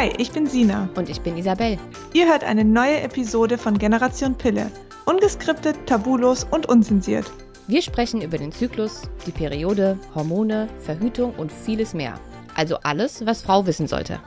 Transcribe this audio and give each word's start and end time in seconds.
Hi, 0.00 0.10
ich 0.16 0.32
bin 0.32 0.46
Sina. 0.46 0.88
Und 0.96 1.10
ich 1.10 1.20
bin 1.20 1.36
Isabel. 1.36 1.76
Ihr 2.14 2.26
hört 2.26 2.42
eine 2.42 2.64
neue 2.64 3.02
Episode 3.02 3.58
von 3.58 3.76
Generation 3.76 4.34
Pille. 4.34 4.70
Ungeskriptet, 5.04 5.76
tabulos 5.84 6.46
und 6.50 6.66
unzensiert. 6.70 7.30
Wir 7.66 7.82
sprechen 7.82 8.22
über 8.22 8.38
den 8.38 8.50
Zyklus, 8.50 9.02
die 9.26 9.30
Periode, 9.30 9.98
Hormone, 10.14 10.68
Verhütung 10.78 11.34
und 11.34 11.52
vieles 11.52 11.92
mehr. 11.92 12.18
Also 12.54 12.78
alles, 12.82 13.26
was 13.26 13.42
Frau 13.42 13.66
wissen 13.66 13.88
sollte. 13.88 14.20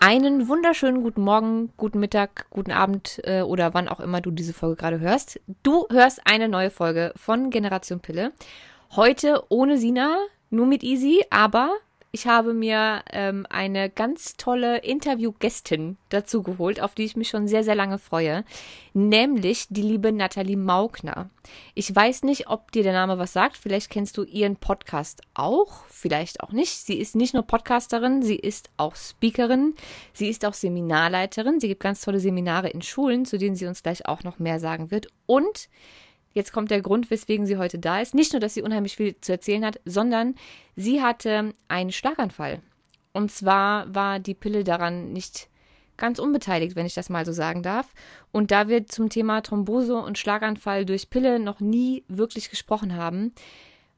Einen 0.00 0.48
wunderschönen 0.48 1.04
guten 1.04 1.22
Morgen, 1.22 1.72
guten 1.76 2.00
Mittag, 2.00 2.46
guten 2.50 2.72
Abend 2.72 3.20
äh, 3.22 3.42
oder 3.42 3.74
wann 3.74 3.86
auch 3.86 4.00
immer 4.00 4.20
du 4.20 4.32
diese 4.32 4.54
Folge 4.54 4.74
gerade 4.74 4.98
hörst. 4.98 5.38
Du 5.62 5.86
hörst 5.92 6.20
eine 6.24 6.48
neue 6.48 6.70
Folge 6.70 7.12
von 7.14 7.50
Generation 7.50 8.00
Pille. 8.00 8.32
Heute 8.96 9.44
ohne 9.50 9.78
Sina, 9.78 10.16
nur 10.54 10.66
mit 10.66 10.82
Easy, 10.82 11.24
aber 11.30 11.70
ich 12.14 12.28
habe 12.28 12.54
mir 12.54 13.02
ähm, 13.10 13.44
eine 13.50 13.90
ganz 13.90 14.36
tolle 14.36 14.78
Interviewgästin 14.78 15.96
dazu 16.10 16.44
geholt, 16.44 16.80
auf 16.80 16.94
die 16.94 17.02
ich 17.02 17.16
mich 17.16 17.28
schon 17.28 17.48
sehr, 17.48 17.64
sehr 17.64 17.74
lange 17.74 17.98
freue, 17.98 18.44
nämlich 18.92 19.66
die 19.68 19.82
liebe 19.82 20.12
Nathalie 20.12 20.56
Maugner. 20.56 21.28
Ich 21.74 21.92
weiß 21.92 22.22
nicht, 22.22 22.48
ob 22.48 22.70
dir 22.70 22.84
der 22.84 22.92
Name 22.92 23.18
was 23.18 23.32
sagt. 23.32 23.56
Vielleicht 23.56 23.90
kennst 23.90 24.16
du 24.16 24.22
ihren 24.22 24.54
Podcast 24.54 25.22
auch, 25.34 25.86
vielleicht 25.88 26.40
auch 26.40 26.52
nicht. 26.52 26.86
Sie 26.86 27.00
ist 27.00 27.16
nicht 27.16 27.34
nur 27.34 27.42
Podcasterin, 27.42 28.22
sie 28.22 28.36
ist 28.36 28.70
auch 28.76 28.94
Speakerin, 28.94 29.74
sie 30.12 30.28
ist 30.28 30.44
auch 30.44 30.54
Seminarleiterin. 30.54 31.58
Sie 31.58 31.66
gibt 31.66 31.82
ganz 31.82 32.00
tolle 32.00 32.20
Seminare 32.20 32.68
in 32.68 32.82
Schulen, 32.82 33.24
zu 33.24 33.38
denen 33.38 33.56
sie 33.56 33.66
uns 33.66 33.82
gleich 33.82 34.06
auch 34.06 34.22
noch 34.22 34.38
mehr 34.38 34.60
sagen 34.60 34.92
wird. 34.92 35.08
Und 35.26 35.68
Jetzt 36.34 36.52
kommt 36.52 36.70
der 36.70 36.82
Grund, 36.82 37.10
weswegen 37.10 37.46
sie 37.46 37.56
heute 37.56 37.78
da 37.78 38.00
ist. 38.00 38.14
Nicht 38.14 38.32
nur, 38.32 38.40
dass 38.40 38.54
sie 38.54 38.62
unheimlich 38.62 38.96
viel 38.96 39.18
zu 39.20 39.32
erzählen 39.32 39.64
hat, 39.64 39.80
sondern 39.84 40.34
sie 40.76 41.00
hatte 41.00 41.54
einen 41.68 41.92
Schlaganfall. 41.92 42.60
Und 43.12 43.30
zwar 43.30 43.94
war 43.94 44.18
die 44.18 44.34
Pille 44.34 44.64
daran 44.64 45.12
nicht 45.12 45.48
ganz 45.96 46.18
unbeteiligt, 46.18 46.74
wenn 46.74 46.86
ich 46.86 46.94
das 46.94 47.08
mal 47.08 47.24
so 47.24 47.32
sagen 47.32 47.62
darf. 47.62 47.94
Und 48.32 48.50
da 48.50 48.68
wir 48.68 48.86
zum 48.86 49.08
Thema 49.08 49.42
Thrombose 49.42 49.96
und 49.96 50.18
Schlaganfall 50.18 50.84
durch 50.84 51.08
Pille 51.08 51.38
noch 51.38 51.60
nie 51.60 52.04
wirklich 52.08 52.50
gesprochen 52.50 52.96
haben, 52.96 53.32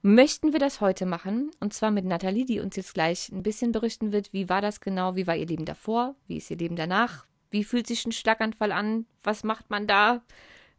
möchten 0.03 0.53
wir 0.53 0.61
das 0.61 0.83
heute 0.83 1.07
machen. 1.07 1.51
Und 1.61 1.73
zwar 1.73 1.91
mit 1.91 2.05
Nathalie, 2.05 2.45
die 2.45 2.61
uns 2.61 2.77
jetzt 2.77 2.95
gleich 2.95 3.31
ein 3.31 3.43
bisschen 3.43 3.73
berichten 3.73 4.13
wird, 4.13 4.33
wie 4.33 4.51
war 4.51 4.61
das 4.61 4.81
genau, 4.81 5.17
wie 5.17 5.27
war 5.27 5.37
ihr 5.37 5.47
Leben 5.47 5.65
davor, 5.65 6.15
wie 6.27 6.37
ist 6.37 6.51
ihr 6.51 6.59
Leben 6.59 6.77
danach, 6.77 7.27
wie 7.51 7.65
fühlt 7.65 7.87
sich 7.87 8.05
ein 8.07 8.13
Schlaganfall 8.13 8.73
an, 8.73 9.07
was 9.23 9.43
macht 9.43 9.71
man 9.71 9.87
da, 9.87 10.23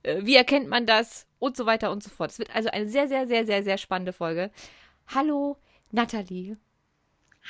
äh, 0.04 0.24
wie 0.24 0.36
erkennt 0.36 0.70
man 0.70 0.86
das 0.86 1.27
und 1.40 1.58
so 1.58 1.66
weiter 1.66 1.92
und 1.92 2.04
so 2.04 2.10
fort. 2.10 2.32
Es 2.32 2.40
wird 2.40 2.56
also 2.56 2.70
eine 2.70 2.88
sehr, 2.88 3.08
sehr, 3.08 3.28
sehr, 3.28 3.46
sehr, 3.46 3.64
sehr 3.64 3.78
spannende 3.78 4.14
Folge. 4.14 4.52
Hallo, 5.08 5.58
Nathalie. 5.92 6.58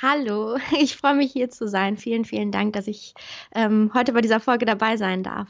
Hallo, 0.00 0.58
ich 0.78 0.96
freue 0.96 1.14
mich 1.14 1.32
hier 1.32 1.50
zu 1.50 1.68
sein. 1.68 1.96
Vielen, 1.96 2.24
vielen 2.24 2.52
Dank, 2.52 2.72
dass 2.74 2.86
ich 2.86 3.14
ähm, 3.54 3.90
heute 3.94 4.12
bei 4.12 4.20
dieser 4.20 4.40
Folge 4.40 4.64
dabei 4.64 4.96
sein 4.96 5.22
darf. 5.22 5.48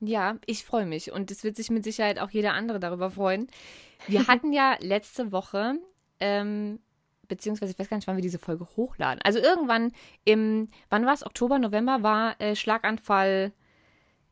Ja, 0.00 0.36
ich 0.44 0.64
freue 0.64 0.86
mich 0.86 1.12
und 1.12 1.30
es 1.30 1.42
wird 1.42 1.56
sich 1.56 1.70
mit 1.70 1.84
Sicherheit 1.84 2.18
auch 2.18 2.30
jeder 2.30 2.52
andere 2.52 2.80
darüber 2.80 3.10
freuen. 3.10 3.46
Wir 4.06 4.26
hatten 4.28 4.52
ja 4.52 4.76
letzte 4.80 5.32
Woche, 5.32 5.78
ähm, 6.20 6.80
beziehungsweise 7.28 7.72
ich 7.72 7.78
weiß 7.78 7.88
gar 7.88 7.96
nicht, 7.96 8.06
wann 8.06 8.16
wir 8.16 8.22
diese 8.22 8.38
Folge 8.38 8.66
hochladen. 8.76 9.20
Also 9.22 9.38
irgendwann 9.38 9.92
im, 10.24 10.68
wann 10.90 11.06
war 11.06 11.14
es? 11.14 11.24
Oktober, 11.24 11.58
November 11.58 12.02
war 12.02 12.40
äh, 12.40 12.56
Schlaganfall. 12.56 13.52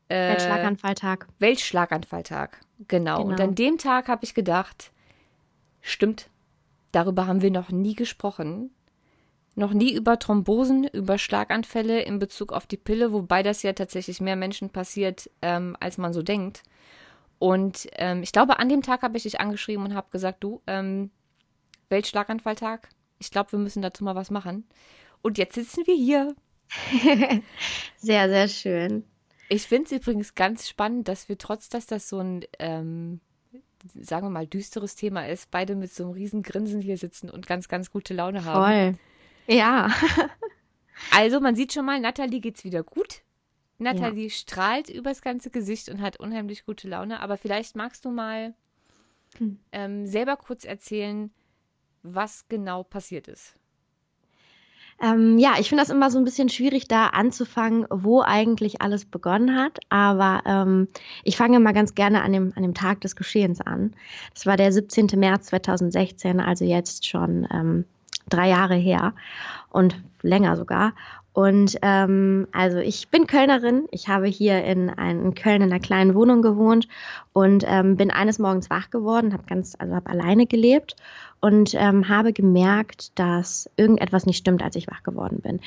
Äh, 0.09 0.31
Weltschlaganfalltag. 0.31 1.29
Weltschlaganfalltag. 1.39 2.61
Genau. 2.89 3.19
genau. 3.19 3.23
Und 3.23 3.41
an 3.41 3.55
dem 3.55 3.79
Tag 3.79 4.09
habe 4.09 4.25
ich 4.25 4.35
gedacht, 4.35 4.93
stimmt, 5.81 6.29
darüber 6.93 7.27
haben 7.27 7.43
wir 7.43 7.51
noch 7.51 7.71
nie 7.71 7.95
gesprochen. 7.95 8.71
Noch 9.57 9.73
nie 9.73 9.95
über 9.95 10.19
Thrombosen, 10.19 10.85
über 10.85 11.17
Schlaganfälle 11.17 12.03
in 12.03 12.19
Bezug 12.19 12.53
auf 12.53 12.67
die 12.67 12.77
Pille, 12.77 13.13
wobei 13.13 13.45
das 13.45 13.63
ja 13.63 13.73
tatsächlich 13.73 14.21
mehr 14.21 14.35
Menschen 14.35 14.71
passiert, 14.71 15.31
ähm, 15.43 15.77
als 15.79 15.97
man 15.97 16.13
so 16.13 16.23
denkt. 16.23 16.65
Und 17.39 17.87
ähm, 17.93 18.23
ich 18.23 18.33
glaube, 18.33 18.59
an 18.59 18.69
dem 18.69 18.83
Tag 18.83 19.03
habe 19.03 19.17
ich 19.17 19.23
dich 19.23 19.41
angeschrieben 19.41 19.85
und 19.85 19.95
habe 19.95 20.11
gesagt, 20.11 20.43
du, 20.43 20.61
ähm, 20.67 21.11
Weltschlaganfalltag, 21.89 22.89
ich 23.19 23.31
glaube, 23.31 23.53
wir 23.53 23.59
müssen 23.61 23.83
dazu 23.83 24.03
mal 24.03 24.17
was 24.17 24.31
machen. 24.31 24.67
Und 25.23 25.39
jetzt 25.39 25.55
sitzen 25.55 25.87
wir 25.87 25.95
hier. 25.95 26.35
sehr, 27.97 28.29
sehr 28.29 28.49
schön. 28.49 29.05
Ich 29.49 29.67
finde 29.67 29.87
es 29.87 29.93
übrigens 29.93 30.35
ganz 30.35 30.69
spannend, 30.69 31.09
dass 31.09 31.29
wir 31.29 31.39
trotz, 31.39 31.69
dass 31.69 31.87
das 31.87 32.09
so 32.09 32.19
ein, 32.19 32.45
ähm, 32.59 33.21
sagen 34.01 34.27
wir 34.27 34.31
mal, 34.31 34.47
düsteres 34.47 34.97
Thema 34.97 35.29
ist, 35.29 35.51
beide 35.51 35.75
mit 35.75 35.93
so 35.93 36.05
einem 36.05 36.13
riesen 36.13 36.43
Grinsen 36.43 36.81
hier 36.81 36.97
sitzen 36.97 37.31
und 37.31 37.47
ganz, 37.47 37.69
ganz 37.69 37.91
gute 37.91 38.15
Laune 38.15 38.45
haben. 38.45 38.97
Voll. 39.47 39.57
Ja. 39.57 39.93
also 41.11 41.41
man 41.41 41.57
sieht 41.57 41.73
schon 41.73 41.85
mal, 41.85 42.01
Nathalie 42.01 42.41
geht's 42.41 42.65
wieder 42.65 42.83
gut. 42.83 43.23
Nathalie 43.79 44.25
ja. 44.25 44.31
strahlt 44.31 44.89
übers 44.89 45.21
ganze 45.21 45.51
Gesicht 45.51 45.89
und 45.89 46.01
hat 46.01 46.19
unheimlich 46.19 46.65
gute 46.65 46.89
Laune. 46.89 47.21
Aber 47.21 47.37
vielleicht 47.37 47.77
magst 47.77 48.05
du 48.05 48.11
mal 48.11 48.55
hm. 49.39 49.59
ähm, 49.73 50.07
selber 50.07 50.37
kurz 50.37 50.65
erzählen, 50.65 51.31
was 52.03 52.49
genau 52.49 52.85
passiert 52.85 53.29
ist. 53.29 53.55
Ähm, 55.03 55.39
ja, 55.39 55.55
ich 55.59 55.69
finde 55.69 55.83
das 55.83 55.91
immer 55.91 56.11
so 56.11 56.19
ein 56.19 56.25
bisschen 56.25 56.49
schwierig, 56.49 56.89
da 56.89 57.09
anzufangen, 57.09 57.87
wo 57.91 58.23
eigentlich 58.23 58.81
alles 58.81 59.05
begonnen 59.05 59.57
hat. 59.57 59.79
Aber 59.89 60.43
ähm, 60.47 60.89
ich 61.25 61.37
fange 61.37 61.61
mal 61.61 61.73
ganz 61.73 61.95
gerne 61.95 62.23
an 62.23 62.33
dem, 62.33 62.53
an 62.57 62.63
dem 62.63 62.75
Tag 62.75 63.01
des 63.01 63.17
Geschehens 63.17 63.61
an. 63.61 63.95
Das 64.33 64.47
war 64.47 64.57
der 64.57 64.73
17. 64.73 65.09
März 65.17 65.47
2016, 65.47 66.41
also 66.41 66.65
jetzt 66.65 67.07
schon 67.07 67.47
ähm, 67.53 67.85
drei 68.29 68.49
Jahre 68.49 68.77
her 68.77 69.15
und 69.71 70.01
länger 70.23 70.57
sogar. 70.57 70.93
Und 71.35 71.77
ähm, 71.83 72.47
also 72.53 72.79
ich 72.79 73.09
bin 73.09 73.27
Kölnerin. 73.27 73.89
Ich 73.91 74.07
habe 74.07 74.29
hier 74.29 74.63
in, 74.63 74.89
ein, 74.89 75.21
in 75.21 75.35
Köln 75.35 75.63
in 75.63 75.73
einer 75.73 75.81
kleinen 75.81 76.15
Wohnung 76.15 76.43
gewohnt 76.43 76.87
und 77.33 77.65
ähm, 77.67 77.97
bin 77.97 78.13
eines 78.13 78.39
Morgens 78.39 78.71
wach 78.71 78.89
geworden, 78.91 79.33
habe 79.33 79.43
ganz, 79.45 79.75
also 79.77 79.97
habe 79.97 80.09
alleine 80.09 80.47
gelebt 80.47 80.95
und 81.45 81.75
ähm, 81.75 82.09
habe 82.09 82.33
gemerkt, 82.33 83.19
dass 83.19 83.69
irgendetwas 83.77 84.25
nicht 84.25 84.39
stimmt, 84.39 84.63
als 84.63 84.77
ich 84.77 84.87
wach 84.87 85.03
geworden 85.03 85.41
bin. 85.43 85.61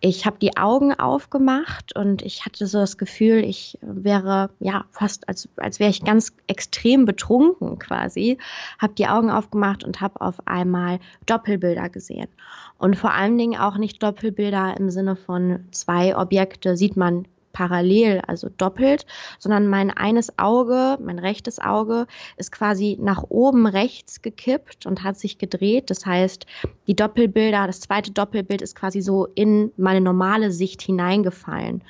Ich 0.00 0.26
habe 0.26 0.36
die 0.38 0.58
Augen 0.58 0.92
aufgemacht 0.92 1.96
und 1.96 2.20
ich 2.20 2.44
hatte 2.44 2.66
so 2.66 2.80
das 2.80 2.98
Gefühl, 2.98 3.42
ich 3.42 3.78
wäre 3.80 4.50
ja 4.60 4.84
fast, 4.90 5.26
als, 5.30 5.48
als 5.56 5.80
wäre 5.80 5.88
ich 5.88 6.04
ganz 6.04 6.34
extrem 6.48 7.06
betrunken 7.06 7.78
quasi. 7.78 8.36
Habe 8.78 8.92
die 8.92 9.06
Augen 9.06 9.30
aufgemacht 9.30 9.84
und 9.84 10.02
habe 10.02 10.20
auf 10.20 10.46
einmal 10.46 10.98
Doppelbilder 11.24 11.88
gesehen. 11.88 12.28
Und 12.76 12.98
vor 12.98 13.14
allen 13.14 13.38
Dingen 13.38 13.58
auch 13.58 13.78
nicht 13.78 14.02
Doppelbilder 14.02 14.76
im 14.78 14.90
Sinne 14.90 15.16
von 15.16 15.64
zwei 15.70 16.14
Objekte 16.14 16.76
sieht 16.76 16.98
man 16.98 17.26
parallel, 17.52 18.22
also 18.26 18.48
doppelt, 18.48 19.06
sondern 19.38 19.68
mein 19.68 19.90
eines 19.90 20.38
Auge, 20.38 20.98
mein 21.02 21.18
rechtes 21.18 21.58
Auge, 21.58 22.06
ist 22.36 22.52
quasi 22.52 22.98
nach 23.00 23.24
oben 23.28 23.66
rechts 23.66 24.22
gekippt 24.22 24.86
und 24.86 25.02
hat 25.02 25.18
sich 25.18 25.38
gedreht. 25.38 25.90
Das 25.90 26.06
heißt, 26.06 26.46
die 26.86 26.96
Doppelbilder, 26.96 27.66
das 27.66 27.80
zweite 27.80 28.12
Doppelbild 28.12 28.62
ist 28.62 28.76
quasi 28.76 29.00
so 29.00 29.26
in 29.34 29.72
meine 29.76 30.00
normale 30.00 30.50
Sicht 30.50 30.82
hineingefallen. 30.82 31.82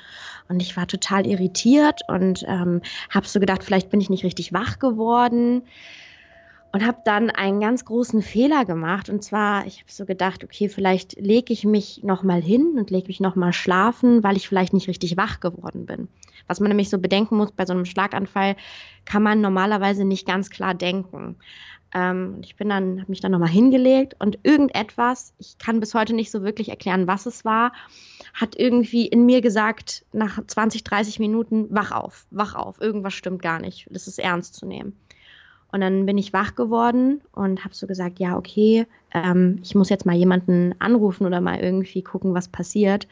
Und 0.48 0.60
ich 0.60 0.76
war 0.76 0.86
total 0.86 1.26
irritiert 1.26 2.00
und 2.08 2.44
ähm, 2.46 2.82
habe 3.10 3.26
so 3.26 3.40
gedacht, 3.40 3.64
vielleicht 3.64 3.90
bin 3.90 4.00
ich 4.00 4.10
nicht 4.10 4.24
richtig 4.24 4.52
wach 4.52 4.78
geworden 4.78 5.62
und 6.72 6.86
habe 6.86 6.98
dann 7.04 7.30
einen 7.30 7.60
ganz 7.60 7.84
großen 7.84 8.22
Fehler 8.22 8.64
gemacht. 8.64 9.10
Und 9.10 9.22
zwar 9.22 9.66
ich 9.66 9.80
habe 9.80 9.92
so 9.92 10.06
gedacht 10.06 10.42
okay 10.42 10.68
vielleicht 10.68 11.20
lege 11.20 11.52
ich 11.52 11.64
mich 11.64 12.02
noch 12.02 12.22
mal 12.22 12.42
hin 12.42 12.74
und 12.78 12.90
lege 12.90 13.08
mich 13.08 13.20
noch 13.20 13.36
mal 13.36 13.52
schlafen 13.52 14.22
weil 14.24 14.36
ich 14.36 14.48
vielleicht 14.48 14.72
nicht 14.72 14.88
richtig 14.88 15.16
wach 15.16 15.40
geworden 15.40 15.86
bin. 15.86 16.08
Was 16.48 16.60
man 16.60 16.68
nämlich 16.68 16.90
so 16.90 16.98
bedenken 16.98 17.36
muss 17.36 17.52
bei 17.52 17.66
so 17.66 17.72
einem 17.72 17.84
Schlaganfall 17.84 18.56
kann 19.04 19.22
man 19.22 19.40
normalerweise 19.40 20.04
nicht 20.04 20.26
ganz 20.26 20.50
klar 20.50 20.74
denken. 20.74 21.36
Ähm, 21.94 22.38
ich 22.42 22.56
bin 22.56 22.70
dann 22.70 23.00
habe 23.00 23.10
mich 23.10 23.20
dann 23.20 23.32
noch 23.32 23.38
mal 23.38 23.48
hingelegt 23.48 24.16
und 24.18 24.38
irgendetwas 24.42 25.34
ich 25.38 25.58
kann 25.58 25.80
bis 25.80 25.94
heute 25.94 26.14
nicht 26.14 26.30
so 26.30 26.42
wirklich 26.42 26.70
erklären 26.70 27.06
was 27.06 27.26
es 27.26 27.44
war 27.44 27.72
hat 28.32 28.56
irgendwie 28.56 29.06
in 29.06 29.26
mir 29.26 29.42
gesagt 29.42 30.06
nach 30.12 30.40
20 30.46 30.84
30 30.84 31.18
Minuten 31.18 31.66
wach 31.68 31.90
auf 31.92 32.26
wach 32.30 32.54
auf 32.54 32.80
irgendwas 32.80 33.12
stimmt 33.12 33.42
gar 33.42 33.60
nicht 33.60 33.88
das 33.90 34.08
ist 34.08 34.18
ernst 34.18 34.54
zu 34.54 34.64
nehmen 34.64 34.96
und 35.72 35.80
dann 35.80 36.06
bin 36.06 36.18
ich 36.18 36.32
wach 36.32 36.54
geworden 36.54 37.22
und 37.32 37.64
habe 37.64 37.74
so 37.74 37.86
gesagt, 37.86 38.18
ja, 38.18 38.36
okay, 38.36 38.86
ähm, 39.12 39.58
ich 39.62 39.74
muss 39.74 39.88
jetzt 39.88 40.06
mal 40.06 40.14
jemanden 40.14 40.74
anrufen 40.78 41.26
oder 41.26 41.40
mal 41.40 41.58
irgendwie 41.58 42.02
gucken, 42.02 42.34
was 42.34 42.48
passiert. 42.48 43.08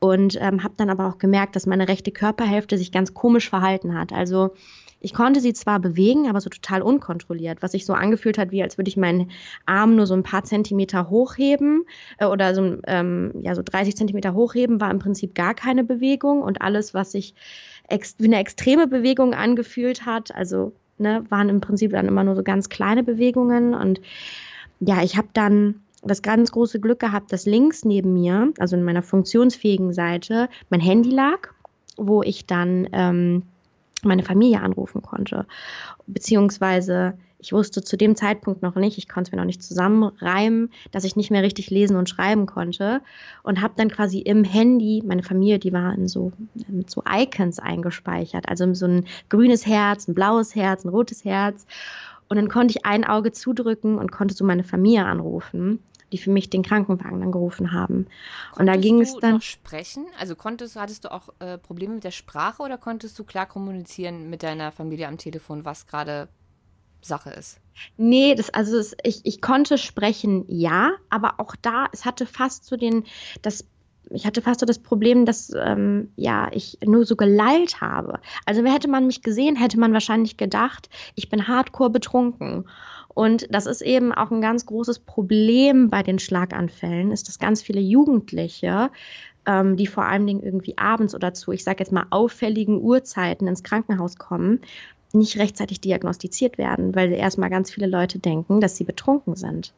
Und 0.00 0.36
ähm, 0.40 0.64
habe 0.64 0.74
dann 0.76 0.90
aber 0.90 1.06
auch 1.06 1.18
gemerkt, 1.18 1.54
dass 1.54 1.64
meine 1.64 1.86
rechte 1.86 2.10
Körperhälfte 2.10 2.76
sich 2.76 2.90
ganz 2.90 3.14
komisch 3.14 3.48
verhalten 3.48 3.96
hat. 3.96 4.12
Also 4.12 4.50
ich 4.98 5.14
konnte 5.14 5.40
sie 5.40 5.52
zwar 5.52 5.78
bewegen, 5.78 6.28
aber 6.28 6.40
so 6.40 6.50
total 6.50 6.82
unkontrolliert, 6.82 7.62
was 7.62 7.72
sich 7.72 7.86
so 7.86 7.92
angefühlt 7.92 8.36
hat, 8.36 8.50
wie 8.50 8.62
als 8.64 8.78
würde 8.78 8.88
ich 8.88 8.96
meinen 8.96 9.30
Arm 9.64 9.94
nur 9.94 10.06
so 10.06 10.14
ein 10.14 10.24
paar 10.24 10.42
Zentimeter 10.42 11.08
hochheben 11.08 11.84
äh, 12.18 12.26
oder 12.26 12.54
so, 12.54 12.78
ähm, 12.88 13.32
ja, 13.42 13.54
so 13.54 13.62
30 13.64 13.96
Zentimeter 13.96 14.34
hochheben, 14.34 14.80
war 14.80 14.90
im 14.90 14.98
Prinzip 14.98 15.36
gar 15.36 15.54
keine 15.54 15.84
Bewegung 15.84 16.42
und 16.42 16.62
alles, 16.62 16.94
was 16.94 17.12
sich 17.12 17.34
wie 18.18 18.26
eine 18.26 18.38
extreme 18.38 18.86
Bewegung 18.86 19.34
angefühlt 19.34 20.06
hat, 20.06 20.34
also 20.34 20.72
ne, 20.98 21.24
waren 21.28 21.48
im 21.48 21.60
Prinzip 21.60 21.92
dann 21.92 22.08
immer 22.08 22.24
nur 22.24 22.36
so 22.36 22.42
ganz 22.42 22.68
kleine 22.68 23.02
Bewegungen. 23.02 23.74
Und 23.74 24.00
ja, 24.80 25.02
ich 25.02 25.16
habe 25.16 25.28
dann 25.32 25.82
das 26.02 26.22
ganz 26.22 26.50
große 26.52 26.80
Glück 26.80 26.98
gehabt, 26.98 27.32
dass 27.32 27.46
links 27.46 27.84
neben 27.84 28.12
mir, 28.12 28.52
also 28.58 28.76
in 28.76 28.82
meiner 28.82 29.02
funktionsfähigen 29.02 29.92
Seite, 29.92 30.48
mein 30.68 30.80
Handy 30.80 31.10
lag, 31.10 31.48
wo 31.96 32.22
ich 32.22 32.46
dann 32.46 32.88
ähm, 32.92 33.44
meine 34.02 34.24
Familie 34.24 34.60
anrufen 34.60 35.02
konnte. 35.02 35.46
Beziehungsweise 36.06 37.14
ich 37.42 37.52
wusste 37.52 37.82
zu 37.82 37.96
dem 37.96 38.14
Zeitpunkt 38.14 38.62
noch 38.62 38.76
nicht, 38.76 38.98
ich 38.98 39.08
konnte 39.08 39.28
es 39.28 39.32
mir 39.32 39.38
noch 39.38 39.44
nicht 39.44 39.62
zusammenreimen, 39.62 40.70
dass 40.92 41.02
ich 41.02 41.16
nicht 41.16 41.30
mehr 41.30 41.42
richtig 41.42 41.70
lesen 41.70 41.96
und 41.96 42.08
schreiben 42.08 42.46
konnte 42.46 43.02
und 43.42 43.60
habe 43.60 43.74
dann 43.76 43.90
quasi 43.90 44.20
im 44.20 44.44
Handy, 44.44 45.02
meine 45.04 45.24
Familie, 45.24 45.58
die 45.58 45.72
war 45.72 45.92
in 45.92 46.06
so, 46.06 46.32
mit 46.68 46.88
so 46.88 47.02
Icons 47.06 47.58
eingespeichert, 47.58 48.48
also 48.48 48.72
so 48.74 48.86
ein 48.86 49.06
grünes 49.28 49.66
Herz, 49.66 50.06
ein 50.06 50.14
blaues 50.14 50.54
Herz, 50.54 50.84
ein 50.84 50.88
rotes 50.88 51.24
Herz 51.24 51.66
und 52.28 52.36
dann 52.36 52.48
konnte 52.48 52.76
ich 52.76 52.86
ein 52.86 53.04
Auge 53.04 53.32
zudrücken 53.32 53.98
und 53.98 54.12
konnte 54.12 54.34
so 54.34 54.44
meine 54.44 54.64
Familie 54.64 55.04
anrufen 55.04 55.80
die 56.12 56.18
für 56.18 56.30
mich 56.30 56.50
den 56.50 56.62
Krankenwagen 56.62 57.20
dann 57.20 57.32
gerufen 57.32 57.72
haben. 57.72 58.06
Konntest 58.52 58.60
und 58.60 58.66
da 58.66 58.76
ging 58.76 59.00
es 59.00 59.16
dann. 59.16 59.36
Noch 59.36 59.42
sprechen? 59.42 60.04
Also 60.20 60.36
konntest, 60.36 60.76
hattest 60.76 61.04
du 61.04 61.10
auch 61.10 61.30
äh, 61.38 61.56
Probleme 61.56 61.94
mit 61.94 62.04
der 62.04 62.10
Sprache 62.10 62.62
oder 62.62 62.76
konntest 62.76 63.18
du 63.18 63.24
klar 63.24 63.46
kommunizieren 63.46 64.28
mit 64.28 64.42
deiner 64.42 64.72
Familie 64.72 65.08
am 65.08 65.16
Telefon, 65.16 65.64
was 65.64 65.86
gerade 65.86 66.28
Sache 67.02 67.30
ist? 67.30 67.60
Nee, 67.96 68.34
das, 68.34 68.50
also 68.50 68.76
das, 68.76 68.94
ich, 69.02 69.20
ich 69.24 69.40
konnte 69.40 69.78
sprechen, 69.78 70.44
ja, 70.48 70.92
aber 71.10 71.34
auch 71.38 71.56
da, 71.60 71.86
es 71.92 72.04
hatte 72.04 72.26
fast 72.26 72.64
so 72.64 72.76
den, 72.76 73.04
das 73.42 73.66
ich 74.10 74.26
hatte 74.26 74.42
fast 74.42 74.60
so 74.60 74.66
das 74.66 74.78
Problem, 74.78 75.24
dass 75.24 75.52
ähm, 75.54 76.10
ja 76.16 76.48
ich 76.52 76.78
nur 76.84 77.06
so 77.06 77.16
gelallt 77.16 77.80
habe. 77.80 78.20
Also 78.44 78.64
hätte 78.64 78.88
man 78.88 79.06
mich 79.06 79.22
gesehen, 79.22 79.56
hätte 79.56 79.78
man 79.78 79.92
wahrscheinlich 79.92 80.36
gedacht, 80.36 80.90
ich 81.14 81.28
bin 81.28 81.48
hardcore 81.48 81.90
betrunken. 81.90 82.66
Und 83.08 83.46
das 83.54 83.66
ist 83.66 83.82
eben 83.82 84.12
auch 84.12 84.30
ein 84.30 84.40
ganz 84.40 84.66
großes 84.66 85.00
Problem 85.00 85.88
bei 85.88 86.02
den 86.02 86.18
Schlaganfällen, 86.18 87.10
ist, 87.10 87.28
dass 87.28 87.38
ganz 87.38 87.62
viele 87.62 87.80
Jugendliche, 87.80 88.90
ähm, 89.46 89.76
die 89.76 89.86
vor 89.86 90.04
allen 90.04 90.26
Dingen 90.26 90.42
irgendwie 90.42 90.78
abends 90.78 91.14
oder 91.14 91.34
zu, 91.34 91.52
ich 91.52 91.64
sage 91.64 91.80
jetzt 91.80 91.92
mal, 91.92 92.06
auffälligen 92.10 92.80
Uhrzeiten 92.80 93.46
ins 93.46 93.62
Krankenhaus 93.62 94.16
kommen, 94.16 94.60
nicht 95.14 95.38
rechtzeitig 95.38 95.80
diagnostiziert 95.80 96.58
werden, 96.58 96.94
weil 96.94 97.12
erstmal 97.12 97.50
ganz 97.50 97.70
viele 97.70 97.86
Leute 97.86 98.18
denken, 98.18 98.60
dass 98.60 98.76
sie 98.76 98.84
betrunken 98.84 99.36
sind. 99.36 99.72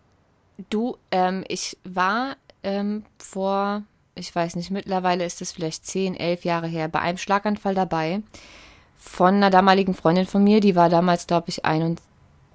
Du, 0.71 0.97
ähm, 1.11 1.45
ich 1.49 1.77
war 1.85 2.37
ähm, 2.63 3.03
vor, 3.19 3.83
ich 4.15 4.35
weiß 4.35 4.57
nicht, 4.57 4.71
mittlerweile 4.71 5.25
ist 5.25 5.43
es 5.43 5.53
vielleicht 5.53 5.87
zehn, 5.87 6.15
elf 6.15 6.45
Jahre 6.45 6.69
her, 6.69 6.89
bei 6.89 7.01
einem 7.01 7.19
Schlaganfall 7.19 7.75
dabei 7.75 8.23
von 8.97 9.35
einer 9.35 9.51
damaligen 9.51 9.95
Freundin 9.95 10.27
von 10.27 10.43
mir, 10.43 10.61
die 10.61 10.77
war 10.77 10.89
damals, 10.89 11.27
glaube 11.27 11.49
ich, 11.49 11.65
21 11.65 12.05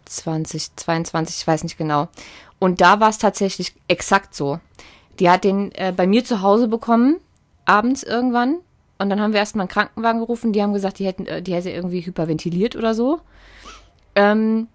20, 0.09 0.75
22, 0.75 1.37
ich 1.37 1.47
weiß 1.47 1.63
nicht 1.63 1.77
genau. 1.77 2.07
Und 2.57 2.81
da 2.81 2.99
war 2.99 3.09
es 3.09 3.17
tatsächlich 3.17 3.73
exakt 3.87 4.35
so. 4.35 4.59
Die 5.19 5.29
hat 5.29 5.43
den 5.43 5.71
äh, 5.73 5.93
bei 5.95 6.07
mir 6.07 6.25
zu 6.25 6.41
Hause 6.41 6.67
bekommen, 6.67 7.19
abends 7.65 8.03
irgendwann. 8.03 8.57
Und 8.99 9.09
dann 9.09 9.21
haben 9.21 9.33
wir 9.33 9.39
erstmal 9.39 9.63
einen 9.63 9.69
Krankenwagen 9.69 10.19
gerufen. 10.19 10.51
Die 10.53 10.61
haben 10.61 10.73
gesagt, 10.73 10.99
die 10.99 11.05
hätten, 11.05 11.25
äh, 11.25 11.41
die 11.41 11.53
hätte 11.53 11.71
irgendwie 11.71 12.01
hyperventiliert 12.01 12.75
oder 12.75 12.93
so. 12.93 13.21
Ähm, 14.15 14.67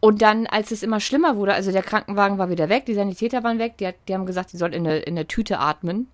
und 0.00 0.22
dann, 0.22 0.46
als 0.46 0.70
es 0.70 0.82
immer 0.82 1.00
schlimmer 1.00 1.36
wurde, 1.36 1.54
also 1.54 1.72
der 1.72 1.82
Krankenwagen 1.82 2.38
war 2.38 2.50
wieder 2.50 2.68
weg, 2.68 2.86
die 2.86 2.94
Sanitäter 2.94 3.42
waren 3.42 3.58
weg, 3.58 3.76
die, 3.78 3.90
die 4.06 4.14
haben 4.14 4.26
gesagt, 4.26 4.52
die 4.52 4.56
soll 4.56 4.72
in 4.72 4.84
der, 4.84 5.06
in 5.06 5.16
der 5.16 5.26
Tüte 5.26 5.58
atmen. 5.58 6.08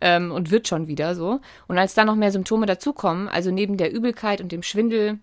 Ähm, 0.00 0.30
und 0.30 0.50
wird 0.50 0.68
schon 0.68 0.88
wieder 0.88 1.14
so. 1.14 1.40
Und 1.68 1.78
als 1.78 1.94
da 1.94 2.04
noch 2.04 2.16
mehr 2.16 2.30
Symptome 2.30 2.66
dazukommen, 2.66 3.28
also 3.28 3.50
neben 3.50 3.78
der 3.78 3.92
Übelkeit 3.92 4.42
und 4.42 4.52
dem 4.52 4.62
Schwindel 4.62 5.20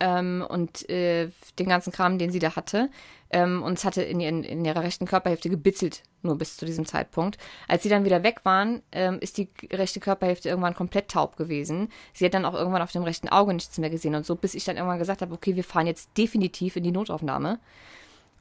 ähm, 0.00 0.44
und 0.48 0.88
äh, 0.88 1.30
den 1.58 1.68
ganzen 1.68 1.92
Kram, 1.92 2.18
den 2.18 2.30
sie 2.30 2.38
da 2.38 2.56
hatte. 2.56 2.90
Ähm, 3.30 3.62
und 3.62 3.74
es 3.78 3.84
hatte 3.84 4.02
in, 4.02 4.20
ihren, 4.20 4.42
in 4.42 4.64
ihrer 4.64 4.82
rechten 4.82 5.06
Körperhälfte 5.06 5.50
gebitzelt, 5.50 6.02
nur 6.22 6.38
bis 6.38 6.56
zu 6.56 6.64
diesem 6.64 6.86
Zeitpunkt. 6.86 7.36
Als 7.66 7.82
sie 7.82 7.88
dann 7.88 8.04
wieder 8.04 8.22
weg 8.22 8.40
waren, 8.44 8.82
ähm, 8.90 9.18
ist 9.20 9.36
die 9.36 9.48
rechte 9.70 10.00
Körperhälfte 10.00 10.48
irgendwann 10.48 10.74
komplett 10.74 11.10
taub 11.10 11.36
gewesen. 11.36 11.90
Sie 12.14 12.24
hat 12.24 12.34
dann 12.34 12.46
auch 12.46 12.54
irgendwann 12.54 12.82
auf 12.82 12.92
dem 12.92 13.02
rechten 13.02 13.28
Auge 13.28 13.52
nichts 13.52 13.76
mehr 13.78 13.90
gesehen 13.90 14.14
und 14.14 14.24
so, 14.24 14.34
bis 14.34 14.54
ich 14.54 14.64
dann 14.64 14.76
irgendwann 14.76 14.98
gesagt 14.98 15.20
habe, 15.20 15.34
okay, 15.34 15.56
wir 15.56 15.64
fahren 15.64 15.86
jetzt 15.86 16.16
definitiv 16.16 16.76
in 16.76 16.84
die 16.84 16.92
Notaufnahme. 16.92 17.58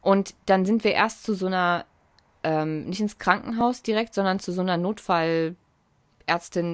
Und 0.01 0.35
dann 0.45 0.65
sind 0.65 0.83
wir 0.85 0.93
erst 0.93 1.23
zu 1.23 1.33
so 1.33 1.47
einer, 1.47 1.85
ähm, 2.43 2.85
nicht 2.85 3.01
ins 3.01 3.17
Krankenhaus 3.17 3.81
direkt, 3.81 4.13
sondern 4.13 4.39
zu 4.39 4.53
so 4.53 4.61
einer 4.61 4.77
Notfallärztin 4.77 5.57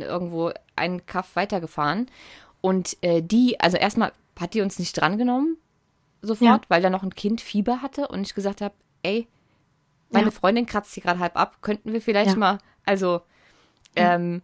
irgendwo 0.04 0.52
einen 0.76 1.06
Kaff 1.08 1.36
weitergefahren. 1.36 2.12
Und 2.62 2.96
äh, 3.02 3.24
die, 3.24 3.60
also 3.60 3.78
erstmal 3.78 4.12
hat 4.40 4.54
die 4.54 4.62
uns 4.62 4.80
nicht 4.80 4.94
drangenommen 4.94 5.58
sofort, 6.24 6.64
ja. 6.64 6.70
weil 6.70 6.82
da 6.82 6.90
noch 6.90 7.04
ein 7.04 7.14
Kind 7.14 7.42
Fieber 7.42 7.82
hatte 7.82 8.08
und 8.08 8.22
ich 8.22 8.34
gesagt 8.34 8.62
habe, 8.62 8.74
ey, 9.04 9.28
meine 10.10 10.26
ja. 10.26 10.32
Freundin 10.32 10.66
kratzt 10.66 10.94
hier 10.94 11.04
gerade 11.04 11.20
halb 11.20 11.38
ab, 11.38 11.58
könnten 11.62 11.92
wir 11.92 12.02
vielleicht 12.02 12.32
ja. 12.32 12.38
mal, 12.38 12.58
also, 12.86 13.22
ähm, 13.96 14.42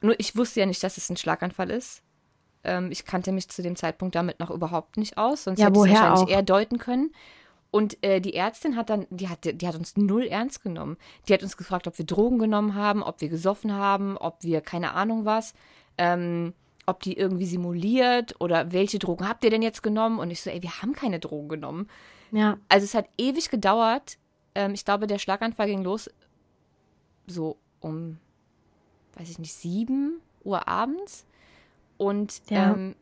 nur 0.00 0.18
ich 0.18 0.36
wusste 0.36 0.60
ja 0.60 0.66
nicht, 0.66 0.82
dass 0.82 0.96
es 0.96 1.08
ein 1.10 1.16
Schlaganfall 1.16 1.70
ist. 1.70 2.02
Ähm, 2.64 2.90
ich 2.90 3.04
kannte 3.04 3.32
mich 3.32 3.48
zu 3.48 3.62
dem 3.62 3.76
Zeitpunkt 3.76 4.14
damit 4.14 4.40
noch 4.40 4.50
überhaupt 4.50 4.96
nicht 4.96 5.18
aus, 5.18 5.44
sonst 5.44 5.60
ja, 5.60 5.66
hätte 5.66 5.78
ich 5.78 5.84
es 5.84 5.90
wahrscheinlich 5.92 6.24
auch? 6.24 6.28
eher 6.28 6.42
deuten 6.42 6.78
können. 6.78 7.12
Und 7.70 8.02
äh, 8.04 8.20
die 8.20 8.34
Ärztin 8.34 8.76
hat 8.76 8.88
dann, 8.88 9.06
die 9.10 9.28
hat, 9.28 9.44
die 9.44 9.66
hat 9.66 9.74
uns 9.74 9.96
null 9.96 10.26
ernst 10.26 10.62
genommen. 10.62 10.96
Die 11.26 11.34
hat 11.34 11.42
uns 11.42 11.56
gefragt, 11.56 11.88
ob 11.88 11.98
wir 11.98 12.06
Drogen 12.06 12.38
genommen 12.38 12.76
haben, 12.76 13.02
ob 13.02 13.20
wir 13.20 13.28
gesoffen 13.28 13.72
haben, 13.72 14.16
ob 14.16 14.44
wir 14.44 14.60
keine 14.60 14.94
Ahnung 14.94 15.24
was. 15.24 15.54
Ähm, 15.98 16.54
ob 16.86 17.02
die 17.02 17.16
irgendwie 17.16 17.46
simuliert 17.46 18.40
oder 18.40 18.72
welche 18.72 18.98
Drogen 18.98 19.28
habt 19.28 19.44
ihr 19.44 19.50
denn 19.50 19.62
jetzt 19.62 19.82
genommen? 19.82 20.18
Und 20.18 20.30
ich 20.30 20.40
so, 20.40 20.50
ey, 20.50 20.62
wir 20.62 20.82
haben 20.82 20.92
keine 20.92 21.18
Drogen 21.18 21.48
genommen. 21.48 21.88
Ja. 22.30 22.58
Also 22.68 22.84
es 22.84 22.94
hat 22.94 23.06
ewig 23.18 23.50
gedauert. 23.50 24.18
Ähm, 24.54 24.74
ich 24.74 24.84
glaube, 24.84 25.06
der 25.06 25.18
Schlaganfall 25.18 25.66
ging 25.66 25.82
los 25.82 26.10
so 27.26 27.56
um, 27.80 28.18
weiß 29.16 29.30
ich 29.30 29.38
nicht, 29.38 29.54
sieben 29.54 30.20
Uhr 30.42 30.68
abends. 30.68 31.26
Und 31.96 32.42
ja. 32.50 32.72
ähm, 32.72 32.96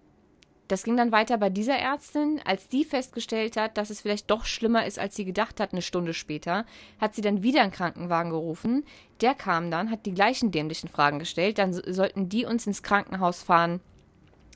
das 0.72 0.84
ging 0.84 0.96
dann 0.96 1.12
weiter 1.12 1.36
bei 1.36 1.50
dieser 1.50 1.76
Ärztin. 1.76 2.40
Als 2.46 2.66
die 2.66 2.84
festgestellt 2.84 3.58
hat, 3.58 3.76
dass 3.76 3.90
es 3.90 4.00
vielleicht 4.00 4.30
doch 4.30 4.46
schlimmer 4.46 4.86
ist, 4.86 4.98
als 4.98 5.14
sie 5.14 5.26
gedacht 5.26 5.60
hat, 5.60 5.72
eine 5.72 5.82
Stunde 5.82 6.14
später, 6.14 6.64
hat 6.98 7.14
sie 7.14 7.20
dann 7.20 7.42
wieder 7.42 7.60
einen 7.60 7.72
Krankenwagen 7.72 8.30
gerufen. 8.30 8.84
Der 9.20 9.34
kam 9.34 9.70
dann, 9.70 9.90
hat 9.90 10.06
die 10.06 10.14
gleichen 10.14 10.50
dämlichen 10.50 10.88
Fragen 10.88 11.18
gestellt. 11.18 11.58
Dann 11.58 11.74
sollten 11.74 12.30
die 12.30 12.46
uns 12.46 12.66
ins 12.66 12.82
Krankenhaus 12.82 13.42
fahren. 13.42 13.80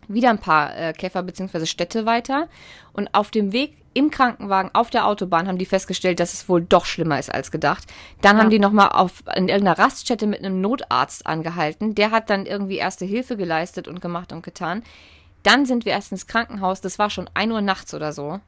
Wieder 0.08 0.30
ein 0.30 0.38
paar 0.38 0.74
äh, 0.74 0.94
Käfer 0.94 1.22
bzw. 1.22 1.66
Städte 1.66 2.06
weiter. 2.06 2.48
Und 2.94 3.14
auf 3.14 3.30
dem 3.30 3.52
Weg 3.52 3.74
im 3.92 4.10
Krankenwagen 4.10 4.70
auf 4.74 4.88
der 4.88 5.06
Autobahn 5.06 5.48
haben 5.48 5.58
die 5.58 5.66
festgestellt, 5.66 6.18
dass 6.18 6.32
es 6.32 6.48
wohl 6.48 6.62
doch 6.62 6.86
schlimmer 6.86 7.18
ist 7.18 7.34
als 7.34 7.50
gedacht. 7.50 7.84
Dann 8.22 8.36
ja. 8.36 8.42
haben 8.42 8.50
die 8.50 8.58
nochmal 8.58 8.88
auf 8.90 9.22
in 9.34 9.48
irgendeiner 9.48 9.78
Raststätte 9.78 10.26
mit 10.26 10.38
einem 10.38 10.62
Notarzt 10.62 11.26
angehalten. 11.26 11.94
Der 11.94 12.10
hat 12.10 12.30
dann 12.30 12.46
irgendwie 12.46 12.76
erste 12.76 13.04
Hilfe 13.04 13.36
geleistet 13.36 13.86
und 13.86 14.00
gemacht 14.00 14.32
und 14.32 14.42
getan. 14.42 14.82
Dann 15.46 15.64
sind 15.64 15.84
wir 15.84 15.92
erst 15.92 16.10
ins 16.10 16.26
Krankenhaus, 16.26 16.80
das 16.80 16.98
war 16.98 17.08
schon 17.08 17.30
1 17.34 17.52
Uhr 17.52 17.60
nachts 17.60 17.94
oder 17.94 18.12
so. 18.12 18.40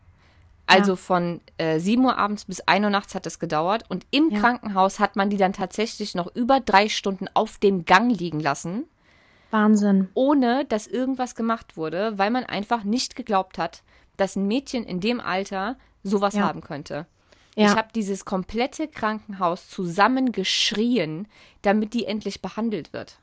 Also 0.67 0.93
ja. 0.93 0.97
von 0.97 1.41
äh, 1.57 1.79
7 1.79 2.05
Uhr 2.05 2.19
abends 2.19 2.45
bis 2.45 2.61
1 2.63 2.85
Uhr 2.85 2.91
nachts 2.91 3.15
hat 3.15 3.25
das 3.25 3.39
gedauert. 3.39 3.85
Und 3.89 4.05
im 4.11 4.31
ja. 4.31 4.41
Krankenhaus 4.41 4.99
hat 4.99 5.15
man 5.15 5.31
die 5.31 5.37
dann 5.37 5.53
tatsächlich 5.53 6.17
noch 6.17 6.27
über 6.35 6.59
drei 6.59 6.89
Stunden 6.89 7.27
auf 7.35 7.59
dem 7.59 7.85
Gang 7.85 8.11
liegen 8.11 8.41
lassen. 8.41 8.85
Wahnsinn. 9.53 10.09
Ohne 10.15 10.65
dass 10.65 10.89
irgendwas 10.89 11.37
gemacht 11.37 11.77
wurde, 11.77 12.19
weil 12.19 12.31
man 12.31 12.45
einfach 12.45 12.83
nicht 12.83 13.15
geglaubt 13.15 13.59
hat, 13.59 13.85
dass 14.17 14.35
ein 14.35 14.49
Mädchen 14.49 14.85
in 14.85 14.99
dem 14.99 15.21
Alter 15.21 15.77
sowas 16.03 16.35
ja. 16.35 16.43
haben 16.43 16.63
könnte. 16.63 17.07
Ich 17.55 17.69
habe 17.69 17.89
dieses 17.95 18.25
komplette 18.25 18.89
Krankenhaus 18.89 19.69
zusammengeschrien, 19.69 21.29
damit 21.63 21.95
die 21.95 22.07
endlich 22.07 22.43
behandelt 22.43 22.93
wird. 22.93 23.19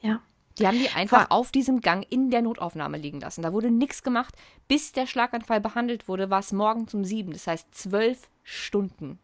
Ja. 0.00 0.20
Die 0.58 0.66
haben 0.66 0.78
die 0.78 0.90
einfach 0.90 1.30
auf 1.30 1.52
diesem 1.52 1.80
Gang 1.80 2.04
in 2.10 2.30
der 2.30 2.42
Notaufnahme 2.42 2.98
liegen 2.98 3.20
lassen. 3.20 3.42
Da 3.42 3.52
wurde 3.52 3.70
nichts 3.70 4.02
gemacht. 4.02 4.34
Bis 4.66 4.92
der 4.92 5.06
Schlaganfall 5.06 5.60
behandelt 5.60 6.08
wurde, 6.08 6.30
war 6.30 6.40
es 6.40 6.52
morgen 6.52 6.86
um 6.92 7.04
sieben. 7.04 7.32
Das 7.32 7.46
heißt 7.46 7.74
zwölf 7.74 8.28
Stunden. 8.42 9.18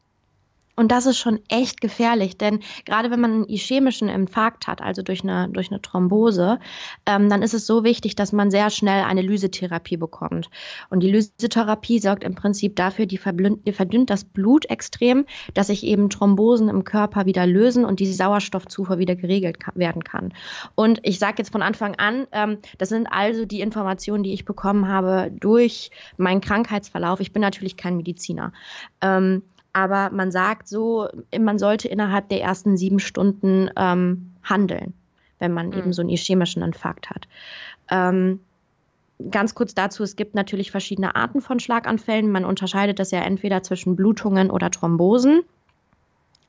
Und 0.76 0.90
das 0.90 1.06
ist 1.06 1.18
schon 1.18 1.40
echt 1.48 1.80
gefährlich, 1.80 2.36
denn 2.36 2.60
gerade 2.84 3.10
wenn 3.10 3.20
man 3.20 3.32
einen 3.32 3.48
ischämischen 3.48 4.08
Infarkt 4.08 4.66
hat, 4.66 4.82
also 4.82 5.02
durch 5.02 5.22
eine, 5.22 5.48
durch 5.48 5.70
eine 5.70 5.80
Thrombose, 5.80 6.58
ähm, 7.06 7.28
dann 7.28 7.42
ist 7.42 7.54
es 7.54 7.66
so 7.66 7.84
wichtig, 7.84 8.16
dass 8.16 8.32
man 8.32 8.50
sehr 8.50 8.70
schnell 8.70 9.04
eine 9.04 9.22
Lysetherapie 9.22 9.96
bekommt. 9.96 10.50
Und 10.90 11.00
die 11.00 11.10
Lysetherapie 11.10 12.00
sorgt 12.00 12.24
im 12.24 12.34
Prinzip 12.34 12.74
dafür, 12.76 13.06
die, 13.06 13.20
die 13.66 13.72
verdünnt 13.72 14.10
das 14.10 14.24
Blut 14.24 14.68
extrem, 14.68 15.26
dass 15.54 15.68
sich 15.68 15.84
eben 15.84 16.10
Thrombosen 16.10 16.68
im 16.68 16.84
Körper 16.84 17.26
wieder 17.26 17.46
lösen 17.46 17.84
und 17.84 18.00
die 18.00 18.12
Sauerstoffzufuhr 18.12 18.98
wieder 18.98 19.14
geregelt 19.14 19.60
ka 19.60 19.72
werden 19.76 20.02
kann. 20.02 20.32
Und 20.74 21.00
ich 21.02 21.18
sage 21.18 21.36
jetzt 21.38 21.52
von 21.52 21.62
Anfang 21.62 21.94
an, 21.96 22.26
ähm, 22.32 22.58
das 22.78 22.88
sind 22.88 23.06
also 23.06 23.44
die 23.44 23.60
Informationen, 23.60 24.24
die 24.24 24.32
ich 24.32 24.44
bekommen 24.44 24.88
habe 24.88 25.30
durch 25.38 25.90
meinen 26.16 26.40
Krankheitsverlauf. 26.40 27.20
Ich 27.20 27.32
bin 27.32 27.42
natürlich 27.42 27.76
kein 27.76 27.96
Mediziner. 27.96 28.52
Ähm, 29.00 29.42
aber 29.74 30.10
man 30.10 30.30
sagt 30.30 30.68
so, 30.68 31.08
man 31.38 31.58
sollte 31.58 31.88
innerhalb 31.88 32.28
der 32.30 32.40
ersten 32.40 32.76
sieben 32.76 33.00
Stunden 33.00 33.68
ähm, 33.76 34.30
handeln, 34.42 34.94
wenn 35.40 35.52
man 35.52 35.68
mhm. 35.68 35.74
eben 35.74 35.92
so 35.92 36.00
einen 36.00 36.10
ischämischen 36.10 36.62
Infarkt 36.62 37.10
hat. 37.10 37.28
Ähm, 37.90 38.40
ganz 39.30 39.54
kurz 39.54 39.74
dazu, 39.74 40.02
es 40.04 40.16
gibt 40.16 40.34
natürlich 40.34 40.70
verschiedene 40.70 41.16
Arten 41.16 41.40
von 41.40 41.58
Schlaganfällen. 41.58 42.30
Man 42.30 42.44
unterscheidet 42.44 42.98
das 42.98 43.10
ja 43.10 43.20
entweder 43.20 43.62
zwischen 43.62 43.96
Blutungen 43.96 44.50
oder 44.50 44.70
Thrombosen. 44.70 45.42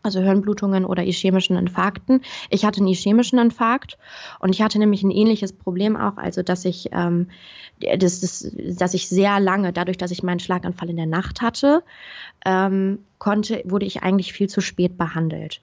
Also 0.05 0.21
Hirnblutungen 0.21 0.85
oder 0.85 1.03
ischämischen 1.03 1.57
Infarkten. 1.57 2.21
Ich 2.50 2.63
hatte 2.63 2.79
einen 2.79 2.88
ischämischen 2.88 3.39
Infarkt 3.39 3.97
und 4.39 4.53
ich 4.53 4.62
hatte 4.62 4.79
nämlich 4.79 5.03
ein 5.03 5.12
ähnliches 5.12 5.53
Problem 5.53 5.97
auch, 5.97 6.17
also 6.17 6.43
dass 6.43 6.65
ich, 6.65 6.89
ähm, 6.91 7.27
das, 7.79 8.21
das, 8.21 8.51
dass 8.77 8.93
ich 8.93 9.09
sehr 9.09 9.39
lange, 9.39 9.74
dadurch, 9.74 9.97
dass 9.97 10.12
ich 10.12 10.24
meinen 10.24 10.39
Schlaganfall 10.39 10.89
in 10.89 10.97
der 10.97 11.05
Nacht 11.05 11.41
hatte, 11.41 11.83
ähm, 12.45 13.00
konnte, 13.17 13.62
wurde 13.65 13.85
ich 13.85 14.03
eigentlich 14.03 14.33
viel 14.33 14.47
zu 14.47 14.62
spät 14.62 14.97
behandelt. 14.97 15.62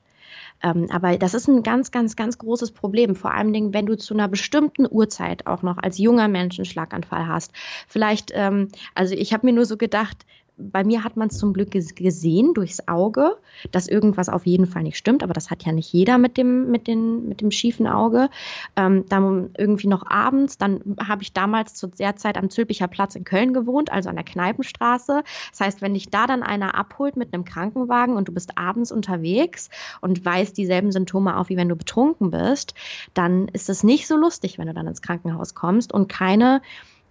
Ähm, 0.62 0.86
aber 0.90 1.18
das 1.18 1.34
ist 1.34 1.48
ein 1.48 1.62
ganz, 1.62 1.90
ganz, 1.90 2.16
ganz 2.16 2.38
großes 2.38 2.70
Problem. 2.70 3.16
Vor 3.16 3.32
allen 3.32 3.52
Dingen, 3.52 3.74
wenn 3.74 3.86
du 3.86 3.96
zu 3.96 4.14
einer 4.14 4.28
bestimmten 4.28 4.86
Uhrzeit 4.88 5.46
auch 5.46 5.62
noch 5.62 5.78
als 5.78 5.98
junger 5.98 6.28
Mensch 6.28 6.58
einen 6.58 6.66
Schlaganfall 6.66 7.26
hast. 7.26 7.52
Vielleicht, 7.88 8.30
ähm, 8.34 8.68
also 8.94 9.14
ich 9.14 9.32
habe 9.32 9.46
mir 9.46 9.52
nur 9.52 9.66
so 9.66 9.76
gedacht, 9.76 10.24
bei 10.70 10.84
mir 10.84 11.04
hat 11.04 11.16
man 11.16 11.28
es 11.28 11.38
zum 11.38 11.52
Glück 11.52 11.70
gesehen 11.70 12.54
durchs 12.54 12.86
Auge, 12.88 13.36
dass 13.70 13.88
irgendwas 13.88 14.28
auf 14.28 14.46
jeden 14.46 14.66
Fall 14.66 14.82
nicht 14.82 14.96
stimmt, 14.96 15.22
aber 15.22 15.32
das 15.32 15.50
hat 15.50 15.64
ja 15.64 15.72
nicht 15.72 15.92
jeder 15.92 16.18
mit 16.18 16.36
dem, 16.36 16.70
mit 16.70 16.86
den, 16.86 17.28
mit 17.28 17.40
dem 17.40 17.50
schiefen 17.50 17.86
Auge. 17.86 18.28
Ähm, 18.76 19.04
dann 19.08 19.50
irgendwie 19.56 19.88
noch 19.88 20.06
abends, 20.08 20.58
dann 20.58 20.80
habe 21.06 21.22
ich 21.22 21.32
damals 21.32 21.74
zu 21.74 21.88
der 21.88 22.16
Zeit 22.16 22.36
am 22.36 22.50
Zülpicher 22.50 22.88
Platz 22.88 23.14
in 23.14 23.24
Köln 23.24 23.52
gewohnt, 23.52 23.90
also 23.90 24.08
an 24.08 24.16
der 24.16 24.24
Kneipenstraße. 24.24 25.22
Das 25.50 25.60
heißt, 25.60 25.82
wenn 25.82 25.94
dich 25.94 26.10
da 26.10 26.26
dann 26.26 26.42
einer 26.42 26.74
abholt 26.74 27.16
mit 27.16 27.32
einem 27.32 27.44
Krankenwagen 27.44 28.16
und 28.16 28.28
du 28.28 28.32
bist 28.32 28.58
abends 28.58 28.92
unterwegs 28.92 29.70
und 30.00 30.24
weißt 30.24 30.56
dieselben 30.56 30.92
Symptome 30.92 31.36
auf, 31.36 31.48
wie 31.48 31.56
wenn 31.56 31.68
du 31.68 31.76
betrunken 31.76 32.30
bist, 32.30 32.74
dann 33.14 33.48
ist 33.48 33.68
es 33.68 33.82
nicht 33.82 34.06
so 34.06 34.16
lustig, 34.16 34.58
wenn 34.58 34.66
du 34.66 34.74
dann 34.74 34.86
ins 34.86 35.02
Krankenhaus 35.02 35.54
kommst 35.54 35.92
und 35.92 36.08
keine 36.08 36.62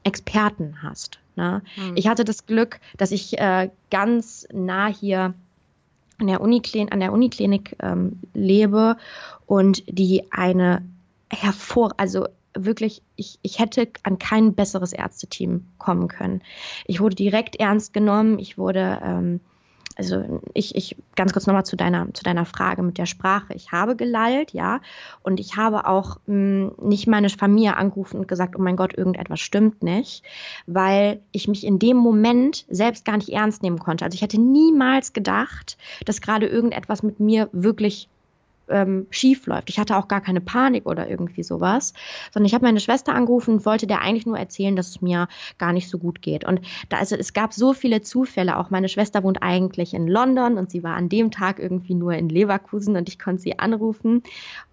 Experten 0.04 0.82
hast. 0.82 1.20
Ne? 1.36 1.62
Mhm. 1.76 1.94
Ich 1.96 2.08
hatte 2.08 2.26
das 2.26 2.46
Glück, 2.46 2.80
dass 2.98 3.12
ich 3.12 3.38
äh, 3.38 3.70
ganz 3.90 4.48
nah 4.52 4.88
hier 4.88 5.34
an 6.18 6.28
der, 6.28 6.42
Uniklinik, 6.42 6.94
an 6.94 7.00
der 7.00 7.14
Uniklinik 7.14 7.76
ähm, 7.82 8.20
lebe 8.34 8.98
und 9.48 9.84
die 9.88 10.32
eine 10.32 10.84
hervor, 11.30 11.94
also 11.98 12.28
wirklich, 12.54 13.02
ich, 13.16 13.40
ich 13.42 13.60
hätte 13.60 13.88
an 14.04 14.20
kein 14.20 14.54
besseres 14.54 14.94
Ärzteteam 14.94 15.66
kommen 15.78 16.08
können. 16.08 16.42
Ich 16.86 17.00
wurde 17.00 17.16
direkt 17.16 17.56
ernst 17.56 17.94
genommen, 17.94 18.40
ich 18.40 18.58
wurde 18.58 19.00
ähm, 19.04 19.40
also 19.98 20.42
ich, 20.54 20.76
ich 20.76 20.96
ganz 21.16 21.34
kurz 21.34 21.48
nochmal 21.48 21.66
zu 21.66 21.76
deiner, 21.76 22.14
zu 22.14 22.24
deiner 22.24 22.46
Frage 22.46 22.84
mit 22.84 22.98
der 22.98 23.06
Sprache. 23.06 23.54
Ich 23.54 23.72
habe 23.72 23.96
gelallt, 23.96 24.52
ja, 24.52 24.82
und 25.24 25.40
ich 25.40 25.58
habe 25.58 25.88
auch 25.88 26.18
mh, 26.28 26.34
hm, 26.34 26.72
nicht 26.82 27.08
meine 27.08 27.30
Familie 27.30 27.76
angerufen 27.78 28.20
und 28.20 28.28
gesagt, 28.28 28.56
oh 28.58 28.62
mein 28.62 28.76
Gott, 28.76 28.98
irgendetwas 28.98 29.40
stimmt 29.40 29.84
nicht, 29.84 30.24
weil 30.68 31.22
ich 31.32 31.48
mich 31.48 31.66
in 31.66 31.80
dem 31.80 31.98
Moment 31.98 32.66
selbst 32.70 33.06
gar 33.06 33.18
nicht 33.18 33.30
ernst 33.30 33.64
nehmen 33.64 33.80
konnte. 33.80 34.06
Also 34.06 34.16
ich 34.16 34.22
hätte 34.22 34.40
niemals 34.40 35.14
gedacht, 35.14 35.78
dass 36.06 36.22
gerade 36.22 36.48
irgendetwas 36.48 37.04
mit 37.04 37.20
mir 37.20 37.50
wirklich 37.52 38.10
ähm, 38.72 39.08
schief 39.10 39.46
läuft. 39.48 39.70
Ich 39.70 39.80
hatte 39.80 39.98
auch 39.98 40.08
gar 40.08 40.22
keine 40.22 40.42
Panik 40.42 40.86
oder 40.86 41.10
irgendwie 41.10 41.44
sowas, 41.44 41.94
sondern 42.32 42.48
ich 42.48 42.54
habe 42.54 42.66
meine 42.66 42.80
Schwester 42.80 43.14
angerufen 43.14 43.56
und 43.56 43.66
wollte 43.66 43.88
der 43.88 44.02
eigentlich 44.02 44.26
nur 44.26 44.38
erzählen, 44.38 44.76
dass 44.76 44.90
es 44.90 45.02
mir 45.02 45.28
gar 45.58 45.74
nicht 45.74 45.90
so 45.90 45.98
gut 45.98 46.22
geht. 46.22 46.46
Und 46.46 46.62
da, 46.90 46.98
also 46.98 47.16
es 47.16 47.34
gab 47.34 47.54
so 47.54 47.74
viele 47.74 48.02
Zufälle. 48.02 48.58
Auch 48.58 48.70
meine 48.70 48.90
Schwester 48.90 49.24
wohnt 49.24 49.44
eigentlich 49.44 49.94
in 49.94 50.08
London 50.08 50.58
und 50.58 50.72
sie 50.72 50.84
war 50.84 50.96
an 50.96 51.10
dem 51.10 51.32
Tag 51.32 51.60
irgendwie 51.60 51.94
nur 51.94 52.14
in 52.14 52.30
Leverkusen 52.30 52.96
und 52.96 53.10
ich 53.10 53.20
konnte 53.20 53.42
sie 53.42 53.60
anrufen. 53.60 54.24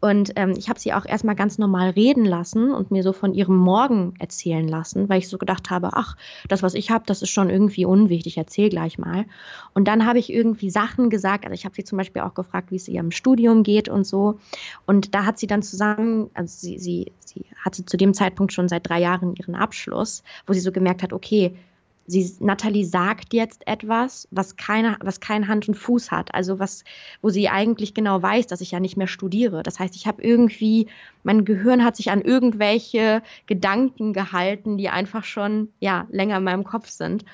Und 0.00 0.32
ähm, 0.36 0.54
ich 0.56 0.68
habe 0.68 0.78
sie 0.78 0.92
auch 0.92 1.04
erstmal 1.04 1.34
ganz 1.34 1.58
normal 1.58 1.90
reden 1.90 2.24
lassen 2.24 2.72
und 2.72 2.90
mir 2.90 3.02
so 3.02 3.12
von 3.12 3.34
ihrem 3.34 3.56
Morgen 3.56 4.14
erzählen 4.18 4.66
lassen, 4.66 5.08
weil 5.08 5.18
ich 5.18 5.28
so 5.28 5.38
gedacht 5.38 5.70
habe, 5.70 5.90
ach, 5.94 6.16
das, 6.48 6.62
was 6.62 6.74
ich 6.74 6.90
habe, 6.90 7.04
das 7.06 7.22
ist 7.22 7.30
schon 7.30 7.50
irgendwie 7.50 7.84
unwichtig, 7.84 8.36
erzähl 8.36 8.68
gleich 8.68 8.98
mal. 8.98 9.26
Und 9.74 9.88
dann 9.88 10.06
habe 10.06 10.18
ich 10.18 10.32
irgendwie 10.32 10.70
Sachen 10.70 11.10
gesagt, 11.10 11.44
also 11.44 11.54
ich 11.54 11.64
habe 11.64 11.74
sie 11.74 11.84
zum 11.84 11.98
Beispiel 11.98 12.22
auch 12.22 12.34
gefragt, 12.34 12.70
wie 12.70 12.76
es 12.76 12.88
ihrem 12.88 13.10
Studium 13.10 13.62
geht 13.62 13.87
und 13.90 14.04
so. 14.04 14.38
Und 14.86 15.14
da 15.14 15.24
hat 15.24 15.38
sie 15.38 15.46
dann 15.46 15.62
zusammen, 15.62 16.30
also 16.34 16.54
sie, 16.58 16.78
sie, 16.78 17.12
sie 17.24 17.44
hatte 17.64 17.84
zu 17.84 17.96
dem 17.96 18.14
Zeitpunkt 18.14 18.52
schon 18.52 18.68
seit 18.68 18.88
drei 18.88 19.00
Jahren 19.00 19.34
ihren 19.36 19.54
Abschluss, 19.54 20.22
wo 20.46 20.52
sie 20.52 20.60
so 20.60 20.72
gemerkt 20.72 21.02
hat, 21.02 21.12
okay, 21.12 21.54
sie, 22.08 22.36
Natalie 22.40 22.84
sagt 22.84 23.34
jetzt 23.34 23.66
etwas, 23.66 24.26
was 24.30 24.56
keine, 24.56 24.96
was 25.00 25.20
kein 25.20 25.46
Hand 25.46 25.68
und 25.68 25.74
Fuß 25.74 26.10
hat. 26.10 26.34
Also 26.34 26.58
was, 26.58 26.82
wo 27.22 27.28
sie 27.28 27.48
eigentlich 27.48 27.94
genau 27.94 28.20
weiß, 28.20 28.46
dass 28.46 28.60
ich 28.60 28.72
ja 28.72 28.80
nicht 28.80 28.96
mehr 28.96 29.06
studiere. 29.06 29.62
Das 29.62 29.78
heißt, 29.78 29.94
ich 29.94 30.06
habe 30.06 30.22
irgendwie, 30.22 30.88
mein 31.22 31.44
Gehirn 31.44 31.84
hat 31.84 31.96
sich 31.96 32.10
an 32.10 32.22
irgendwelche 32.22 33.22
Gedanken 33.46 34.12
gehalten, 34.12 34.78
die 34.78 34.88
einfach 34.88 35.24
schon, 35.24 35.68
ja, 35.78 36.06
länger 36.10 36.38
in 36.38 36.44
meinem 36.44 36.64
Kopf 36.64 36.88
sind. 36.88 37.24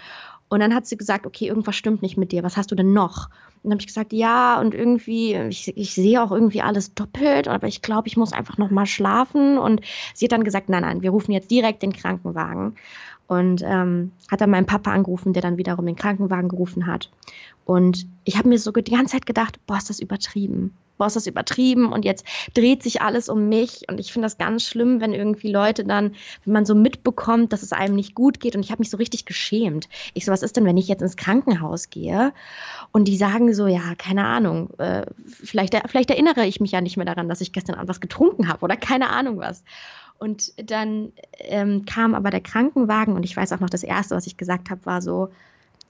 Und 0.54 0.60
dann 0.60 0.72
hat 0.72 0.86
sie 0.86 0.96
gesagt, 0.96 1.26
okay, 1.26 1.48
irgendwas 1.48 1.74
stimmt 1.74 2.00
nicht 2.00 2.16
mit 2.16 2.30
dir. 2.30 2.44
Was 2.44 2.56
hast 2.56 2.70
du 2.70 2.76
denn 2.76 2.92
noch? 2.92 3.28
Und 3.64 3.64
dann 3.64 3.72
habe 3.72 3.80
ich 3.80 3.88
gesagt, 3.88 4.12
ja, 4.12 4.60
und 4.60 4.72
irgendwie, 4.72 5.34
ich, 5.34 5.76
ich 5.76 5.94
sehe 5.96 6.22
auch 6.22 6.30
irgendwie 6.30 6.62
alles 6.62 6.94
doppelt, 6.94 7.48
aber 7.48 7.66
ich 7.66 7.82
glaube, 7.82 8.06
ich 8.06 8.16
muss 8.16 8.32
einfach 8.32 8.56
noch 8.56 8.70
mal 8.70 8.86
schlafen. 8.86 9.58
Und 9.58 9.80
sie 10.14 10.26
hat 10.26 10.30
dann 10.30 10.44
gesagt, 10.44 10.68
nein, 10.68 10.82
nein, 10.82 11.02
wir 11.02 11.10
rufen 11.10 11.32
jetzt 11.32 11.50
direkt 11.50 11.82
den 11.82 11.92
Krankenwagen. 11.92 12.76
Und 13.26 13.62
ähm, 13.64 14.12
hat 14.30 14.40
dann 14.40 14.50
meinen 14.50 14.66
Papa 14.66 14.92
angerufen, 14.92 15.32
der 15.32 15.42
dann 15.42 15.56
wiederum 15.56 15.86
den 15.86 15.96
Krankenwagen 15.96 16.48
gerufen 16.48 16.86
hat. 16.86 17.10
Und 17.64 18.06
ich 18.24 18.36
habe 18.36 18.48
mir 18.48 18.58
so 18.58 18.70
die 18.70 18.90
ganze 18.90 19.12
Zeit 19.12 19.24
gedacht, 19.26 19.58
boah, 19.66 19.78
ist 19.78 19.88
das 19.88 19.98
übertrieben 19.98 20.76
boah, 20.98 21.06
ist 21.06 21.16
das 21.16 21.26
übertrieben 21.26 21.92
und 21.92 22.04
jetzt 22.04 22.24
dreht 22.54 22.82
sich 22.82 23.02
alles 23.02 23.28
um 23.28 23.48
mich 23.48 23.84
und 23.88 23.98
ich 23.98 24.12
finde 24.12 24.26
das 24.26 24.38
ganz 24.38 24.64
schlimm, 24.64 25.00
wenn 25.00 25.12
irgendwie 25.12 25.50
Leute 25.50 25.84
dann, 25.84 26.14
wenn 26.44 26.52
man 26.52 26.66
so 26.66 26.74
mitbekommt, 26.74 27.52
dass 27.52 27.62
es 27.62 27.72
einem 27.72 27.94
nicht 27.94 28.14
gut 28.14 28.40
geht 28.40 28.56
und 28.56 28.64
ich 28.64 28.70
habe 28.70 28.80
mich 28.80 28.90
so 28.90 28.96
richtig 28.96 29.24
geschämt. 29.24 29.88
Ich 30.14 30.24
so, 30.24 30.32
was 30.32 30.42
ist 30.42 30.56
denn, 30.56 30.64
wenn 30.64 30.76
ich 30.76 30.88
jetzt 30.88 31.02
ins 31.02 31.16
Krankenhaus 31.16 31.90
gehe 31.90 32.32
und 32.92 33.08
die 33.08 33.16
sagen 33.16 33.54
so, 33.54 33.66
ja, 33.66 33.94
keine 33.96 34.24
Ahnung, 34.24 34.70
äh, 34.78 35.06
vielleicht, 35.26 35.76
vielleicht 35.86 36.10
erinnere 36.10 36.46
ich 36.46 36.60
mich 36.60 36.72
ja 36.72 36.80
nicht 36.80 36.96
mehr 36.96 37.06
daran, 37.06 37.28
dass 37.28 37.40
ich 37.40 37.52
gestern 37.52 37.74
Abend 37.74 37.88
was 37.88 38.00
getrunken 38.00 38.48
habe 38.48 38.64
oder 38.64 38.76
keine 38.76 39.10
Ahnung 39.10 39.38
was. 39.38 39.64
Und 40.18 40.52
dann 40.70 41.12
ähm, 41.38 41.84
kam 41.84 42.14
aber 42.14 42.30
der 42.30 42.40
Krankenwagen 42.40 43.14
und 43.14 43.24
ich 43.24 43.36
weiß 43.36 43.52
auch 43.52 43.60
noch, 43.60 43.70
das 43.70 43.82
Erste, 43.82 44.14
was 44.14 44.26
ich 44.26 44.36
gesagt 44.36 44.70
habe, 44.70 44.84
war 44.86 45.02
so, 45.02 45.30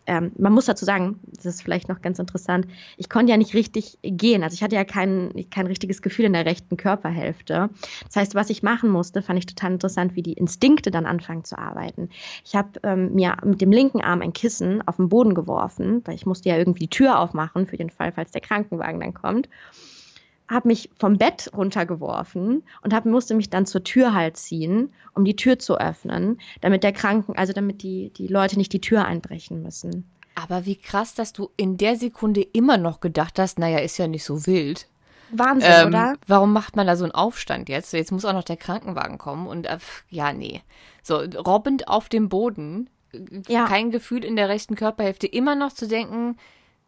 ähm, 0.06 0.32
man 0.36 0.52
muss 0.52 0.66
dazu 0.66 0.84
sagen, 0.84 1.20
das 1.24 1.46
ist 1.46 1.62
vielleicht 1.62 1.88
noch 1.88 2.02
ganz 2.02 2.18
interessant, 2.18 2.66
ich 2.96 3.08
konnte 3.08 3.30
ja 3.30 3.36
nicht 3.36 3.54
richtig 3.54 3.98
gehen. 4.02 4.42
Also 4.42 4.54
ich 4.54 4.62
hatte 4.62 4.76
ja 4.76 4.84
kein, 4.84 5.32
kein 5.50 5.66
richtiges 5.66 6.02
Gefühl 6.02 6.26
in 6.26 6.32
der 6.32 6.46
rechten 6.46 6.76
Körperhälfte. 6.76 7.70
Das 8.06 8.16
heißt, 8.16 8.34
was 8.34 8.50
ich 8.50 8.62
machen 8.62 8.90
musste, 8.90 9.22
fand 9.22 9.38
ich 9.38 9.46
total 9.46 9.72
interessant, 9.72 10.14
wie 10.14 10.22
die 10.22 10.34
Instinkte 10.34 10.90
dann 10.90 11.06
anfangen 11.06 11.44
zu 11.44 11.58
arbeiten. 11.58 12.10
Ich 12.44 12.54
habe 12.54 12.80
ähm, 12.82 13.14
mir 13.14 13.36
mit 13.44 13.60
dem 13.60 13.72
linken 13.72 14.00
Arm 14.02 14.20
ein 14.20 14.32
Kissen 14.32 14.86
auf 14.86 14.96
den 14.96 15.08
Boden 15.08 15.34
geworfen, 15.34 16.02
weil 16.04 16.14
ich 16.14 16.26
musste 16.26 16.48
ja 16.48 16.56
irgendwie 16.56 16.80
die 16.80 16.90
Tür 16.90 17.18
aufmachen 17.18 17.66
für 17.66 17.76
den 17.76 17.90
Fall, 17.90 18.12
falls 18.12 18.30
der 18.30 18.40
Krankenwagen 18.40 19.00
dann 19.00 19.14
kommt 19.14 19.48
habe 20.48 20.68
mich 20.68 20.90
vom 20.98 21.16
Bett 21.16 21.50
runtergeworfen 21.56 22.62
und 22.82 22.94
hab, 22.94 23.06
musste 23.06 23.34
mich 23.34 23.50
dann 23.50 23.66
zur 23.66 23.82
Tür 23.82 24.12
halt 24.12 24.36
ziehen, 24.36 24.92
um 25.14 25.24
die 25.24 25.36
Tür 25.36 25.58
zu 25.58 25.78
öffnen, 25.78 26.38
damit 26.60 26.84
der 26.84 26.92
Kranken, 26.92 27.36
also 27.36 27.52
damit 27.52 27.82
die, 27.82 28.10
die 28.10 28.26
Leute 28.26 28.58
nicht 28.58 28.72
die 28.72 28.80
Tür 28.80 29.06
einbrechen 29.06 29.62
müssen. 29.62 30.08
Aber 30.34 30.66
wie 30.66 30.76
krass, 30.76 31.14
dass 31.14 31.32
du 31.32 31.50
in 31.56 31.76
der 31.76 31.96
Sekunde 31.96 32.42
immer 32.42 32.76
noch 32.76 33.00
gedacht 33.00 33.38
hast, 33.38 33.58
naja, 33.58 33.78
ist 33.78 33.98
ja 33.98 34.06
nicht 34.06 34.24
so 34.24 34.46
wild. 34.46 34.88
Wahnsinn, 35.30 35.70
ähm, 35.72 35.88
oder? 35.88 36.14
Warum 36.26 36.52
macht 36.52 36.76
man 36.76 36.86
da 36.86 36.96
so 36.96 37.04
einen 37.04 37.14
Aufstand 37.14 37.68
jetzt? 37.68 37.92
Jetzt 37.92 38.12
muss 38.12 38.24
auch 38.24 38.32
noch 38.32 38.44
der 38.44 38.56
Krankenwagen 38.56 39.18
kommen 39.18 39.46
und 39.46 39.66
äh, 39.66 39.78
ja, 40.10 40.32
nee. 40.32 40.62
So, 41.02 41.16
robbend 41.18 41.88
auf 41.88 42.08
dem 42.08 42.28
Boden, 42.28 42.90
ja. 43.48 43.66
kein 43.66 43.90
Gefühl 43.90 44.24
in 44.24 44.36
der 44.36 44.48
rechten 44.48 44.74
Körperhälfte, 44.74 45.26
immer 45.26 45.54
noch 45.54 45.72
zu 45.72 45.86
denken, 45.86 46.36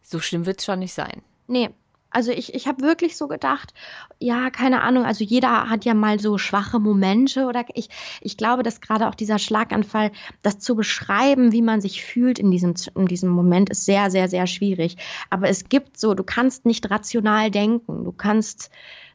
so 0.03 0.21
schlimm 0.21 0.47
wird 0.47 0.59
es 0.59 0.65
schon 0.65 0.81
nicht 0.81 0.93
sein. 0.93 1.23
Nee, 1.47 1.71
also 2.17 2.33
ich, 2.33 2.55
ich 2.55 2.67
habe 2.67 2.81
wirklich 2.81 3.15
so 3.19 3.29
gedacht, 3.29 3.75
ja, 4.19 4.49
keine 4.49 4.81
Ahnung, 4.81 5.05
also 5.05 5.23
jeder 5.23 5.69
hat 5.69 5.85
ja 5.85 5.93
mal 5.93 6.19
so 6.19 6.39
schwache 6.39 6.79
Momente 6.79 7.45
oder 7.45 7.67
ich, 7.75 7.91
ich 8.23 8.39
glaube, 8.39 8.63
dass 8.63 8.81
gerade 8.81 9.07
auch 9.07 9.15
dieser 9.15 9.39
Schlaganfall, 9.39 10.13
das 10.41 10.59
zu 10.59 10.77
beschreiben, 10.77 11.53
wie 11.53 11.61
man 11.61 11.83
sich 11.83 12.03
fühlt 12.03 12.39
in 12.39 12.51
diesem, 12.51 12.73
in 12.95 13.05
diesem 13.05 13.29
Moment, 13.29 13.69
ist 13.69 13.85
sehr, 13.85 14.11
sehr, 14.11 14.29
sehr 14.31 14.47
schwierig. 14.47 14.97
Aber 15.29 15.51
es 15.51 15.69
gibt 15.69 16.01
so, 16.01 16.15
du 16.15 16.25
kannst 16.25 16.65
nicht 16.65 16.91
rational 16.91 17.51
denken, 17.51 18.05
du 18.05 18.13
kannst 18.13 18.71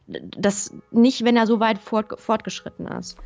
das 0.05 0.71
nicht, 0.91 1.25
wenn 1.25 1.37
er 1.37 1.47
so 1.47 1.59
weit 1.59 1.79
fort, 1.79 2.19
fortgeschritten 2.21 2.85
ist. 2.85 3.17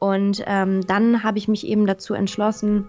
Und 0.00 0.42
ähm, 0.48 0.84
dann 0.84 1.22
habe 1.22 1.38
ich 1.38 1.46
mich 1.46 1.64
eben 1.64 1.86
dazu 1.86 2.14
entschlossen, 2.14 2.88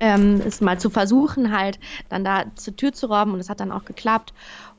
ähm, 0.00 0.42
es 0.44 0.60
mal 0.60 0.78
zu 0.78 0.90
versuchen, 0.90 1.56
halt 1.56 1.78
dann 2.08 2.24
da 2.24 2.44
zur 2.56 2.76
Tür 2.76 2.92
zu 2.92 3.06
robben 3.06 3.32
und 3.32 3.40
es 3.40 3.48
hat 3.48 3.60
dann 3.60 3.72
auch 3.72 3.84
geklappt. 3.84 4.34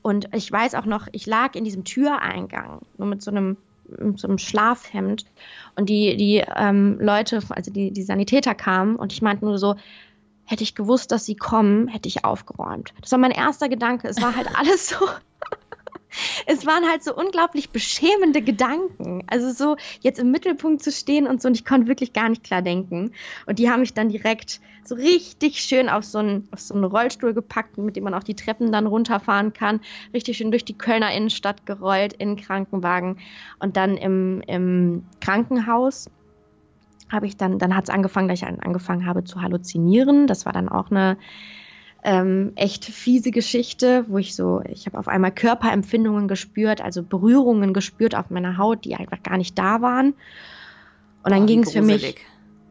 Und 0.05 0.29
ich 0.35 0.51
weiß 0.51 0.75
auch 0.75 0.85
noch, 0.85 1.07
ich 1.13 1.25
lag 1.25 1.55
in 1.55 1.63
diesem 1.63 1.83
Türeingang, 1.83 2.81
nur 2.99 3.07
mit 3.07 3.23
so 3.23 3.31
einem, 3.31 3.57
mit 3.87 4.19
so 4.19 4.27
einem 4.27 4.37
Schlafhemd 4.37 5.25
und 5.75 5.89
die, 5.89 6.15
die 6.15 6.43
ähm, 6.55 6.99
Leute, 7.01 7.41
also 7.49 7.71
die, 7.71 7.89
die 7.89 8.03
Sanitäter 8.03 8.53
kamen 8.53 8.97
und 8.97 9.13
ich 9.13 9.23
meinte 9.23 9.45
nur 9.45 9.57
so, 9.57 9.73
hätte 10.43 10.61
ich 10.61 10.75
gewusst, 10.75 11.11
dass 11.11 11.25
sie 11.25 11.35
kommen, 11.35 11.87
hätte 11.87 12.07
ich 12.07 12.23
aufgeräumt. 12.23 12.93
Das 13.01 13.13
war 13.13 13.17
mein 13.17 13.31
erster 13.31 13.67
Gedanke. 13.67 14.07
Es 14.07 14.21
war 14.21 14.35
halt 14.35 14.47
alles 14.55 14.89
so. 14.89 15.07
Es 16.45 16.65
waren 16.65 16.87
halt 16.89 17.03
so 17.03 17.15
unglaublich 17.15 17.69
beschämende 17.69 18.41
Gedanken. 18.41 19.23
Also 19.27 19.51
so 19.51 19.77
jetzt 20.01 20.19
im 20.19 20.31
Mittelpunkt 20.31 20.83
zu 20.83 20.91
stehen 20.91 21.27
und 21.27 21.41
so, 21.41 21.47
und 21.47 21.55
ich 21.55 21.65
konnte 21.65 21.87
wirklich 21.87 22.13
gar 22.13 22.29
nicht 22.29 22.43
klar 22.43 22.61
denken. 22.61 23.11
Und 23.45 23.59
die 23.59 23.69
haben 23.69 23.81
mich 23.81 23.93
dann 23.93 24.09
direkt 24.09 24.61
so 24.83 24.95
richtig 24.95 25.59
schön 25.59 25.89
auf 25.89 26.03
so 26.05 26.19
einen, 26.19 26.47
auf 26.51 26.59
so 26.59 26.73
einen 26.73 26.83
Rollstuhl 26.83 27.33
gepackt, 27.33 27.77
mit 27.77 27.95
dem 27.95 28.03
man 28.03 28.13
auch 28.13 28.23
die 28.23 28.35
Treppen 28.35 28.71
dann 28.71 28.87
runterfahren 28.87 29.53
kann. 29.53 29.81
Richtig 30.13 30.37
schön 30.37 30.51
durch 30.51 30.65
die 30.65 30.77
Kölner 30.77 31.11
Innenstadt 31.11 31.65
gerollt, 31.65 32.13
in 32.13 32.35
den 32.35 32.43
Krankenwagen. 32.43 33.17
Und 33.59 33.77
dann 33.77 33.97
im, 33.97 34.41
im 34.47 35.05
Krankenhaus 35.21 36.09
habe 37.11 37.27
ich 37.27 37.37
dann, 37.37 37.59
dann 37.59 37.75
hat 37.75 37.85
es 37.85 37.89
angefangen, 37.89 38.27
dass 38.27 38.41
ich 38.41 38.47
angefangen 38.47 39.05
habe 39.05 39.23
zu 39.23 39.41
halluzinieren. 39.41 40.27
Das 40.27 40.45
war 40.45 40.53
dann 40.53 40.69
auch 40.69 40.91
eine 40.91 41.17
ähm, 42.05 42.51
echt 42.55 42.85
fiese 42.85 43.31
Geschichte, 43.31 44.05
wo 44.07 44.19
ich 44.19 44.35
so, 44.35 44.61
ich 44.69 44.85
habe 44.85 44.99
auf 44.99 45.07
einmal 45.07 45.31
Körperempfindungen 45.31 46.27
gespürt, 46.27 46.79
also 46.79 47.01
Berührungen 47.01 47.73
gespürt 47.73 48.13
auf 48.15 48.29
meiner 48.29 48.59
Haut, 48.59 48.85
die 48.85 48.95
einfach 48.95 49.23
gar 49.23 49.37
nicht 49.37 49.57
da 49.57 49.81
waren. 49.81 50.13
Und 51.23 51.31
dann 51.31 51.43
oh, 51.43 51.45
ging 51.47 51.63
es 51.63 51.73
für 51.73 51.81
mich. 51.81 52.15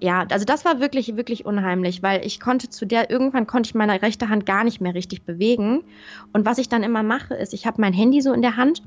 Ja, 0.01 0.25
also 0.31 0.45
das 0.45 0.65
war 0.65 0.79
wirklich, 0.79 1.17
wirklich 1.17 1.45
unheimlich, 1.47 2.01
weil 2.01 2.25
ich 2.25 2.39
konnte 2.39 2.71
zu 2.71 2.87
der, 2.87 3.11
irgendwann 3.11 3.49
konnte 3.49 3.69
ich 3.69 3.75
meine 3.75 4.01
rechte 4.03 4.29
Hand 4.29 4.47
gar 4.47 4.63
nicht 4.63 4.81
mehr 4.81 4.95
richtig 4.95 5.23
bewegen. 5.23 5.83
Und 6.33 6.47
was 6.47 6.59
ich 6.59 6.69
dann 6.69 6.85
immer 6.85 7.03
mache, 7.03 7.35
ist, 7.35 7.55
ich 7.55 7.67
habe 7.67 7.81
mein 7.81 7.93
Handy 7.93 8.21
so 8.21 8.33
in 8.33 8.43
der 8.43 8.57
Hand, 8.57 8.83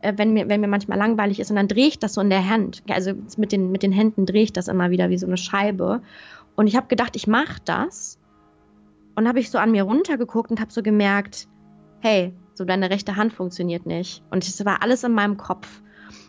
äh, 0.00 0.14
wenn, 0.16 0.32
mir, 0.32 0.48
wenn 0.48 0.62
mir 0.62 0.68
manchmal 0.68 0.96
langweilig 0.96 1.40
ist, 1.40 1.50
und 1.50 1.56
dann 1.56 1.68
drehe 1.68 1.88
ich 1.88 1.98
das 1.98 2.14
so 2.14 2.22
in 2.22 2.30
der 2.30 2.48
Hand. 2.48 2.82
Also 2.88 3.12
mit 3.36 3.52
den, 3.52 3.70
mit 3.70 3.82
den 3.82 3.92
Händen 3.92 4.24
drehe 4.24 4.44
ich 4.44 4.54
das 4.54 4.68
immer 4.68 4.90
wieder 4.90 5.10
wie 5.10 5.18
so 5.18 5.26
eine 5.26 5.36
Scheibe. 5.36 6.00
Und 6.56 6.68
ich 6.68 6.76
habe 6.76 6.86
gedacht, 6.86 7.16
ich 7.16 7.26
mache 7.26 7.60
das 7.66 8.19
und 9.20 9.28
habe 9.28 9.38
ich 9.38 9.50
so 9.50 9.58
an 9.58 9.70
mir 9.70 9.82
runtergeguckt 9.82 10.50
und 10.50 10.60
habe 10.60 10.72
so 10.72 10.82
gemerkt, 10.82 11.46
hey, 12.00 12.32
so 12.54 12.64
deine 12.64 12.88
rechte 12.88 13.16
Hand 13.16 13.34
funktioniert 13.34 13.84
nicht. 13.84 14.22
Und 14.30 14.44
es 14.48 14.64
war 14.64 14.82
alles 14.82 15.04
in 15.04 15.12
meinem 15.12 15.36
Kopf. 15.36 15.82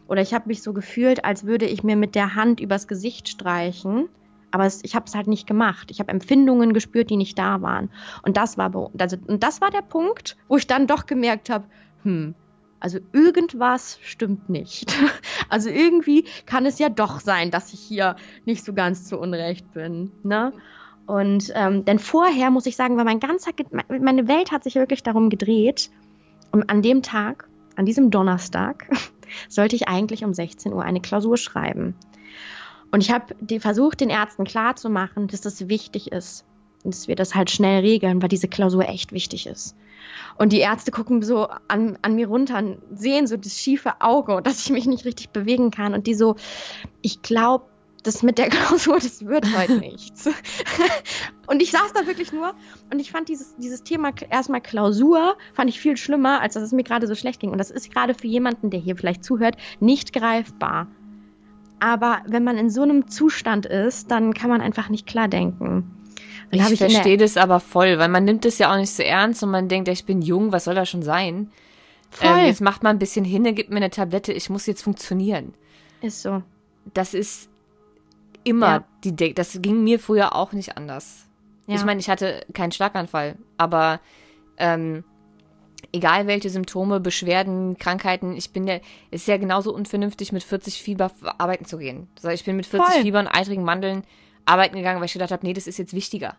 Oder 0.09 0.21
ich 0.21 0.33
habe 0.33 0.49
mich 0.49 0.61
so 0.61 0.73
gefühlt, 0.73 1.23
als 1.23 1.45
würde 1.45 1.65
ich 1.65 1.83
mir 1.83 1.95
mit 1.95 2.15
der 2.15 2.35
Hand 2.35 2.59
übers 2.59 2.89
Gesicht 2.89 3.29
streichen. 3.29 4.09
Aber 4.51 4.65
es, 4.65 4.83
ich 4.83 4.93
habe 4.93 5.05
es 5.05 5.15
halt 5.15 5.27
nicht 5.27 5.47
gemacht. 5.47 5.89
Ich 5.89 6.01
habe 6.01 6.11
Empfindungen 6.11 6.73
gespürt, 6.73 7.09
die 7.09 7.15
nicht 7.15 7.39
da 7.39 7.61
waren. 7.61 7.89
Und 8.23 8.35
das 8.35 8.57
war, 8.57 8.91
also, 8.97 9.17
und 9.25 9.41
das 9.41 9.61
war 9.61 9.71
der 9.71 9.83
Punkt, 9.83 10.35
wo 10.49 10.57
ich 10.57 10.67
dann 10.67 10.85
doch 10.85 11.05
gemerkt 11.05 11.49
habe, 11.49 11.63
hm, 12.03 12.35
also 12.81 12.99
irgendwas 13.13 13.99
stimmt 14.03 14.49
nicht. 14.49 14.93
Also 15.49 15.69
irgendwie 15.69 16.23
kann 16.45 16.65
es 16.65 16.79
ja 16.79 16.87
doch 16.87 17.19
sein, 17.19 17.51
dass 17.51 17.73
ich 17.73 17.81
hier 17.81 18.15
nicht 18.45 18.63
so 18.63 18.73
ganz 18.73 19.03
zu 19.03 19.19
Unrecht 19.19 19.73
bin. 19.73 20.09
Ne? 20.23 20.53
Und 21.05 21.51
ähm, 21.55 21.83
denn 21.85 21.99
vorher 21.99 22.51
muss 22.51 22.65
ich 22.65 22.75
sagen, 22.75 22.97
weil 22.97 23.05
mein 23.05 23.19
ganzer, 23.19 23.51
meine 23.87 24.27
Welt 24.27 24.51
hat 24.51 24.63
sich 24.63 24.75
wirklich 24.75 25.03
darum 25.03 25.29
gedreht. 25.29 25.89
Und 26.51 26.69
an 26.69 26.81
dem 26.81 27.01
Tag, 27.01 27.47
an 27.75 27.85
diesem 27.85 28.11
Donnerstag, 28.11 28.87
sollte 29.49 29.75
ich 29.75 29.87
eigentlich 29.87 30.23
um 30.23 30.33
16 30.33 30.73
Uhr 30.73 30.83
eine 30.83 31.01
Klausur 31.01 31.37
schreiben. 31.37 31.95
Und 32.91 33.01
ich 33.01 33.11
habe 33.11 33.33
versucht, 33.59 34.01
den 34.01 34.09
Ärzten 34.09 34.43
klarzumachen, 34.43 35.27
dass 35.27 35.41
das 35.41 35.69
wichtig 35.69 36.11
ist. 36.11 36.45
Und 36.83 36.93
dass 36.93 37.07
wir 37.07 37.15
das 37.15 37.35
halt 37.35 37.51
schnell 37.51 37.81
regeln, 37.81 38.21
weil 38.21 38.29
diese 38.29 38.47
Klausur 38.47 38.89
echt 38.89 39.11
wichtig 39.11 39.47
ist. 39.47 39.75
Und 40.37 40.51
die 40.51 40.59
Ärzte 40.59 40.91
gucken 40.91 41.21
so 41.21 41.47
an, 41.67 41.97
an 42.01 42.15
mir 42.15 42.27
runter 42.27 42.57
und 42.57 42.79
sehen 42.93 43.27
so 43.27 43.37
das 43.37 43.57
schiefe 43.57 44.01
Auge, 44.01 44.41
dass 44.43 44.65
ich 44.65 44.71
mich 44.71 44.87
nicht 44.87 45.05
richtig 45.05 45.29
bewegen 45.29 45.71
kann. 45.71 45.93
Und 45.93 46.07
die 46.07 46.15
so, 46.15 46.35
ich 47.01 47.21
glaube, 47.21 47.65
das 48.03 48.23
mit 48.23 48.37
der 48.37 48.49
Klausur, 48.49 48.99
das 48.99 49.25
wird 49.25 49.45
heute 49.55 49.77
nichts. 49.77 50.27
und 51.47 51.61
ich 51.61 51.71
saß 51.71 51.93
da 51.93 52.07
wirklich 52.07 52.31
nur 52.31 52.53
und 52.91 52.99
ich 52.99 53.11
fand 53.11 53.29
dieses, 53.29 53.55
dieses 53.57 53.83
Thema 53.83 54.11
erstmal 54.29 54.61
Klausur, 54.61 55.35
fand 55.53 55.69
ich 55.69 55.79
viel 55.79 55.97
schlimmer, 55.97 56.41
als 56.41 56.55
dass 56.55 56.63
es 56.63 56.71
mir 56.71 56.83
gerade 56.83 57.07
so 57.07 57.15
schlecht 57.15 57.39
ging. 57.39 57.51
Und 57.51 57.57
das 57.57 57.71
ist 57.71 57.93
gerade 57.93 58.13
für 58.13 58.27
jemanden, 58.27 58.69
der 58.69 58.79
hier 58.79 58.95
vielleicht 58.95 59.23
zuhört, 59.23 59.55
nicht 59.79 60.13
greifbar. 60.13 60.87
Aber 61.79 62.21
wenn 62.27 62.43
man 62.43 62.57
in 62.57 62.69
so 62.69 62.83
einem 62.83 63.07
Zustand 63.07 63.65
ist, 63.65 64.11
dann 64.11 64.33
kann 64.33 64.49
man 64.49 64.61
einfach 64.61 64.89
nicht 64.89 65.07
klar 65.07 65.27
denken. 65.27 65.95
ich, 66.51 66.61
ich 66.61 66.77
verstehe 66.77 67.17
das 67.17 67.37
aber 67.37 67.59
voll, 67.59 67.97
weil 67.97 68.09
man 68.09 68.23
nimmt 68.23 68.45
es 68.45 68.59
ja 68.59 68.71
auch 68.71 68.77
nicht 68.77 68.91
so 68.91 69.01
ernst 69.01 69.41
und 69.41 69.49
man 69.49 69.67
denkt, 69.67 69.87
ich 69.87 70.05
bin 70.05 70.21
jung, 70.21 70.51
was 70.51 70.65
soll 70.65 70.75
das 70.75 70.89
schon 70.89 71.01
sein? 71.01 71.49
Ähm, 72.21 72.45
jetzt 72.45 72.61
macht 72.61 72.83
man 72.83 72.97
ein 72.97 72.99
bisschen 72.99 73.25
hin, 73.25 73.43
gibt 73.55 73.69
mir 73.69 73.77
eine 73.77 73.89
Tablette, 73.89 74.33
ich 74.33 74.49
muss 74.49 74.65
jetzt 74.65 74.83
funktionieren. 74.83 75.53
Ist 76.01 76.21
so. 76.21 76.43
Das 76.93 77.13
ist 77.13 77.50
immer 78.43 78.67
ja. 78.67 78.83
die 79.03 79.15
De 79.15 79.33
Das 79.33 79.61
ging 79.61 79.83
mir 79.83 79.99
früher 79.99 80.35
auch 80.35 80.51
nicht 80.53 80.77
anders. 80.77 81.27
Ja. 81.67 81.75
Ich 81.75 81.85
meine, 81.85 81.99
ich 81.99 82.09
hatte 82.09 82.45
keinen 82.53 82.71
Schlaganfall, 82.71 83.35
aber 83.57 83.99
ähm, 84.57 85.03
egal 85.93 86.27
welche 86.27 86.49
Symptome, 86.49 86.99
Beschwerden, 86.99 87.77
Krankheiten, 87.77 88.35
ich 88.35 88.51
bin 88.51 88.67
ja, 88.67 88.79
ist 89.09 89.27
ja 89.27 89.37
genauso 89.37 89.73
unvernünftig, 89.73 90.31
mit 90.31 90.43
40 90.43 90.81
Fieber 90.81 91.11
arbeiten 91.37 91.65
zu 91.65 91.77
gehen. 91.77 92.07
Also 92.17 92.29
ich 92.29 92.43
bin 92.43 92.55
mit 92.55 92.65
40 92.65 92.93
Voll. 92.93 93.01
Fieber 93.01 93.19
und 93.19 93.27
eitrigen 93.27 93.63
Mandeln 93.63 94.03
arbeiten 94.45 94.75
gegangen, 94.75 94.99
weil 94.99 95.05
ich 95.05 95.13
gedacht 95.13 95.31
habe, 95.31 95.45
nee, 95.45 95.53
das 95.53 95.67
ist 95.67 95.77
jetzt 95.77 95.93
wichtiger. 95.93 96.35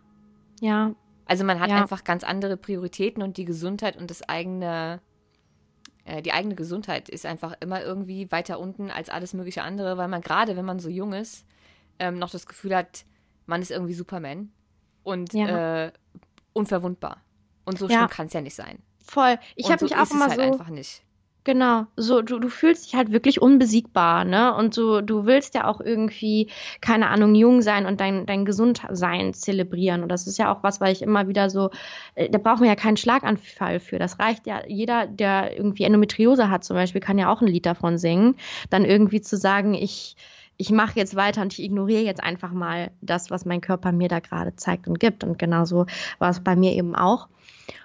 Ja. 0.61 0.95
Also 1.27 1.45
man 1.45 1.61
hat 1.61 1.71
ja. 1.71 1.81
einfach 1.81 2.05
ganz 2.05 2.25
andere 2.25 2.57
Prioritäten 2.57 3.23
und 3.23 3.37
die 3.37 3.45
Gesundheit 3.45 3.97
und 3.97 4.11
das 4.11 4.29
eigene, 4.29 5.01
äh, 6.05 6.21
die 6.23 6.33
eigene 6.33 6.55
Gesundheit 6.55 7.09
ist 7.09 7.27
einfach 7.27 7.55
immer 7.61 7.83
irgendwie 7.83 8.31
weiter 8.31 8.59
unten 8.59 8.91
als 8.91 9.09
alles 9.09 9.35
mögliche 9.35 9.63
andere, 9.63 9.97
weil 9.97 10.09
man 10.09 10.21
gerade, 10.21 10.57
wenn 10.57 10.65
man 10.65 10.79
so 10.79 10.89
jung 10.89 11.13
ist, 11.13 11.47
ähm, 11.99 12.19
noch 12.19 12.31
das 12.31 12.47
Gefühl 12.47 12.75
hat, 12.75 13.05
man 13.47 13.63
ist 13.63 13.71
irgendwie 13.71 13.95
Superman 13.95 14.53
und 15.03 15.33
ja. 15.33 15.87
äh, 15.87 15.93
unverwundbar. 16.53 17.23
Und 17.65 17.79
so 17.79 17.89
schlimm 17.89 18.09
kann 18.09 18.27
es 18.27 18.33
ja 18.33 18.41
nicht 18.41 18.57
sein. 18.57 18.79
Voll. 19.05 19.39
Ich 19.57 19.71
habe 19.71 19.79
so 19.79 19.87
mich 19.87 19.97
auch 19.97 20.11
immer 20.11 20.29
halt 20.29 20.37
so. 20.37 20.43
einfach 20.43 20.69
nicht. 20.69 21.03
Genau, 21.45 21.87
so 21.97 22.23
du, 22.23 22.39
du 22.39 22.49
fühlst 22.49 22.87
dich 22.87 22.95
halt 22.95 23.11
wirklich 23.11 23.43
unbesiegbar, 23.43 24.25
ne? 24.25 24.55
Und 24.55 24.75
so 24.75 25.01
du 25.01 25.27
willst 25.27 25.57
ja 25.57 25.67
auch 25.67 25.81
irgendwie 25.81 26.49
keine 26.81 27.09
Ahnung 27.09 27.35
jung 27.35 27.63
sein 27.63 27.85
und 27.85 28.01
dein 28.01 28.27
dein 28.27 28.45
Gesundsein 28.45 29.35
zelebrieren 29.35 30.05
und 30.05 30.09
das 30.09 30.29
ist 30.29 30.39
ja 30.39 30.55
auch 30.55 30.63
was, 30.63 30.81
weil 30.81 30.93
ich 30.93 31.03
immer 31.03 31.27
wieder 31.27 31.51
so 31.51 31.71
äh, 32.15 32.31
da 32.31 32.39
braucht 32.39 32.61
man 32.61 32.69
ja 32.69 32.77
keinen 32.77 32.97
Schlaganfall 32.97 33.81
für. 33.81 33.99
Das 33.99 34.21
reicht 34.21 34.47
ja 34.47 34.63
jeder, 34.69 35.09
der 35.09 35.57
irgendwie 35.57 35.83
Endometriose 35.83 36.49
hat 36.49 36.63
zum 36.63 36.77
Beispiel, 36.77 37.01
kann 37.01 37.19
ja 37.19 37.29
auch 37.29 37.41
ein 37.41 37.49
Lied 37.49 37.67
davon 37.67 37.99
singen, 37.99 38.37
dann 38.71 38.85
irgendwie 38.85 39.21
zu 39.21 39.37
sagen, 39.37 39.75
ich 39.75 40.15
ich 40.57 40.71
mache 40.71 40.99
jetzt 40.99 41.17
weiter 41.17 41.43
und 41.43 41.53
ich 41.53 41.63
ignoriere 41.63 42.03
jetzt 42.03 42.23
einfach 42.23 42.53
mal 42.53 42.91
das, 43.01 43.31
was 43.31 43.45
mein 43.45 43.61
Körper 43.61 43.93
mir 43.93 44.09
da 44.09 44.21
gerade 44.21 44.55
zeigt 44.57 44.87
und 44.87 45.01
gibt. 45.01 45.25
Und 45.25 45.39
genauso 45.39 45.87
war 46.19 46.31
es 46.31 46.41
bei 46.41 46.57
mir 46.57 46.73
eben 46.73 46.95
auch. 46.95 47.29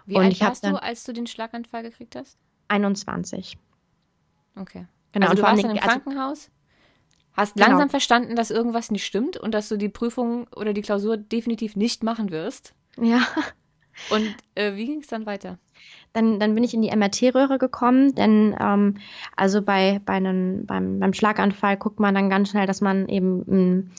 Wie 0.06 0.16
und 0.16 0.24
alt 0.24 0.40
warst 0.42 0.66
du, 0.66 0.82
als 0.82 1.04
du 1.04 1.14
den 1.14 1.28
Schlaganfall 1.28 1.84
gekriegt 1.84 2.16
hast? 2.16 2.38
21. 2.68 3.58
Okay. 4.56 4.86
Genau, 5.12 5.28
also 5.28 5.42
du 5.42 5.48
warst 5.48 5.64
dann 5.64 5.72
im 5.72 5.78
also, 5.78 5.90
Krankenhaus, 5.90 6.52
hast 7.34 7.56
genau. 7.56 7.68
langsam 7.68 7.90
verstanden, 7.90 8.36
dass 8.36 8.52
irgendwas 8.52 8.92
nicht 8.92 9.06
stimmt 9.06 9.38
und 9.38 9.54
dass 9.54 9.70
du 9.70 9.78
die 9.78 9.90
Prüfung 9.90 10.48
oder 10.56 10.74
die 10.74 10.82
Klausur 10.82 11.18
definitiv 11.18 11.76
nicht 11.76 12.04
machen 12.04 12.32
wirst. 12.32 12.74
Ja. 13.00 13.22
Und 14.10 14.36
äh, 14.56 14.76
wie 14.76 14.86
ging 14.86 15.00
es 15.02 15.08
dann 15.08 15.26
weiter? 15.26 15.58
Dann, 16.14 16.40
dann 16.40 16.56
bin 16.56 16.64
ich 16.64 16.74
in 16.74 16.82
die 16.82 16.96
MRT-Röhre 16.96 17.60
gekommen, 17.60 18.16
denn 18.16 18.56
ähm, 18.60 18.96
also 19.36 19.62
bei, 19.62 20.02
bei 20.06 20.14
einem, 20.14 20.66
beim, 20.66 21.00
beim 21.00 21.14
Schlaganfall 21.14 21.78
guckt 21.78 22.00
man 22.00 22.16
dann 22.16 22.30
ganz 22.30 22.50
schnell, 22.50 22.66
dass 22.66 22.82
man 22.82 23.08
eben 23.08 23.92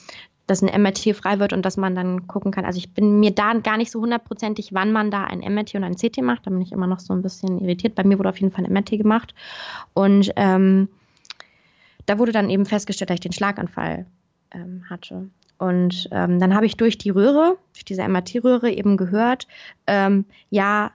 dass 0.49 0.63
ein 0.63 0.81
MRT 0.81 1.15
frei 1.15 1.39
wird 1.39 1.53
und 1.53 1.63
dass 1.63 1.77
man 1.77 1.95
dann 1.95 2.27
gucken 2.27 2.51
kann. 2.51 2.65
Also 2.65 2.77
ich 2.79 2.93
bin 2.93 3.19
mir 3.19 3.31
da 3.31 3.53
gar 3.53 3.77
nicht 3.77 3.91
so 3.91 4.01
hundertprozentig, 4.01 4.73
wann 4.73 4.91
man 4.91 5.11
da 5.11 5.25
ein 5.25 5.39
MRT 5.39 5.75
und 5.75 5.83
ein 5.83 5.95
CT 5.95 6.21
macht. 6.23 6.47
Da 6.47 6.49
bin 6.49 6.61
ich 6.61 6.71
immer 6.71 6.87
noch 6.87 6.99
so 6.99 7.13
ein 7.13 7.21
bisschen 7.21 7.59
irritiert. 7.59 7.95
Bei 7.95 8.03
mir 8.03 8.17
wurde 8.17 8.29
auf 8.29 8.39
jeden 8.39 8.51
Fall 8.51 8.65
ein 8.65 8.73
MRT 8.73 8.91
gemacht. 8.91 9.35
Und 9.93 10.31
ähm, 10.35 10.89
da 12.07 12.17
wurde 12.17 12.31
dann 12.31 12.49
eben 12.49 12.65
festgestellt, 12.65 13.11
dass 13.11 13.15
ich 13.15 13.21
den 13.21 13.31
Schlaganfall 13.31 14.07
ähm, 14.51 14.83
hatte. 14.89 15.29
Und 15.59 16.07
ähm, 16.11 16.39
dann 16.39 16.55
habe 16.55 16.65
ich 16.65 16.77
durch 16.77 16.97
die 16.97 17.09
Röhre, 17.09 17.57
durch 17.73 17.85
diese 17.85 18.07
MRT-Röhre 18.07 18.71
eben 18.71 18.97
gehört, 18.97 19.45
ähm, 19.87 20.25
ja, 20.49 20.91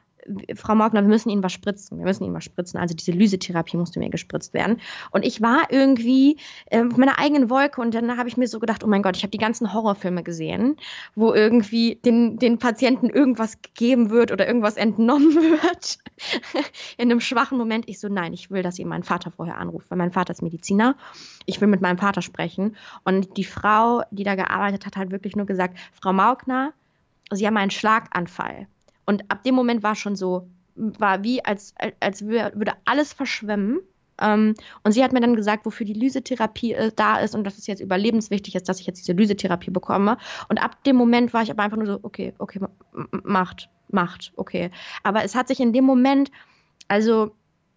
Frau 0.55 0.75
Morgner, 0.75 1.03
wir 1.03 1.09
müssen 1.09 1.31
Ihnen 1.31 1.43
was 1.43 1.53
spritzen. 1.53 1.99
Wir 1.99 2.05
müssen 2.05 2.25
Ihnen 2.25 2.35
was 2.35 2.45
spritzen. 2.45 2.79
Also 2.79 2.95
diese 2.95 3.13
Lysetherapie 3.13 3.77
musste 3.77 3.99
mir 3.99 4.11
gespritzt 4.11 4.55
werden. 4.55 4.81
Und 5.11 5.25
ich 5.25 5.43
war 5.43 5.69
irgendwie 5.71 6.39
äh, 6.67 6.85
auf 6.85 6.97
meiner 6.97 7.19
eigenen 7.19 7.51
Wolke 7.51 7.81
und 7.81 7.95
dann 7.95 8.17
habe 8.17 8.29
ich 8.29 8.37
mir 8.37 8.49
so 8.49 8.61
gedacht, 8.61 8.85
oh 8.85 8.87
mein 8.87 9.03
Gott, 9.03 9.17
ich 9.17 9.23
habe 9.23 9.31
die 9.31 9.39
ganzen 9.39 9.73
Horrorfilme 9.73 10.23
gesehen, 10.23 10.77
wo 11.15 11.33
irgendwie 11.33 11.97
den, 11.97 12.39
den 12.39 12.59
Patienten 12.59 13.11
irgendwas 13.11 13.61
gegeben 13.63 14.11
wird 14.11 14.33
oder 14.33 14.47
irgendwas 14.47 14.77
entnommen 14.77 15.35
wird. 15.35 15.99
In 16.97 17.11
einem 17.11 17.21
schwachen 17.21 17.59
Moment. 17.59 17.89
Ich 17.89 18.01
so, 18.01 18.09
nein, 18.09 18.33
ich 18.33 18.51
will, 18.51 18.63
dass 18.63 18.79
ihr 18.79 18.87
meinen 18.87 19.05
Vater 19.05 19.31
vorher 19.31 19.59
anruft, 19.59 19.91
weil 19.91 19.99
mein 19.99 20.13
Vater 20.13 20.33
ist 20.33 20.43
Mediziner. 20.43 20.97
Ich 21.47 21.61
will 21.61 21.69
mit 21.69 21.81
meinem 21.81 21.99
Vater 21.99 22.23
sprechen. 22.23 22.77
Und 23.05 23.37
die 23.37 23.45
Frau, 23.45 24.03
die 24.11 24.25
da 24.25 24.35
gearbeitet 24.35 24.87
hat, 24.87 24.97
hat 24.97 25.11
wirklich 25.11 25.37
nur 25.37 25.47
gesagt, 25.47 25.79
Frau 25.93 26.13
Maugner, 26.13 26.73
Sie 27.31 27.47
haben 27.47 27.57
einen 27.57 27.71
Schlaganfall. 27.71 28.67
Und 29.07 29.31
ab 29.31 29.43
dem 29.45 29.55
Moment 29.55 29.83
war 29.83 29.95
schon 29.95 30.17
so, 30.17 30.49
war 30.75 31.23
wie, 31.23 31.45
als, 31.45 31.75
als 32.01 32.27
würde 32.27 32.73
alles 32.85 33.13
verschwemmen. 33.13 33.81
Ähm, 34.21 34.55
und 34.83 34.93
sie 34.93 35.03
hat 35.03 35.13
mir 35.13 35.21
dann 35.21 35.35
gesagt, 35.35 35.67
wofür 35.67 35.87
die 35.87 35.93
Lysetherapie 35.93 36.73
äh, 36.73 36.93
da 36.95 37.19
ist 37.19 37.35
und 37.35 37.45
dass 37.45 37.59
es 37.59 37.67
jetzt 37.67 37.81
überlebenswichtig 37.81 38.55
ist, 38.55 38.69
dass 38.69 38.81
ich 38.81 38.87
jetzt 38.87 39.01
diese 39.01 39.13
Lysetherapie 39.13 39.71
bekomme. 39.71 40.19
Und 40.49 40.63
ab 40.63 40.83
dem 40.85 40.97
Moment 40.97 41.35
war 41.35 41.43
ich 41.43 41.51
aber 41.51 41.65
einfach 41.65 41.77
nur 41.77 41.87
so, 41.87 41.99
okay, 42.03 42.33
okay, 42.39 42.61
macht, 43.25 43.69
macht, 43.89 44.33
okay. 44.37 44.71
Aber 45.03 45.25
es 45.25 45.35
hat 45.35 45.49
sich 45.49 45.59
in 45.61 45.73
dem 45.73 45.85
Moment, 45.85 46.31
also 46.87 47.35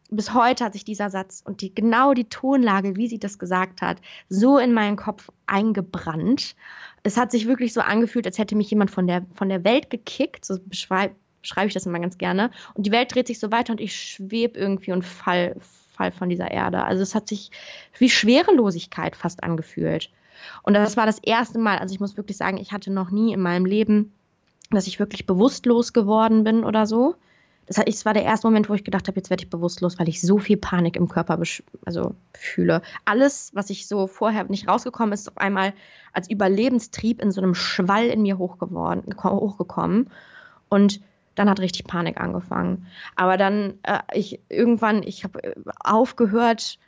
bis 0.09 0.33
heute 0.33 0.63
hat 0.63 0.73
sich 0.73 0.85
dieser 0.85 1.09
Satz 1.09 1.41
und 1.45 1.61
die, 1.61 1.73
genau 1.73 2.13
die 2.13 2.29
Tonlage, 2.29 2.95
wie 2.95 3.07
sie 3.07 3.19
das 3.19 3.39
gesagt 3.39 3.81
hat, 3.81 3.97
so 4.29 4.57
in 4.57 4.73
meinen 4.73 4.95
Kopf 4.95 5.29
eingebrannt. 5.45 6.55
Es 7.03 7.17
hat 7.17 7.31
sich 7.31 7.47
wirklich 7.47 7.73
so 7.73 7.81
angefühlt, 7.81 8.25
als 8.25 8.37
hätte 8.37 8.55
mich 8.55 8.69
jemand 8.69 8.91
von 8.91 9.07
der, 9.07 9.25
von 9.35 9.49
der 9.49 9.63
Welt 9.63 9.89
gekickt. 9.89 10.45
So 10.45 10.57
beschreibe 10.63 11.15
beschreib 11.41 11.67
ich 11.67 11.73
das 11.73 11.85
immer 11.85 11.99
ganz 11.99 12.17
gerne. 12.17 12.51
Und 12.73 12.85
die 12.85 12.91
Welt 12.91 13.13
dreht 13.13 13.27
sich 13.27 13.39
so 13.39 13.51
weiter 13.51 13.71
und 13.71 13.79
ich 13.79 13.95
schwebe 13.95 14.59
irgendwie 14.59 14.91
und 14.91 15.05
fall, 15.05 15.55
fall 15.93 16.11
von 16.11 16.27
dieser 16.27 16.51
Erde. 16.51 16.83
Also 16.83 17.03
es 17.03 17.15
hat 17.15 17.27
sich 17.29 17.51
wie 17.97 18.09
Schwerelosigkeit 18.09 19.15
fast 19.15 19.43
angefühlt. 19.43 20.09
Und 20.63 20.73
das 20.73 20.97
war 20.97 21.05
das 21.05 21.19
erste 21.19 21.57
Mal, 21.57 21.77
also 21.77 21.93
ich 21.93 21.99
muss 21.99 22.17
wirklich 22.17 22.37
sagen, 22.37 22.57
ich 22.57 22.73
hatte 22.73 22.91
noch 22.91 23.11
nie 23.11 23.33
in 23.33 23.39
meinem 23.39 23.65
Leben, 23.65 24.13
dass 24.71 24.87
ich 24.87 24.99
wirklich 24.99 25.25
bewusstlos 25.25 25.93
geworden 25.93 26.43
bin 26.43 26.63
oder 26.63 26.85
so. 26.85 27.15
Das, 27.67 27.77
das 27.83 28.05
war 28.05 28.13
der 28.13 28.23
erste 28.23 28.47
Moment, 28.47 28.69
wo 28.69 28.73
ich 28.73 28.83
gedacht 28.83 29.07
habe, 29.07 29.17
jetzt 29.17 29.29
werde 29.29 29.43
ich 29.43 29.49
bewusstlos, 29.49 29.99
weil 29.99 30.09
ich 30.09 30.21
so 30.21 30.39
viel 30.39 30.57
Panik 30.57 30.95
im 30.95 31.09
Körper 31.09 31.39
also 31.85 32.15
fühle. 32.33 32.81
Alles, 33.05 33.51
was 33.53 33.69
ich 33.69 33.87
so 33.87 34.07
vorher 34.07 34.45
nicht 34.45 34.67
rausgekommen 34.67 35.13
ist, 35.13 35.27
auf 35.27 35.37
einmal 35.37 35.73
als 36.13 36.29
Überlebenstrieb 36.29 37.21
in 37.21 37.31
so 37.31 37.41
einem 37.41 37.55
Schwall 37.55 38.07
in 38.07 38.21
mir 38.21 38.37
hochgekommen. 38.37 40.09
Und 40.69 41.01
dann 41.35 41.49
hat 41.49 41.59
richtig 41.59 41.85
Panik 41.85 42.19
angefangen. 42.19 42.87
Aber 43.15 43.37
dann, 43.37 43.75
äh, 43.83 43.99
ich 44.13 44.39
irgendwann, 44.49 45.03
ich 45.03 45.23
habe 45.23 45.43
äh, 45.43 45.55
aufgehört 45.79 46.79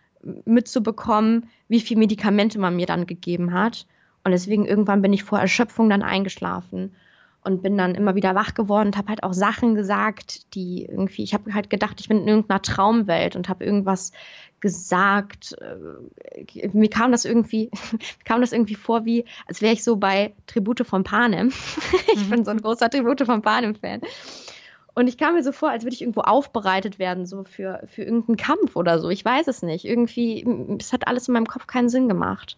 mitzubekommen, 0.46 1.50
wie 1.68 1.80
viel 1.80 1.98
Medikamente 1.98 2.60
man 2.60 2.76
mir 2.76 2.86
dann 2.86 3.06
gegeben 3.06 3.54
hat. 3.54 3.86
Und 4.24 4.32
deswegen 4.32 4.65
irgendwann 4.65 5.02
bin 5.02 5.13
ich 5.13 5.24
vor 5.24 5.39
Erschöpfung 5.39 5.89
dann 5.89 6.02
eingeschlafen 6.02 6.96
und 7.50 7.64
bin 7.64 7.78
dann 7.78 7.96
immer 7.96 8.16
wieder 8.16 8.36
wach 8.36 8.54
geworden 8.54 8.88
und 8.88 8.98
habe 8.98 9.10
halt 9.10 9.24
auch 9.24 9.34
Sachen 9.34 9.74
gesagt, 9.74 10.54
die 10.54 10.86
irgendwie, 10.86 11.24
ich 11.24 11.34
habe 11.34 11.54
halt 11.54 11.70
gedacht, 11.70 12.00
ich 12.00 12.08
bin 12.08 12.22
in 12.22 12.28
irgendeiner 12.28 12.62
Traumwelt 12.62 13.36
und 13.36 13.50
habe 13.50 13.66
irgendwas 13.66 14.12
gesagt. 14.60 15.56
Äh, 15.60 16.70
mir 16.74 16.90
kam 16.90 17.12
das 17.12 17.26
irgendwie, 17.26 17.72
kam 18.26 18.42
das 18.42 18.52
irgendwie 18.52 18.76
vor, 18.76 19.06
wie, 19.06 19.26
als 19.48 19.62
wäre 19.62 19.74
ich 19.74 19.84
so 19.84 19.98
bei 19.98 20.34
Tribute 20.48 20.86
von 20.86 21.04
Panem. 21.04 21.52
ich 22.14 22.26
mhm. 22.26 22.30
bin 22.30 22.46
so 22.46 22.52
ein 22.52 22.62
großer 22.62 22.90
Tribute 22.90 23.26
von 23.26 23.42
Panem-Fan. 23.42 24.02
Und 24.94 25.08
ich 25.08 25.18
kam 25.18 25.36
mir 25.36 25.44
so 25.44 25.52
vor, 25.52 25.70
als 25.70 25.84
würde 25.84 25.96
ich 25.96 26.02
irgendwo 26.02 26.22
aufbereitet 26.22 27.00
werden, 27.00 27.26
so 27.26 27.46
für, 27.46 27.82
für 27.88 28.04
irgendeinen 28.04 28.38
Kampf 28.38 28.76
oder 28.76 29.00
so. 29.00 29.10
Ich 29.10 29.24
weiß 29.24 29.48
es 29.48 29.64
nicht. 29.64 29.86
Irgendwie, 29.86 30.46
es 30.80 30.94
hat 30.94 31.08
alles 31.08 31.28
in 31.28 31.34
meinem 31.34 31.48
Kopf 31.48 31.68
keinen 31.68 31.90
Sinn 31.90 32.10
gemacht. 32.10 32.58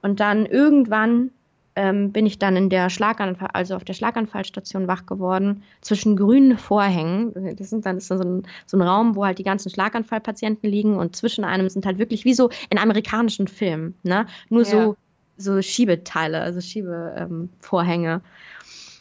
Und 0.00 0.20
dann 0.20 0.46
irgendwann 0.46 1.30
ähm, 1.76 2.12
bin 2.12 2.26
ich 2.26 2.38
dann 2.38 2.56
in 2.56 2.70
der 2.70 2.88
Schlaganfall, 2.90 3.50
also 3.52 3.74
auf 3.74 3.84
der 3.84 3.94
Schlaganfallstation 3.94 4.86
wach 4.86 5.06
geworden, 5.06 5.62
zwischen 5.80 6.16
grünen 6.16 6.56
Vorhängen. 6.56 7.56
Das, 7.56 7.70
sind 7.70 7.84
dann, 7.84 7.96
das 7.96 8.04
ist 8.04 8.10
dann 8.10 8.18
so 8.18 8.24
ein, 8.24 8.42
so 8.66 8.76
ein 8.76 8.82
Raum, 8.82 9.16
wo 9.16 9.24
halt 9.24 9.38
die 9.38 9.44
ganzen 9.44 9.70
Schlaganfallpatienten 9.70 10.70
liegen 10.70 10.96
und 10.96 11.16
zwischen 11.16 11.44
einem 11.44 11.68
sind 11.68 11.86
halt 11.86 11.98
wirklich 11.98 12.24
wie 12.24 12.34
so 12.34 12.50
in 12.70 12.78
amerikanischen 12.78 13.48
Filmen, 13.48 13.94
ne? 14.02 14.26
Nur 14.48 14.62
ja. 14.62 14.70
so, 14.70 14.96
so 15.36 15.60
Schiebeteile, 15.62 16.40
also 16.40 16.60
Schiebevorhänge. 16.60 18.12
Ähm, 18.14 18.20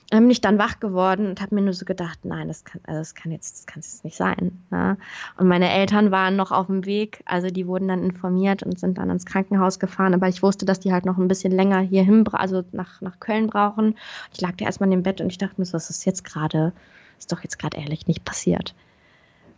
dann 0.09 0.23
bin 0.23 0.31
ich 0.31 0.41
dann 0.41 0.59
wach 0.59 0.79
geworden 0.79 1.27
und 1.27 1.41
habe 1.41 1.55
mir 1.55 1.61
nur 1.61 1.73
so 1.73 1.85
gedacht, 1.85 2.19
nein, 2.23 2.47
das 2.47 2.63
kann, 2.65 2.81
also 2.85 2.99
das 2.99 3.15
kann 3.15 3.31
jetzt, 3.31 3.57
das 3.57 3.65
kann 3.65 3.81
jetzt 3.81 4.03
nicht 4.03 4.15
sein. 4.15 4.63
Ne? 4.69 4.97
Und 5.37 5.47
meine 5.47 5.71
Eltern 5.71 6.11
waren 6.11 6.35
noch 6.35 6.51
auf 6.51 6.67
dem 6.67 6.85
Weg, 6.85 7.23
also 7.25 7.47
die 7.47 7.67
wurden 7.67 7.87
dann 7.87 8.03
informiert 8.03 8.63
und 8.63 8.79
sind 8.79 8.97
dann 8.97 9.09
ins 9.09 9.25
Krankenhaus 9.25 9.79
gefahren, 9.79 10.13
aber 10.13 10.27
ich 10.27 10.43
wusste, 10.43 10.65
dass 10.65 10.79
die 10.79 10.93
halt 10.93 11.05
noch 11.05 11.17
ein 11.17 11.27
bisschen 11.27 11.51
länger 11.51 11.79
hierhin, 11.79 12.27
also 12.27 12.63
nach, 12.71 13.01
nach 13.01 13.19
Köln 13.19 13.47
brauchen. 13.47 13.95
Ich 14.33 14.41
lag 14.41 14.53
da 14.57 14.65
erstmal 14.65 14.87
in 14.87 14.91
dem 14.99 15.03
Bett 15.03 15.21
und 15.21 15.31
ich 15.31 15.37
dachte 15.37 15.55
mir 15.57 15.65
so, 15.65 15.73
was 15.73 15.89
ist 15.89 16.05
jetzt 16.05 16.23
gerade, 16.23 16.73
ist 17.17 17.31
doch 17.31 17.41
jetzt 17.41 17.57
gerade 17.57 17.77
ehrlich 17.77 18.07
nicht 18.07 18.25
passiert. 18.25 18.75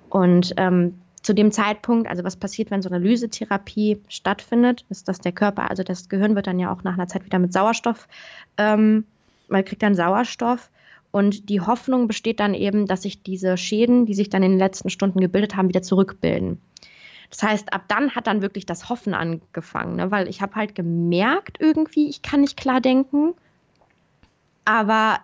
Und 0.09 0.53
ähm, 0.57 0.95
zu 1.25 1.33
dem 1.33 1.51
Zeitpunkt, 1.51 2.07
also 2.07 2.23
was 2.23 2.35
passiert, 2.35 2.69
wenn 2.69 2.83
so 2.83 2.89
eine 2.89 2.99
Lysetherapie 2.99 3.99
stattfindet, 4.07 4.85
ist, 4.89 5.07
dass 5.07 5.19
der 5.19 5.31
Körper, 5.31 5.71
also 5.71 5.81
das 5.81 6.07
Gehirn 6.07 6.35
wird 6.35 6.45
dann 6.45 6.59
ja 6.59 6.71
auch 6.71 6.83
nach 6.83 6.93
einer 6.93 7.07
Zeit 7.07 7.25
wieder 7.25 7.39
mit 7.39 7.51
Sauerstoff 7.51 8.07
ähm, 8.57 9.05
man 9.47 9.65
kriegt 9.65 9.83
dann 9.83 9.95
Sauerstoff 9.95 10.69
und 11.11 11.49
die 11.49 11.61
Hoffnung 11.61 12.07
besteht 12.07 12.39
dann 12.39 12.53
eben, 12.53 12.87
dass 12.87 13.03
sich 13.03 13.23
diese 13.23 13.57
Schäden, 13.57 14.05
die 14.05 14.13
sich 14.13 14.29
dann 14.29 14.43
in 14.43 14.51
den 14.51 14.59
letzten 14.59 14.89
Stunden 14.89 15.21
gebildet 15.21 15.55
haben, 15.55 15.69
wieder 15.69 15.81
zurückbilden. 15.81 16.61
Das 17.29 17.41
heißt, 17.43 17.73
ab 17.73 17.85
dann 17.87 18.11
hat 18.15 18.27
dann 18.27 18.41
wirklich 18.41 18.65
das 18.65 18.89
Hoffen 18.89 19.13
angefangen, 19.13 19.95
ne? 19.95 20.11
weil 20.11 20.27
ich 20.27 20.41
habe 20.41 20.55
halt 20.55 20.75
gemerkt 20.75 21.57
irgendwie, 21.59 22.09
ich 22.09 22.21
kann 22.21 22.41
nicht 22.41 22.57
klar 22.57 22.81
denken, 22.81 23.33
aber 24.63 25.19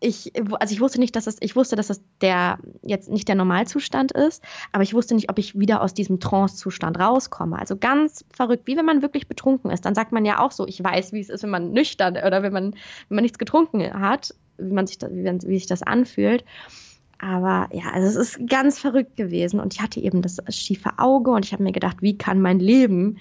ich, 0.00 0.32
also 0.60 0.74
ich 0.74 0.80
wusste 0.80 1.00
nicht, 1.00 1.16
dass 1.16 1.24
das, 1.24 1.36
ich 1.40 1.56
wusste, 1.56 1.76
dass 1.76 1.86
das 1.86 2.02
der 2.20 2.58
jetzt 2.82 3.08
nicht 3.08 3.28
der 3.28 3.34
Normalzustand 3.34 4.12
ist, 4.12 4.42
aber 4.72 4.82
ich 4.82 4.94
wusste 4.94 5.14
nicht, 5.14 5.30
ob 5.30 5.38
ich 5.38 5.58
wieder 5.58 5.80
aus 5.80 5.94
diesem 5.94 6.20
Trance-Zustand 6.20 6.98
rauskomme. 6.98 7.58
Also 7.58 7.76
ganz 7.76 8.24
verrückt, 8.30 8.66
wie 8.66 8.76
wenn 8.76 8.84
man 8.84 9.02
wirklich 9.02 9.26
betrunken 9.26 9.70
ist. 9.70 9.84
Dann 9.84 9.94
sagt 9.94 10.12
man 10.12 10.24
ja 10.24 10.40
auch 10.40 10.52
so, 10.52 10.66
ich 10.66 10.82
weiß, 10.82 11.12
wie 11.12 11.20
es 11.20 11.30
ist, 11.30 11.42
wenn 11.42 11.50
man 11.50 11.72
nüchtern 11.72 12.16
oder 12.16 12.42
wenn 12.42 12.52
man, 12.52 12.72
wenn 13.08 13.16
man 13.16 13.22
nichts 13.22 13.38
getrunken 13.38 13.82
hat, 13.98 14.34
wie 14.58 14.72
man 14.72 14.86
sich, 14.86 14.98
wie, 15.00 15.24
wie 15.24 15.58
sich 15.58 15.66
das 15.66 15.82
anfühlt. 15.82 16.44
Aber 17.18 17.68
ja, 17.72 17.90
also 17.94 18.06
es 18.06 18.16
ist 18.16 18.46
ganz 18.46 18.78
verrückt 18.78 19.16
gewesen 19.16 19.60
und 19.60 19.72
ich 19.72 19.80
hatte 19.80 20.00
eben 20.00 20.20
das 20.20 20.38
schiefe 20.50 20.98
Auge 20.98 21.30
und 21.30 21.46
ich 21.46 21.52
habe 21.54 21.62
mir 21.62 21.72
gedacht, 21.72 22.02
wie 22.02 22.18
kann 22.18 22.42
mein 22.42 22.60
Leben 22.60 23.16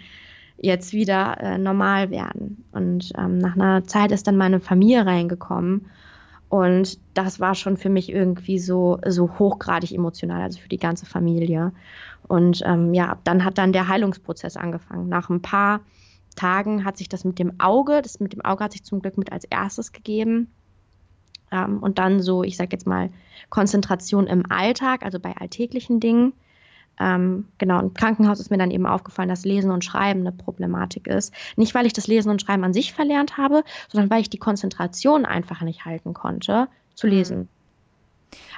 jetzt 0.57 0.91
wieder 0.91 1.37
äh, 1.39 1.57
normal 1.57 2.09
werden? 2.09 2.65
Und 2.73 3.13
ähm, 3.17 3.37
nach 3.37 3.55
einer 3.55 3.85
Zeit 3.85 4.11
ist 4.11 4.27
dann 4.27 4.35
meine 4.35 4.59
Familie 4.59 5.05
reingekommen 5.05 5.89
und 6.55 6.99
das 7.15 7.41
war 7.41 7.53
schon 7.53 7.75
für 7.75 7.89
mich 7.89 8.09
irgendwie 8.09 8.59
so, 8.59 8.97
so 9.05 9.37
hochgradig 9.39 9.91
emotional, 9.91 10.41
also 10.41 10.57
für 10.57 10.69
die 10.69 10.77
ganze 10.77 11.05
Familie. 11.05 11.73
Und 12.29 12.61
ähm, 12.65 12.93
ja, 12.93 13.17
dann 13.25 13.43
hat 13.43 13.57
dann 13.57 13.73
der 13.73 13.89
Heilungsprozess 13.89 14.55
angefangen. 14.55 15.09
Nach 15.09 15.29
ein 15.29 15.41
paar 15.41 15.81
Tagen 16.37 16.85
hat 16.85 16.95
sich 16.95 17.09
das 17.09 17.25
mit 17.25 17.39
dem 17.39 17.59
Auge, 17.59 18.01
das 18.01 18.21
mit 18.21 18.31
dem 18.31 18.39
Auge 18.39 18.63
hat 18.63 18.71
sich 18.71 18.85
zum 18.85 19.01
Glück 19.01 19.17
mit 19.17 19.33
als 19.33 19.43
erstes 19.43 19.91
gegeben. 19.91 20.47
Ähm, 21.51 21.79
und 21.79 21.99
dann 21.99 22.21
so, 22.21 22.41
ich 22.41 22.55
sag 22.55 22.71
jetzt 22.71 22.87
mal, 22.87 23.09
Konzentration 23.49 24.25
im 24.25 24.49
Alltag, 24.49 25.03
also 25.03 25.19
bei 25.19 25.35
alltäglichen 25.35 25.99
Dingen. 25.99 26.31
Ähm, 26.99 27.47
genau, 27.57 27.79
im 27.79 27.93
Krankenhaus 27.93 28.39
ist 28.39 28.51
mir 28.51 28.57
dann 28.57 28.71
eben 28.71 28.85
aufgefallen, 28.85 29.29
dass 29.29 29.45
Lesen 29.45 29.71
und 29.71 29.83
Schreiben 29.83 30.21
eine 30.21 30.31
Problematik 30.31 31.07
ist. 31.07 31.33
Nicht, 31.55 31.75
weil 31.75 31.85
ich 31.85 31.93
das 31.93 32.07
Lesen 32.07 32.29
und 32.29 32.41
Schreiben 32.41 32.63
an 32.63 32.73
sich 32.73 32.93
verlernt 32.93 33.37
habe, 33.37 33.63
sondern 33.89 34.09
weil 34.09 34.21
ich 34.21 34.29
die 34.29 34.37
Konzentration 34.37 35.25
einfach 35.25 35.61
nicht 35.61 35.85
halten 35.85 36.13
konnte, 36.13 36.67
zu 36.93 37.07
lesen. 37.07 37.49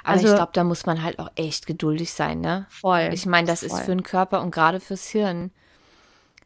Aber 0.02 0.14
also, 0.14 0.28
ich 0.28 0.34
glaube, 0.34 0.52
da 0.54 0.64
muss 0.64 0.86
man 0.86 1.02
halt 1.02 1.18
auch 1.18 1.30
echt 1.36 1.66
geduldig 1.66 2.12
sein, 2.12 2.40
ne? 2.40 2.66
Voll. 2.68 3.10
Ich 3.12 3.26
meine, 3.26 3.46
das 3.46 3.60
voll. 3.60 3.68
ist 3.68 3.84
für 3.84 3.90
den 3.92 4.02
Körper 4.02 4.42
und 4.42 4.50
gerade 4.50 4.80
fürs 4.80 5.08
Hirn 5.08 5.50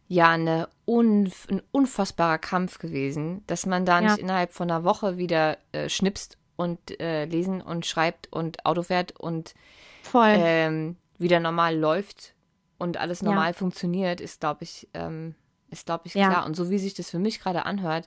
ja 0.08 0.30
eine 0.30 0.68
unf 0.84 1.48
ein 1.48 1.62
unfassbarer 1.70 2.38
Kampf 2.38 2.78
gewesen, 2.78 3.42
dass 3.46 3.64
man 3.64 3.86
da 3.86 4.00
nicht 4.00 4.18
innerhalb 4.18 4.52
von 4.52 4.70
einer 4.70 4.84
Woche 4.84 5.16
wieder 5.16 5.56
äh, 5.72 5.88
schnipst 5.88 6.36
und 6.56 7.00
äh, 7.00 7.24
lesen 7.24 7.62
und 7.62 7.86
schreibt 7.86 8.30
und 8.30 8.66
Auto 8.66 8.82
fährt 8.82 9.18
und 9.18 9.54
voll. 10.02 10.34
Ähm, 10.36 10.96
wieder 11.22 11.40
normal 11.40 11.78
läuft 11.78 12.34
und 12.78 12.96
alles 12.96 13.22
normal 13.22 13.50
ja. 13.50 13.52
funktioniert, 13.52 14.20
ist, 14.20 14.40
glaube 14.40 14.64
ich, 14.64 14.88
ähm, 14.94 15.34
ist, 15.70 15.86
glaube 15.86 16.02
ich, 16.06 16.12
klar. 16.12 16.32
Ja. 16.32 16.44
Und 16.44 16.54
so 16.54 16.70
wie 16.70 16.78
sich 16.78 16.94
das 16.94 17.10
für 17.10 17.18
mich 17.18 17.40
gerade 17.40 17.64
anhört, 17.64 18.06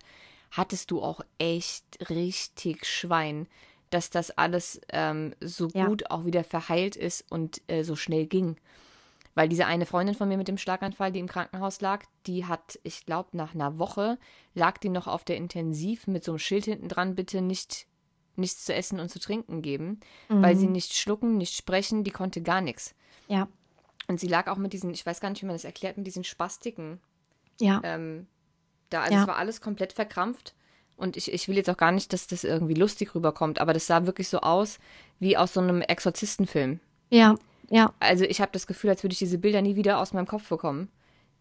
hattest 0.52 0.92
du 0.92 1.02
auch 1.02 1.22
echt 1.38 2.10
richtig 2.10 2.86
Schwein, 2.86 3.48
dass 3.90 4.10
das 4.10 4.32
alles 4.32 4.82
ähm, 4.90 5.34
so 5.40 5.70
ja. 5.74 5.86
gut 5.88 6.12
auch 6.12 6.26
wieder 6.26 6.44
verheilt 6.44 6.96
ist 6.96 7.26
und 7.32 7.62
äh, 7.68 7.84
so 7.84 7.96
schnell 7.96 8.26
ging. 8.26 8.58
Weil 9.34 9.50
diese 9.50 9.66
eine 9.66 9.86
Freundin 9.86 10.16
von 10.16 10.30
mir 10.30 10.38
mit 10.38 10.48
dem 10.48 10.58
Schlaganfall, 10.58 11.12
die 11.12 11.20
im 11.20 11.28
Krankenhaus 11.28 11.82
lag, 11.82 12.06
die 12.26 12.46
hat, 12.46 12.80
ich 12.84 13.06
glaube, 13.06 13.36
nach 13.36 13.54
einer 13.54 13.78
Woche 13.78 14.18
lag 14.54 14.78
die 14.78 14.90
noch 14.90 15.08
auf 15.08 15.26
der 15.26 15.36
Intensiv 15.36 16.08
mit 16.08 16.24
so 16.24 16.32
einem 16.32 16.40
Schild 16.40 16.66
hinten 16.66 16.88
dran, 16.88 17.16
bitte 17.16 17.42
nicht 17.42 17.88
nichts 18.38 18.66
zu 18.66 18.74
essen 18.74 19.00
und 19.00 19.10
zu 19.10 19.20
trinken 19.20 19.62
geben, 19.62 20.00
mhm. 20.30 20.42
weil 20.42 20.56
sie 20.56 20.68
nicht 20.68 20.94
schlucken, 20.94 21.38
nicht 21.38 21.56
sprechen, 21.56 22.04
die 22.04 22.12
konnte 22.12 22.42
gar 22.42 22.62
nichts. 22.62 22.94
Ja. 23.28 23.48
Und 24.08 24.20
sie 24.20 24.28
lag 24.28 24.48
auch 24.48 24.58
mit 24.58 24.74
diesen, 24.74 24.94
ich 24.94 25.06
weiß 25.06 25.20
gar 25.20 25.30
nicht, 25.30 25.42
wie 25.42 25.48
man 25.48 25.56
das 25.56 25.66
erklärt, 25.66 25.98
mit 25.98 26.06
diesen 26.06 26.24
Spastiken. 26.24 27.00
Ja. 27.60 27.82
Ähm, 27.84 28.28
da, 28.90 29.02
also 29.02 29.16
ja. 29.16 29.22
es 29.22 29.28
war 29.28 29.38
alles 29.38 29.62
komplett 29.62 29.94
verkrampft. 29.94 30.54
Und 30.98 31.18
ich, 31.18 31.32
ich 31.34 31.48
will 31.48 31.58
jetzt 31.58 31.70
auch 31.70 31.78
gar 31.78 31.92
nicht, 31.92 32.14
dass 32.14 32.28
das 32.28 32.44
irgendwie 32.44 32.74
lustig 32.74 33.16
rüberkommt, 33.16 33.60
aber 33.60 33.74
das 33.74 33.88
sah 33.88 34.06
wirklich 34.06 34.30
so 34.30 34.40
aus 34.40 34.80
wie 35.20 35.36
aus 35.36 35.54
so 35.54 35.60
einem 35.60 35.82
Exorzistenfilm. 35.82 36.80
Ja, 37.10 37.36
ja. 37.70 37.94
Also 38.00 38.24
ich 38.24 38.40
habe 38.40 38.52
das 38.54 38.68
Gefühl, 38.68 38.92
als 38.92 39.04
würde 39.04 39.14
ich 39.14 39.20
diese 39.20 39.38
Bilder 39.38 39.62
nie 39.62 39.76
wieder 39.76 40.00
aus 40.00 40.14
meinem 40.14 40.28
Kopf 40.28 40.48
bekommen. 40.48 40.90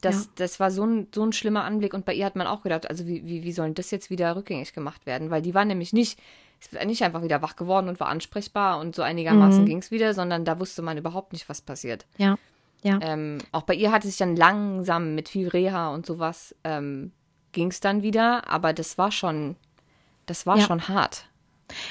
Das, 0.01 0.25
ja. 0.25 0.31
das 0.37 0.59
war 0.59 0.71
so 0.71 0.85
ein, 0.85 1.07
so 1.15 1.25
ein 1.25 1.33
schlimmer 1.33 1.65
Anblick 1.65 1.95
und 1.95 2.05
bei 2.05 2.15
ihr 2.15 2.27
hat 2.27 2.37
man 2.37 2.47
auch 2.47 2.63
gedacht, 2.63 2.91
also 2.91 3.07
wie, 3.07 3.27
wie, 3.27 3.45
wie 3.45 3.53
soll 3.53 3.73
das 3.73 3.91
jetzt 3.91 4.11
wieder 4.11 4.35
rückgängig 4.35 4.73
gemacht 4.73 5.07
werden? 5.07 5.31
Weil 5.31 5.43
die 5.43 5.55
war 5.55 5.65
nämlich 5.65 5.93
nicht, 5.93 6.19
ist 6.67 6.85
nicht 6.85 7.03
einfach 7.03 7.23
wieder 7.23 7.43
wach 7.43 7.57
geworden 7.57 7.89
und 7.89 8.01
war 8.01 8.09
ansprechbar 8.09 8.81
und 8.81 8.95
so 8.95 9.03
einigermaßen 9.03 9.63
mhm. 9.63 9.67
ging 9.67 9.79
es 9.79 9.91
wieder, 9.91 10.15
sondern 10.15 10.45
da 10.45 10.59
wusste 10.59 10.83
man 10.83 10.99
überhaupt 10.99 11.33
nicht, 11.33 11.49
was 11.49 11.63
passiert. 11.63 12.07
Ja. 12.19 12.37
Ja. 12.83 12.99
Ähm, 13.01 13.39
auch 13.51 13.63
bei 13.63 13.75
ihr 13.75 13.91
hatte 13.91 14.07
sich 14.07 14.19
dann 14.19 14.37
langsam 14.37 15.15
mit 15.15 15.31
viel 15.31 15.49
Reha 15.49 15.89
und 15.95 16.05
sowas 16.05 16.55
ähm, 16.65 17.13
ging 17.53 17.69
es 17.69 17.81
dann 17.81 18.03
wieder, 18.03 18.51
aber 18.51 18.75
das 18.75 18.99
war 18.99 19.11
schon, 19.11 19.57
das 20.27 20.47
war 20.47 20.59
ja. 20.59 20.65
schon 20.65 20.87
hart. 20.89 21.27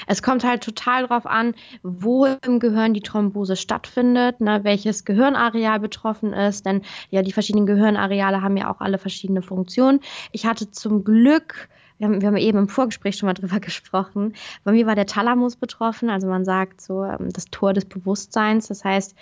Es 0.06 0.22
kommt 0.22 0.44
halt 0.44 0.62
total 0.62 1.08
drauf 1.08 1.26
an, 1.26 1.54
wo 1.82 2.26
im 2.26 2.60
Gehirn 2.60 2.94
die 2.94 3.00
Thrombose 3.00 3.56
stattfindet, 3.56 4.40
ne, 4.40 4.62
welches 4.62 5.04
Gehirnareal 5.04 5.80
betroffen 5.80 6.32
ist, 6.32 6.64
denn 6.64 6.82
ja, 7.10 7.22
die 7.22 7.32
verschiedenen 7.32 7.66
Gehirnareale 7.66 8.40
haben 8.40 8.56
ja 8.56 8.70
auch 8.72 8.80
alle 8.80 8.98
verschiedene 8.98 9.42
Funktionen. 9.42 10.00
Ich 10.30 10.46
hatte 10.46 10.70
zum 10.70 11.02
Glück 11.02 11.68
wir 11.98 12.08
haben, 12.08 12.20
wir 12.20 12.28
haben 12.28 12.36
eben 12.36 12.58
im 12.58 12.68
Vorgespräch 12.68 13.16
schon 13.16 13.26
mal 13.28 13.34
drüber 13.34 13.60
gesprochen. 13.60 14.34
Bei 14.64 14.72
mir 14.72 14.86
war 14.86 14.94
der 14.94 15.06
Thalamus 15.06 15.56
betroffen, 15.56 16.10
also 16.10 16.26
man 16.26 16.44
sagt 16.44 16.80
so 16.80 17.04
ähm, 17.04 17.32
das 17.32 17.46
Tor 17.46 17.72
des 17.72 17.84
Bewusstseins. 17.84 18.68
Das 18.68 18.84
heißt, 18.84 19.14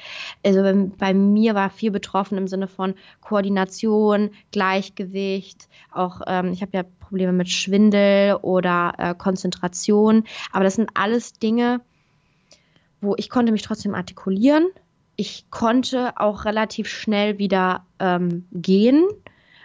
also 0.45 0.89
bei 0.99 1.15
mir 1.15 1.55
war 1.55 1.71
viel 1.71 1.91
betroffen 1.91 2.39
im 2.39 2.49
Sinne 2.49 2.69
von 2.69 2.95
Koordination, 3.21 4.31
Gleichgewicht, 4.51 5.69
auch 5.91 6.23
ähm, 6.27 6.53
ich 6.53 6.63
habe 6.63 6.73
ja 6.75 6.85
Probleme 7.13 7.33
mit 7.33 7.51
Schwindel 7.51 8.37
oder 8.41 8.95
äh, 8.97 9.15
Konzentration. 9.15 10.25
Aber 10.51 10.65
das 10.65 10.77
sind 10.77 10.91
alles 10.95 11.35
Dinge, 11.35 11.83
wo 13.03 13.15
ich 13.19 13.29
konnte 13.29 13.53
mich 13.53 13.63
trotzdem 13.63 13.95
artikulieren. 13.95 14.69
Ich 15.17 15.51
konnte 15.51 16.15
auch 16.17 16.47
relativ 16.47 16.89
schnell 16.89 17.39
wieder 17.39 17.85
ähm, 17.99 18.47
gehen. 18.51 19.05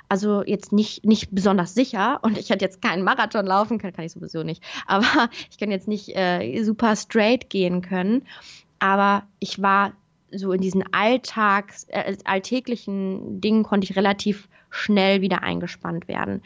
Also 0.10 0.44
jetzt 0.44 0.72
nicht, 0.72 1.06
nicht 1.06 1.34
besonders 1.34 1.74
sicher 1.74 2.20
und 2.22 2.38
ich 2.38 2.50
hätte 2.50 2.64
jetzt 2.64 2.82
keinen 2.82 3.04
Marathon 3.04 3.46
laufen 3.46 3.78
können, 3.78 3.94
kann 3.94 4.06
ich 4.06 4.14
sowieso 4.14 4.44
nicht. 4.44 4.64
Aber 4.86 5.30
ich 5.52 5.58
kann 5.58 5.72
jetzt 5.72 5.88
nicht 5.88 6.16
äh, 6.16 6.64
super 6.64 6.96
straight 6.96 7.50
gehen 7.50 7.82
können. 7.82 8.24
Aber 8.80 9.24
ich 9.40 9.62
war 9.62 9.94
so 10.32 10.52
in 10.52 10.62
diesen 10.62 10.84
Alltags, 10.94 11.86
äh, 11.90 12.16
alltäglichen 12.26 13.42
Dingen 13.42 13.64
konnte 13.64 13.86
ich 13.86 13.96
relativ 13.96 14.48
schnell 14.70 15.22
wieder 15.22 15.44
eingespannt 15.44 16.08
werden. 16.08 16.42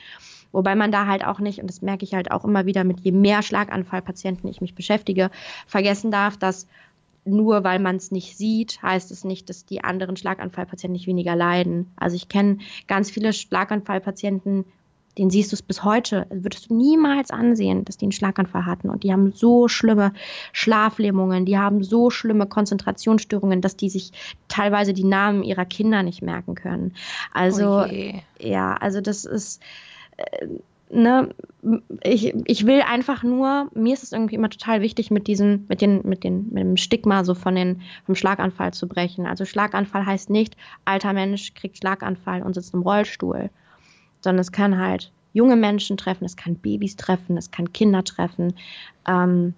Wobei 0.52 0.76
man 0.76 0.92
da 0.92 1.08
halt 1.08 1.26
auch 1.26 1.40
nicht, 1.40 1.60
und 1.60 1.68
das 1.68 1.82
merke 1.82 2.04
ich 2.04 2.14
halt 2.14 2.32
auch 2.32 2.44
immer 2.44 2.66
wieder 2.66 2.84
mit 2.84 3.00
je 3.00 3.12
mehr 3.12 3.42
Schlaganfallpatienten 3.42 4.50
ich 4.50 4.62
mich 4.62 4.76
beschäftige, 4.76 5.32
vergessen 5.66 6.12
darf, 6.12 6.38
dass 6.38 6.68
nur 7.26 7.64
weil 7.64 7.80
man 7.80 7.98
es 7.98 8.12
nicht 8.12 8.38
sieht, 8.38 8.82
heißt 8.82 9.12
es 9.12 9.24
nicht, 9.24 9.50
dass 9.50 9.66
die 9.66 9.84
anderen 9.84 10.18
Schlaganfallpatienten 10.18 10.94
nicht 10.94 11.08
weniger 11.08 11.36
leiden. 11.36 11.92
Also 11.96 12.16
ich 12.16 12.30
kenne 12.30 12.58
ganz 12.88 13.12
viele 13.12 13.34
Schlaganfallpatienten, 13.34 14.66
den 15.18 15.30
siehst 15.30 15.52
du 15.52 15.56
es 15.56 15.62
bis 15.62 15.84
heute, 15.84 16.26
würdest 16.30 16.70
du 16.70 16.76
niemals 16.76 17.32
ansehen, 17.32 17.84
dass 17.86 17.98
die 17.98 18.06
einen 18.06 18.12
Schlaganfall 18.12 18.66
hatten. 18.66 18.90
Und 18.90 19.04
die 19.04 19.12
haben 19.12 19.34
so 19.34 19.68
schlimme 19.68 20.14
Schlaflähmungen, 20.54 21.46
die 21.46 21.58
haben 21.58 21.84
so 21.84 22.10
schlimme 22.10 22.48
Konzentrationsstörungen, 22.48 23.62
dass 23.62 23.76
die 23.76 23.90
sich 23.90 24.12
teilweise 24.48 24.94
die 24.94 25.04
Namen 25.04 25.44
ihrer 25.44 25.66
Kinder 25.66 26.02
nicht 26.02 26.22
merken 26.22 26.56
können. 26.56 26.96
Also, 27.34 27.84
oh 27.84 28.22
ja, 28.40 28.74
also 28.76 29.02
das 29.02 29.26
ist, 29.26 29.62
äh, 30.18 30.48
ne, 30.92 31.34
ich, 32.04 32.34
ich 32.46 32.66
will 32.66 32.82
einfach 32.82 33.24
nur, 33.24 33.70
mir 33.74 33.94
ist 33.94 34.04
es 34.04 34.12
irgendwie 34.12 34.36
immer 34.36 34.50
total 34.50 34.82
wichtig, 34.82 35.12
mit 35.12 35.28
diesem, 35.28 35.66
mit 35.68 35.82
den, 35.82 36.02
mit 36.08 36.24
den, 36.24 36.50
mit 36.52 36.64
dem 36.64 36.78
Stigma 36.78 37.24
so 37.24 37.34
von 37.34 37.56
den, 37.56 37.82
vom 38.06 38.16
Schlaganfall 38.16 38.74
zu 38.74 38.88
brechen. 38.88 39.26
Also 39.26 39.46
Schlaganfall 39.46 40.06
heißt 40.06 40.30
nicht, 40.30 40.58
alter 40.86 41.14
Mensch 41.14 41.54
kriegt 41.54 41.78
Schlaganfall 41.78 42.42
und 42.42 42.54
sitzt 42.54 42.74
im 42.74 42.82
Rollstuhl, 42.82 43.50
sondern 44.22 44.40
es 44.40 44.52
kann 44.52 44.78
halt 44.78 45.12
junge 45.34 45.56
Menschen 45.56 45.98
treffen, 45.98 46.26
es 46.26 46.36
kann 46.36 46.56
Babys 46.56 46.96
treffen, 46.96 47.38
es 47.38 47.52
kann 47.52 47.72
Kinder 47.72 48.04
treffen 48.04 48.54
ähm, 49.08 49.54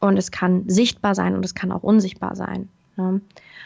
und 0.00 0.16
es 0.16 0.30
kann 0.30 0.68
sichtbar 0.68 1.14
sein 1.14 1.34
und 1.34 1.44
es 1.44 1.54
kann 1.54 1.70
auch 1.70 1.82
unsichtbar 1.82 2.34
sein. 2.34 2.68
Ne? 2.96 3.20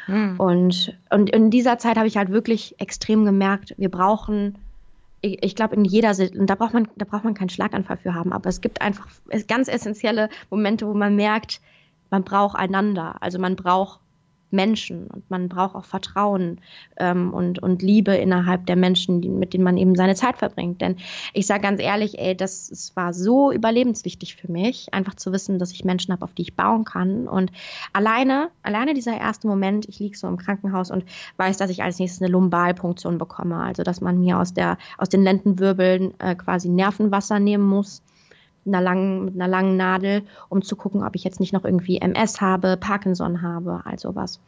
Hm. 0.06 0.38
Und, 0.38 0.96
und 1.10 1.30
in 1.30 1.50
dieser 1.50 1.78
Zeit 1.78 1.96
habe 1.96 2.06
ich 2.06 2.16
halt 2.16 2.30
wirklich 2.30 2.74
extrem 2.78 3.24
gemerkt, 3.24 3.74
wir 3.78 3.90
brauchen 3.90 4.58
ich, 5.26 5.54
glaube, 5.54 5.76
in 5.76 5.84
jeder, 5.84 6.14
da 6.14 6.54
braucht 6.54 6.74
man, 6.74 6.88
da 6.96 7.04
braucht 7.04 7.24
man 7.24 7.34
keinen 7.34 7.48
Schlaganfall 7.48 7.96
für 7.98 8.14
haben, 8.14 8.32
aber 8.32 8.48
es 8.48 8.60
gibt 8.60 8.80
einfach 8.80 9.06
ganz 9.46 9.68
essentielle 9.68 10.28
Momente, 10.50 10.86
wo 10.86 10.94
man 10.94 11.16
merkt, 11.16 11.60
man 12.10 12.24
braucht 12.24 12.56
einander. 12.56 13.16
Also 13.20 13.38
man 13.38 13.56
braucht 13.56 14.00
Menschen 14.50 15.08
und 15.08 15.28
man 15.30 15.48
braucht 15.48 15.74
auch 15.74 15.84
Vertrauen 15.84 16.60
ähm, 16.98 17.34
und, 17.34 17.62
und 17.62 17.82
Liebe 17.82 18.14
innerhalb 18.14 18.66
der 18.66 18.76
Menschen, 18.76 19.20
die, 19.20 19.28
mit 19.28 19.54
denen 19.54 19.64
man 19.64 19.76
eben 19.76 19.94
seine 19.94 20.14
Zeit 20.14 20.38
verbringt. 20.38 20.80
Denn 20.80 20.96
ich 21.32 21.46
sage 21.46 21.62
ganz 21.62 21.80
ehrlich, 21.80 22.18
ey, 22.18 22.36
das, 22.36 22.68
das 22.68 22.94
war 22.96 23.12
so 23.12 23.50
überlebenswichtig 23.52 24.36
für 24.36 24.50
mich, 24.50 24.92
einfach 24.94 25.14
zu 25.14 25.32
wissen, 25.32 25.58
dass 25.58 25.72
ich 25.72 25.84
Menschen 25.84 26.12
habe, 26.12 26.24
auf 26.24 26.34
die 26.34 26.42
ich 26.42 26.54
bauen 26.54 26.84
kann. 26.84 27.28
Und 27.28 27.50
alleine, 27.92 28.50
alleine 28.62 28.94
dieser 28.94 29.16
erste 29.16 29.48
Moment, 29.48 29.88
ich 29.88 29.98
liege 29.98 30.16
so 30.16 30.28
im 30.28 30.36
Krankenhaus 30.36 30.90
und 30.90 31.04
weiß, 31.36 31.56
dass 31.56 31.70
ich 31.70 31.82
als 31.82 31.98
nächstes 31.98 32.22
eine 32.22 32.30
Lumbalpunktion 32.30 33.18
bekomme, 33.18 33.56
also 33.56 33.82
dass 33.82 34.00
man 34.00 34.18
mir 34.18 34.38
aus, 34.38 34.54
der, 34.54 34.78
aus 34.98 35.08
den 35.08 35.22
Lendenwirbeln 35.22 36.14
äh, 36.20 36.34
quasi 36.34 36.68
Nervenwasser 36.68 37.40
nehmen 37.40 37.64
muss 37.64 38.02
einer 38.66 38.80
langen, 38.80 39.24
mit 39.24 39.34
einer 39.34 39.48
langen 39.48 39.76
Nadel, 39.76 40.22
um 40.48 40.62
zu 40.62 40.76
gucken, 40.76 41.02
ob 41.04 41.14
ich 41.14 41.24
jetzt 41.24 41.40
nicht 41.40 41.52
noch 41.52 41.64
irgendwie 41.64 41.98
MS 41.98 42.40
habe, 42.40 42.76
Parkinson 42.76 43.42
habe, 43.42 43.82
all 43.84 43.98
sowas. 43.98 44.40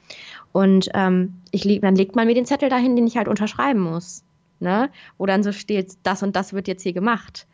Und 0.53 0.89
ähm, 0.95 1.35
ich 1.51 1.65
leg, 1.65 1.83
dann 1.83 1.97
legt 1.97 2.17
man 2.17 2.27
mir 2.27 2.35
den 2.35 2.47
Zettel 2.47 2.69
dahin, 2.69 2.97
den 2.97 3.07
ich 3.07 3.17
halt 3.17 3.29
unterschreiben 3.29 3.81
muss. 3.81 4.25
Ne? 4.61 4.91
Wo 5.19 5.27
dann 5.27 5.43
so 5.43 5.53
steht, 5.53 5.97
das 6.03 6.23
und 6.23 6.35
das 6.35 6.53
wird 6.53 6.69
jetzt 6.69 6.83
hier 6.83 6.93
gemacht. 6.93 7.47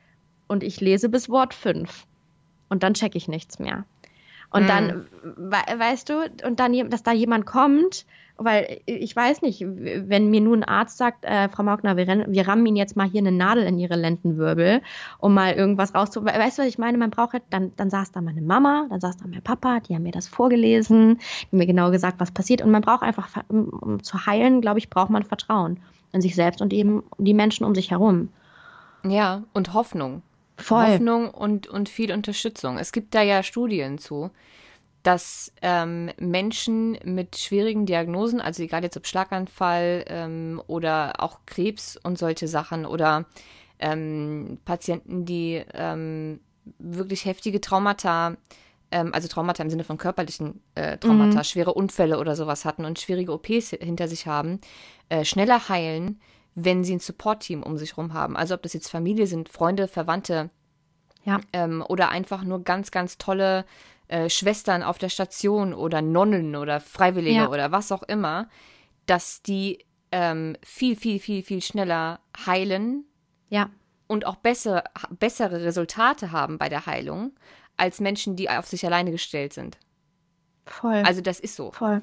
Und 0.46 0.62
ich 0.62 0.81
lese 0.81 1.09
bis 1.09 1.29
Wort 1.29 1.55
5. 1.55 2.07
Und 2.68 2.83
dann 2.83 2.94
checke 2.94 3.18
ich 3.18 3.29
nichts 3.29 3.59
mehr. 3.59 3.85
Und 4.50 4.62
hm. 4.62 4.68
dann, 4.68 5.07
we 5.37 5.59
weißt 5.79 6.09
du, 6.09 6.31
und 6.46 6.61
dann, 6.61 6.90
dass 6.90 7.03
da 7.03 7.12
jemand 7.12 7.46
kommt 7.46 8.07
weil 8.37 8.81
ich 8.87 9.14
weiß 9.14 9.42
nicht, 9.42 9.64
wenn 9.64 10.31
mir 10.31 10.40
nun 10.40 10.62
ein 10.62 10.68
Arzt 10.68 10.99
sagt, 10.99 11.25
äh, 11.25 11.49
Frau 11.49 11.62
Maugner, 11.62 11.97
wir, 11.97 12.07
wir, 12.07 12.49
rammen 12.49 12.66
Ihnen 12.66 12.77
jetzt 12.77 12.97
mal 12.97 13.09
hier 13.09 13.20
eine 13.20 13.31
Nadel 13.31 13.64
in 13.64 13.79
Ihre 13.79 13.94
Lendenwirbel, 13.94 14.83
um 15.18 15.35
mal 15.35 15.53
irgendwas 15.53 15.94
rauszu... 15.94 16.25
Weißt 16.25 16.59
du, 16.59 16.62
was 16.62 16.68
ich 16.68 16.79
meine? 16.79 16.99
Man 16.99 17.11
braucht 17.11 17.35
halt, 17.35 17.44
dann, 17.51 17.73
dann 17.77 17.90
saß 17.90 18.11
da 18.12 18.20
meine 18.20 18.42
Mama, 18.42 18.87
dann 18.90 19.01
saß 19.01 19.18
da 19.18 19.27
mein 19.29 19.42
Papa, 19.42 19.81
die 19.81 19.94
haben 19.94 20.03
mir 20.03 20.12
das 20.12 20.27
vorgelesen, 20.27 21.18
die 21.18 21.47
haben 21.47 21.59
mir 21.59 21.66
genau 21.66 21.90
gesagt, 21.90 22.18
was 22.18 22.33
passiert. 22.33 22.61
Und 22.61 22.73
man 22.73 22.83
braucht 22.83 23.03
einfach, 23.03 23.29
um, 23.49 23.68
um 23.68 24.03
zu 24.03 24.27
heilen, 24.27 24.61
glaube 24.61 24.79
ich, 24.79 24.90
braucht 24.90 25.11
man 25.11 25.23
Vertrauen 25.23 25.79
in 26.12 26.20
sich 26.20 26.35
selbst 26.35 26.61
und 26.61 26.73
eben 26.73 27.05
die 27.18 27.35
Menschen 27.35 27.64
um 27.64 27.75
sich 27.75 27.92
herum. 27.92 28.31
Ja, 29.05 29.44
und 29.53 29.75
Hoffnung. 29.75 30.23
Voll. 30.57 30.87
Hoffnung 30.87 31.31
und, 31.31 31.66
und 31.66 31.88
viel 31.88 32.12
Unterstützung. 32.12 32.79
Es 32.79 32.92
gibt 32.92 33.14
da 33.14 33.23
ja 33.23 33.42
Studien 33.42 33.99
zu, 33.99 34.31
dass 35.05 35.53
ähm, 35.61 36.11
Menschen 36.19 36.99
mit 37.05 37.37
schwierigen 37.37 37.85
Diagnosen, 37.85 38.40
also 38.40 38.62
egal 38.62 38.83
jetzt 38.83 38.97
ob 38.97 39.07
Schlaganfall 39.07 40.07
ähm, 40.09 40.62
oder 40.67 41.23
auch 41.23 41.40
Krebs 41.45 41.99
und 42.03 42.19
solche 42.19 42.49
Sachen 42.49 42.87
oder 42.87 43.27
ähm, 43.79 44.59
Patienten, 44.64 45.27
die 45.27 45.62
ähm, 45.75 46.40
wirklich 46.79 47.27
heftige 47.27 47.61
Traumata, 47.61 48.38
ähm, 48.90 49.12
also 49.12 49.29
Traumata 49.29 49.62
im 49.62 49.69
Sinne 49.69 49.85
von 49.85 49.99
körperlichen 49.99 50.62
äh, 50.75 50.97
Traumata, 50.97 51.38
mhm. 51.38 51.45
schwere 51.45 51.75
Unfälle 51.75 52.19
oder 52.19 52.35
sowas 52.35 52.64
hatten 52.64 52.87
und 52.87 52.99
schwierige 52.99 53.33
OPs 53.33 53.71
hinter 53.71 54.09
sich 54.09 54.27
haben, 54.27 54.59
äh, 55.11 55.27
schneller 55.27 55.69
heilen, 55.69 56.19
wenn 56.55 56.83
sie 56.83 56.97
ein 56.97 57.01
Support-Team 57.01 57.62
um 57.62 57.77
sich 57.77 57.90
herum 57.93 58.14
haben. 58.14 58.38
Also 58.38 58.55
ob 58.55 58.62
das 58.62 58.73
jetzt 58.73 58.88
Familie 58.88 59.27
sind, 59.27 59.51
Freunde, 59.51 59.87
Verwandte 59.87 60.49
ja. 61.25 61.40
ähm, 61.53 61.85
oder 61.87 62.09
einfach 62.09 62.43
nur 62.43 62.64
ganz, 62.64 62.90
ganz 62.90 63.19
tolle 63.19 63.67
äh, 64.09 64.29
Schwestern 64.29 64.83
auf 64.83 64.99
der 64.99 65.09
Station 65.09 65.75
oder 65.75 66.03
Nonnen 66.03 66.57
oder 66.57 66.81
Freiwillige 66.81 67.37
ja. 67.37 67.49
oder 67.49 67.73
was 67.73 67.93
auch 67.93 68.03
immer, 68.03 68.49
dass 69.07 69.43
die 69.43 69.85
ähm, 70.12 70.57
viel, 70.62 70.97
viel, 70.97 71.19
viel, 71.19 71.43
viel 71.43 71.62
schneller 71.62 72.21
heilen. 72.47 73.05
Ja. 73.49 73.71
Und 74.07 74.27
auch 74.27 74.37
bessere, 74.37 74.85
bessere 75.19 75.64
Resultate 75.64 76.33
haben 76.33 76.59
bei 76.59 76.69
der 76.69 76.87
Heilung 76.87 77.33
als 77.77 78.01
Menschen, 78.01 78.37
die 78.37 78.49
auf 78.51 78.67
sich 78.67 78.85
alleine 78.87 79.11
gestellt 79.11 79.53
sind. 79.53 79.79
Voll. 80.67 81.03
Also 81.05 81.21
das 81.21 81.40
ist 81.40 81.57
so. 81.57 81.73
Voll. 81.73 82.03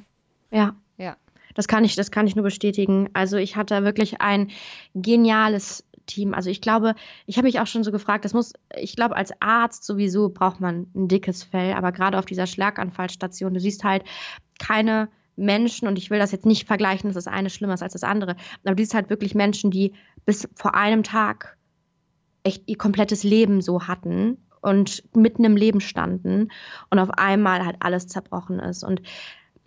Ja. 0.51 0.75
Ja. 0.97 1.17
Das 1.53 1.67
kann 1.67 1.83
ich, 1.83 1.95
das 1.95 2.11
kann 2.11 2.27
ich 2.27 2.35
nur 2.35 2.43
bestätigen. 2.43 3.09
Also 3.13 3.37
ich 3.37 3.55
hatte 3.55 3.83
wirklich 3.83 4.21
ein 4.21 4.51
geniales 4.93 5.85
Team. 6.05 6.33
Also 6.33 6.49
ich 6.49 6.61
glaube, 6.61 6.95
ich 7.25 7.37
habe 7.37 7.47
mich 7.47 7.59
auch 7.59 7.67
schon 7.67 7.83
so 7.83 7.91
gefragt, 7.91 8.25
das 8.25 8.33
muss, 8.33 8.53
ich 8.75 8.95
glaube, 8.95 9.15
als 9.15 9.31
Arzt 9.41 9.83
sowieso 9.83 10.29
braucht 10.29 10.59
man 10.59 10.87
ein 10.95 11.07
dickes 11.07 11.43
Fell, 11.43 11.73
aber 11.73 11.91
gerade 11.91 12.17
auf 12.17 12.25
dieser 12.25 12.47
Schlaganfallstation, 12.47 13.53
du 13.53 13.59
siehst 13.59 13.83
halt 13.83 14.03
keine 14.59 15.09
Menschen, 15.35 15.87
und 15.87 15.97
ich 15.97 16.09
will 16.09 16.19
das 16.19 16.31
jetzt 16.31 16.45
nicht 16.45 16.67
vergleichen, 16.67 17.09
dass 17.09 17.15
das 17.15 17.27
eine 17.27 17.49
schlimmer 17.49 17.73
ist 17.73 17.83
als 17.83 17.93
das 17.93 18.03
andere, 18.03 18.35
aber 18.63 18.75
du 18.75 18.83
siehst 18.83 18.93
halt 18.93 19.09
wirklich 19.09 19.33
Menschen, 19.35 19.71
die 19.71 19.93
bis 20.25 20.47
vor 20.55 20.75
einem 20.75 21.03
Tag 21.03 21.57
echt 22.43 22.63
ihr 22.67 22.77
komplettes 22.77 23.23
Leben 23.23 23.61
so 23.61 23.87
hatten 23.87 24.37
und 24.61 25.03
mitten 25.15 25.43
im 25.43 25.55
Leben 25.55 25.81
standen 25.81 26.49
und 26.89 26.99
auf 26.99 27.09
einmal 27.11 27.65
halt 27.65 27.77
alles 27.79 28.07
zerbrochen 28.07 28.59
ist. 28.59 28.83
Und 28.83 29.01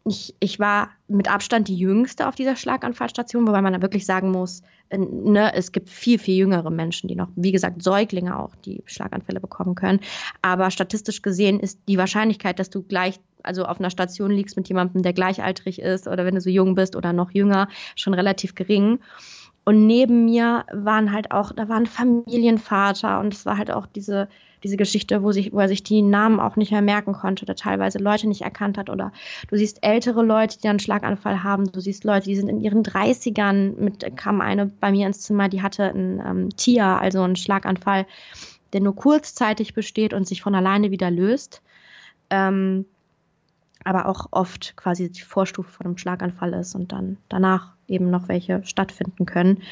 ich, 0.05 0.35
ich 0.39 0.61
war 0.61 0.91
mit 1.09 1.31
Abstand 1.31 1.69
die 1.69 1.77
jüngste 1.77 2.29
auf 2.29 2.35
dieser 2.35 2.57
Schlaganfallstation, 2.57 3.47
wobei 3.47 3.63
man 3.63 3.73
da 3.73 3.81
wirklich 3.81 4.05
sagen 4.05 4.31
muss, 4.31 4.63
äh, 4.91 4.99
ne, 4.99 5.55
es 5.55 5.73
gibt 5.73 5.89
viel, 5.89 6.19
viel 6.19 6.37
jüngere 6.37 6.71
Menschen, 6.71 7.09
die 7.09 7.17
noch, 7.17 7.29
wie 7.37 7.53
gesagt, 7.53 7.83
Säuglinge 7.83 8.39
auch, 8.39 8.55
die 8.67 8.83
Schlaganfälle 8.85 9.41
bekommen 9.41 9.75
können. 9.75 10.01
Aber 10.43 10.71
statistisch 10.71 11.23
gesehen 11.23 11.59
ist 11.59 11.81
die 11.89 11.97
Wahrscheinlichkeit, 11.97 12.59
dass 12.59 12.69
du 12.69 12.83
gleich, 12.83 13.19
also 13.43 13.65
auf 13.65 13.81
einer 13.81 13.91
Station 13.91 14.31
liegst 14.31 14.57
mit 14.59 14.69
jemandem, 14.69 15.03
der 15.03 15.15
gleichaltrig 15.15 15.81
ist 15.81 16.07
oder 16.07 16.27
wenn 16.27 16.35
du 16.35 16.41
so 16.43 16.51
jung 16.51 16.75
bist 16.75 16.97
oder 16.97 17.15
noch 17.15 17.31
jünger, 17.31 17.69
schon 17.97 18.13
relativ 18.13 18.55
gering. 18.55 19.01
Und 19.65 19.87
neben 19.87 20.27
mir 20.27 20.65
waren 20.73 21.13
halt 21.13 21.31
auch, 21.31 21.53
da 21.53 21.69
war 21.69 21.77
ein 21.77 21.87
Familienvater 21.87 23.19
und 23.21 23.33
es 23.33 23.47
war 23.47 23.57
halt 23.57 23.71
auch 23.71 23.87
diese, 23.87 24.29
diese 24.63 24.77
Geschichte, 24.77 25.23
wo, 25.23 25.33
sich, 25.33 25.53
wo 25.53 25.61
er 25.61 25.69
sich 25.69 25.83
die 25.83 26.03
Namen 26.03 26.39
auch 26.39 26.57
nicht 26.57 26.71
mehr 26.71 26.83
merken 26.83 27.15
konnte 27.15 27.45
oder 27.45 27.55
teilweise 27.55 27.99
Leute 27.99 28.29
nicht 28.29 28.43
erkannt 28.43 28.77
hat. 28.77 28.91
Oder 28.91 29.13
du 29.49 29.57
siehst 29.57 29.79
ältere 29.83 30.23
Leute, 30.23 30.59
die 30.61 30.69
einen 30.69 30.81
Schlaganfall 30.81 31.43
haben. 31.43 31.73
Du 31.73 31.81
siehst 31.81 32.05
Leute, 32.05 32.27
die 32.27 32.37
sind 32.37 32.49
in 32.49 32.61
ihren 32.61 32.83
30ern. 32.83 33.75
Mit, 33.77 34.17
kam 34.17 34.43
eine 34.43 34.67
bei 34.67 34.91
mir 34.91 35.07
ins 35.07 35.23
Zimmer, 35.23 35.49
die 35.49 35.63
hatte 35.63 35.85
ein 35.85 36.23
ähm, 36.27 36.57
Tier, 36.57 36.85
also 36.85 37.23
einen 37.23 37.37
Schlaganfall, 37.37 38.07
der 38.75 38.83
nur 38.83 38.95
kurzzeitig 38.95 39.73
besteht 39.73 40.13
und 40.13 40.27
sich 40.27 40.43
von 40.43 40.55
alleine 40.55 40.91
wieder 40.91 41.11
löst. 41.11 41.63
Ähm, 42.29 42.85
aber 43.85 44.07
auch 44.07 44.27
oft 44.31 44.77
quasi 44.77 45.11
die 45.11 45.21
Vorstufe 45.21 45.71
von 45.71 45.87
einem 45.87 45.99
Schlaganfall 45.99 46.55
ist 46.55 46.75
und 46.75 46.93
dann 46.93 47.19
danach 47.29 47.75
eben 47.87 48.11
noch 48.11 48.29
welche 48.29 48.65
stattfinden 48.65 49.27
können. 49.27 49.63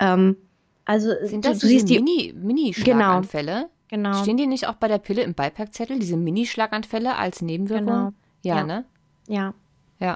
Ähm, 0.00 0.36
also 0.84 1.10
sind 1.22 1.44
das 1.44 1.60
du, 1.60 1.68
du 1.68 1.72
diese 1.72 1.86
Mini, 1.86 2.34
Mini-Schlaganfälle? 2.36 3.68
Genau, 3.88 4.10
genau. 4.10 4.22
Stehen 4.22 4.36
die 4.36 4.46
nicht 4.46 4.66
auch 4.66 4.74
bei 4.74 4.88
der 4.88 4.98
Pille 4.98 5.22
im 5.22 5.34
Beipackzettel, 5.34 5.98
diese 5.98 6.16
Mini-Schlaganfälle 6.16 7.16
als 7.16 7.42
Nebenwirkung? 7.42 7.86
Genau. 7.86 8.12
Ja, 8.42 8.56
ja, 8.56 8.64
ne? 8.64 8.84
Ja. 9.28 9.54
Ja. 10.00 10.14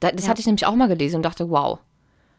das 0.00 0.24
ja. 0.24 0.28
hatte 0.28 0.40
ich 0.40 0.46
nämlich 0.46 0.66
auch 0.66 0.74
mal 0.74 0.88
gelesen 0.88 1.16
und 1.16 1.22
dachte, 1.22 1.48
wow. 1.48 1.78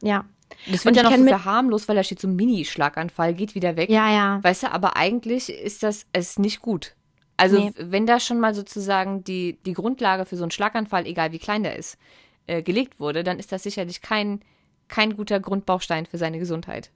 Ja. 0.02 0.26
Das 0.70 0.84
wird 0.84 0.98
ja 0.98 1.04
noch 1.04 1.16
so 1.16 1.24
verharmlos, 1.24 1.88
weil 1.88 1.96
da 1.96 2.04
steht 2.04 2.20
so 2.20 2.28
Mini-Schlaganfall, 2.28 3.34
geht 3.34 3.56
wieder 3.56 3.78
weg. 3.78 3.90
Ja, 3.90 4.12
ja. 4.12 4.44
Weißt 4.44 4.64
du, 4.64 4.72
aber 4.72 4.98
eigentlich 4.98 5.50
ist 5.50 5.84
das 5.84 6.06
es 6.12 6.38
nicht 6.38 6.62
gut. 6.62 6.94
Also, 7.41 7.58
nee. 7.58 7.73
wenn 7.75 8.06
da 8.06 8.19
schon 8.19 8.39
mal 8.39 8.54
sozusagen 8.54 9.23
die, 9.23 9.58
die 9.65 9.73
Grundlage 9.73 10.25
für 10.25 10.38
so 10.38 10.43
einen 10.43 10.51
Schlaganfall, 10.51 11.08
egal 11.08 11.32
wie 11.32 11.39
klein 11.39 11.63
der 11.63 11.75
ist, 11.75 11.97
äh, 12.45 12.62
gelegt 12.62 12.99
wurde, 12.99 13.23
dann 13.23 13.39
ist 13.39 13.51
das 13.51 13.63
sicherlich 13.63 14.01
kein, 14.01 14.41
kein 14.88 15.15
guter 15.15 15.39
Grundbaustein 15.39 16.06
für 16.06 16.19
seine 16.19 16.38
Gesundheit. 16.38 16.91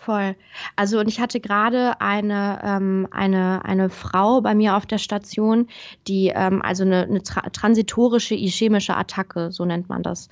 Voll. 0.00 0.36
Also 0.76 1.00
und 1.00 1.08
ich 1.08 1.18
hatte 1.18 1.40
gerade 1.40 2.00
eine, 2.00 2.60
ähm, 2.62 3.08
eine, 3.10 3.64
eine 3.64 3.90
Frau 3.90 4.40
bei 4.40 4.54
mir 4.54 4.76
auf 4.76 4.86
der 4.86 4.98
Station, 4.98 5.66
die 6.06 6.32
ähm, 6.32 6.62
also 6.62 6.84
eine, 6.84 7.02
eine 7.02 7.22
tra 7.24 7.40
transitorische 7.50 8.36
ischämische 8.36 8.96
Attacke, 8.96 9.50
so 9.50 9.64
nennt 9.64 9.88
man 9.88 10.04
das. 10.04 10.28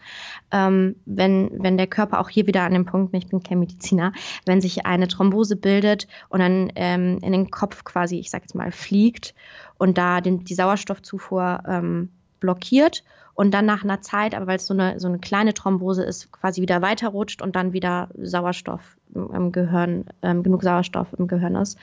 Ähm, 0.52 0.94
wenn, 1.05 1.50
wenn 1.52 1.76
der 1.76 1.88
Körper 1.88 2.20
auch 2.20 2.29
hier 2.29 2.46
wieder 2.46 2.62
an 2.62 2.74
dem 2.74 2.87
Punkt, 2.87 3.12
ich 3.14 3.26
bin 3.26 3.42
kein 3.42 3.59
Mediziner, 3.59 4.12
wenn 4.44 4.61
sich 4.61 4.87
eine 4.87 5.09
Thrombose 5.09 5.57
bildet 5.57 6.07
und 6.29 6.38
dann 6.38 6.70
ähm, 6.76 7.18
in 7.22 7.33
den 7.33 7.50
Kopf 7.50 7.83
quasi, 7.83 8.20
ich 8.20 8.31
sag 8.31 8.42
jetzt 8.42 8.55
mal, 8.55 8.70
fliegt 8.70 9.35
und 9.79 9.98
da 9.98 10.20
den, 10.20 10.44
die 10.44 10.55
Sauerstoffzufuhr 10.55 11.64
ähm, 11.66 12.11
blockiert 12.38 13.02
und 13.37 13.53
dann 13.53 13.66
nach 13.66 13.85
einer 13.85 14.01
Zeit, 14.01 14.35
aber 14.35 14.46
weil 14.46 14.57
es 14.57 14.66
so 14.66 14.75
eine, 14.75 14.99
so 14.99 15.07
eine 15.07 15.18
kleine 15.18 15.53
Thrombose 15.53 16.03
ist, 16.03 16.33
quasi 16.33 16.62
wieder 16.62 16.81
weiterrutscht 16.81 17.42
und 17.42 17.55
dann 17.55 17.75
wieder 17.75 18.09
Sauerstoff 18.16 18.96
im 19.14 19.53
Gehirn, 19.53 20.07
ähm, 20.22 20.42
genug 20.42 20.62
Sauerstoff 20.62 21.09
im 21.18 21.29
Gehirn 21.29 21.55
ist. 21.55 21.79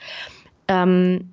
Ähm, 0.66 1.30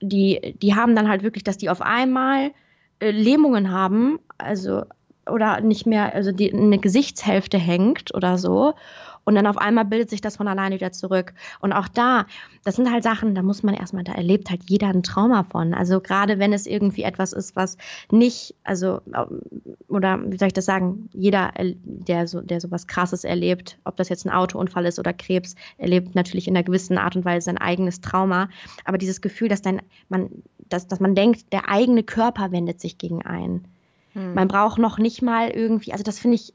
die, 0.00 0.56
die 0.62 0.74
haben 0.76 0.94
dann 0.94 1.08
halt 1.08 1.24
wirklich, 1.24 1.42
dass 1.42 1.58
die 1.58 1.68
auf 1.68 1.82
einmal 1.82 2.52
äh, 3.00 3.10
Lähmungen 3.10 3.72
haben, 3.72 4.20
also 4.38 4.84
oder 5.28 5.60
nicht 5.60 5.84
mehr, 5.84 6.14
also 6.14 6.30
die, 6.30 6.52
eine 6.52 6.78
Gesichtshälfte 6.78 7.58
hängt 7.58 8.14
oder 8.14 8.38
so 8.38 8.74
und 9.24 9.34
dann 9.34 9.46
auf 9.46 9.58
einmal 9.58 9.84
bildet 9.84 10.10
sich 10.10 10.20
das 10.20 10.36
von 10.36 10.48
alleine 10.48 10.76
wieder 10.76 10.92
zurück. 10.92 11.34
Und 11.60 11.72
auch 11.72 11.88
da, 11.88 12.26
das 12.64 12.76
sind 12.76 12.90
halt 12.90 13.02
Sachen, 13.02 13.34
da 13.34 13.42
muss 13.42 13.62
man 13.62 13.74
erstmal, 13.74 14.04
da 14.04 14.12
erlebt 14.12 14.50
halt 14.50 14.62
jeder 14.68 14.88
ein 14.88 15.02
Trauma 15.02 15.44
von. 15.44 15.74
Also 15.74 16.00
gerade 16.00 16.38
wenn 16.38 16.52
es 16.52 16.66
irgendwie 16.66 17.02
etwas 17.02 17.32
ist, 17.32 17.56
was 17.56 17.76
nicht, 18.10 18.54
also, 18.64 19.00
oder 19.88 20.20
wie 20.30 20.38
soll 20.38 20.48
ich 20.48 20.54
das 20.54 20.64
sagen, 20.64 21.08
jeder, 21.12 21.52
der 21.58 22.26
so, 22.26 22.40
der 22.40 22.60
sowas 22.60 22.86
krasses 22.86 23.24
erlebt, 23.24 23.78
ob 23.84 23.96
das 23.96 24.08
jetzt 24.08 24.26
ein 24.26 24.32
Autounfall 24.32 24.86
ist 24.86 24.98
oder 24.98 25.12
Krebs, 25.12 25.54
erlebt 25.78 26.14
natürlich 26.14 26.48
in 26.48 26.56
einer 26.56 26.64
gewissen 26.64 26.98
Art 26.98 27.16
und 27.16 27.24
Weise 27.24 27.44
sein 27.46 27.58
eigenes 27.58 28.00
Trauma. 28.00 28.48
Aber 28.84 28.98
dieses 28.98 29.20
Gefühl, 29.20 29.48
dass 29.48 29.62
dein, 29.62 29.82
man, 30.08 30.30
dass, 30.68 30.86
dass 30.86 31.00
man 31.00 31.14
denkt, 31.14 31.52
der 31.52 31.68
eigene 31.68 32.02
Körper 32.02 32.52
wendet 32.52 32.80
sich 32.80 32.98
gegen 32.98 33.22
einen. 33.22 33.66
Hm. 34.14 34.34
Man 34.34 34.48
braucht 34.48 34.78
noch 34.78 34.98
nicht 34.98 35.22
mal 35.22 35.50
irgendwie, 35.50 35.92
also 35.92 36.04
das 36.04 36.18
finde 36.18 36.36
ich, 36.36 36.52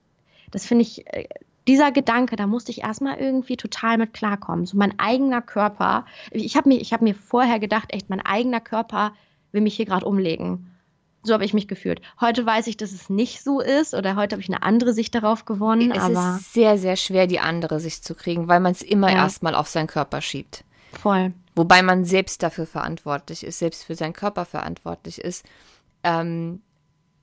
das 0.52 0.66
finde 0.66 0.84
ich 0.84 1.08
äh, 1.08 1.28
dieser 1.68 1.92
Gedanke, 1.92 2.36
da 2.36 2.48
musste 2.48 2.72
ich 2.72 2.84
erstmal 2.84 3.18
irgendwie 3.18 3.58
total 3.58 3.98
mit 3.98 4.14
klarkommen. 4.14 4.66
So 4.66 4.78
mein 4.78 5.00
eigener 5.00 5.42
Körper, 5.42 6.06
ich 6.32 6.56
habe 6.56 6.70
mir, 6.70 6.80
hab 6.80 7.02
mir 7.02 7.16
vorher 7.16 7.60
gedacht, 7.60 7.94
echt, 7.94 8.10
mein 8.10 8.22
eigener 8.22 8.62
Körper 8.62 9.14
will 9.52 9.62
mich 9.62 9.76
hier 9.76 9.86
gerade 9.86 10.06
umlegen. 10.06 10.72
So 11.24 11.34
habe 11.34 11.44
ich 11.44 11.56
mich 11.56 11.68
gefühlt. 11.68 12.02
Heute 12.22 12.46
weiß 12.46 12.68
ich, 12.68 12.78
dass 12.78 12.92
es 12.92 13.10
nicht 13.10 13.44
so 13.44 13.60
ist 13.60 13.96
oder 13.96 14.16
heute 14.16 14.36
habe 14.36 14.42
ich 14.42 14.50
eine 14.50 14.62
andere 14.62 14.94
Sicht 14.94 15.16
darauf 15.16 15.46
gewonnen. 15.46 15.92
Es 15.92 16.04
aber 16.04 16.38
ist 16.38 16.54
sehr, 16.54 16.78
sehr 16.78 16.96
schwer, 16.96 17.26
die 17.26 17.40
andere 17.40 17.80
Sicht 17.80 18.04
zu 18.04 18.14
kriegen, 18.14 18.48
weil 18.48 18.60
man 18.60 18.74
es 18.74 18.84
immer 18.84 19.10
ja. 19.10 19.18
erstmal 19.18 19.56
auf 19.56 19.68
seinen 19.68 19.88
Körper 19.88 20.22
schiebt. 20.22 20.64
Voll. 20.94 21.34
Wobei 21.56 21.82
man 21.82 22.06
selbst 22.06 22.44
dafür 22.44 22.68
verantwortlich 22.68 23.44
ist, 23.44 23.58
selbst 23.58 23.86
für 23.86 23.96
seinen 23.96 24.14
Körper 24.14 24.46
verantwortlich 24.46 25.20
ist. 25.20 25.46
Ähm, 26.04 26.62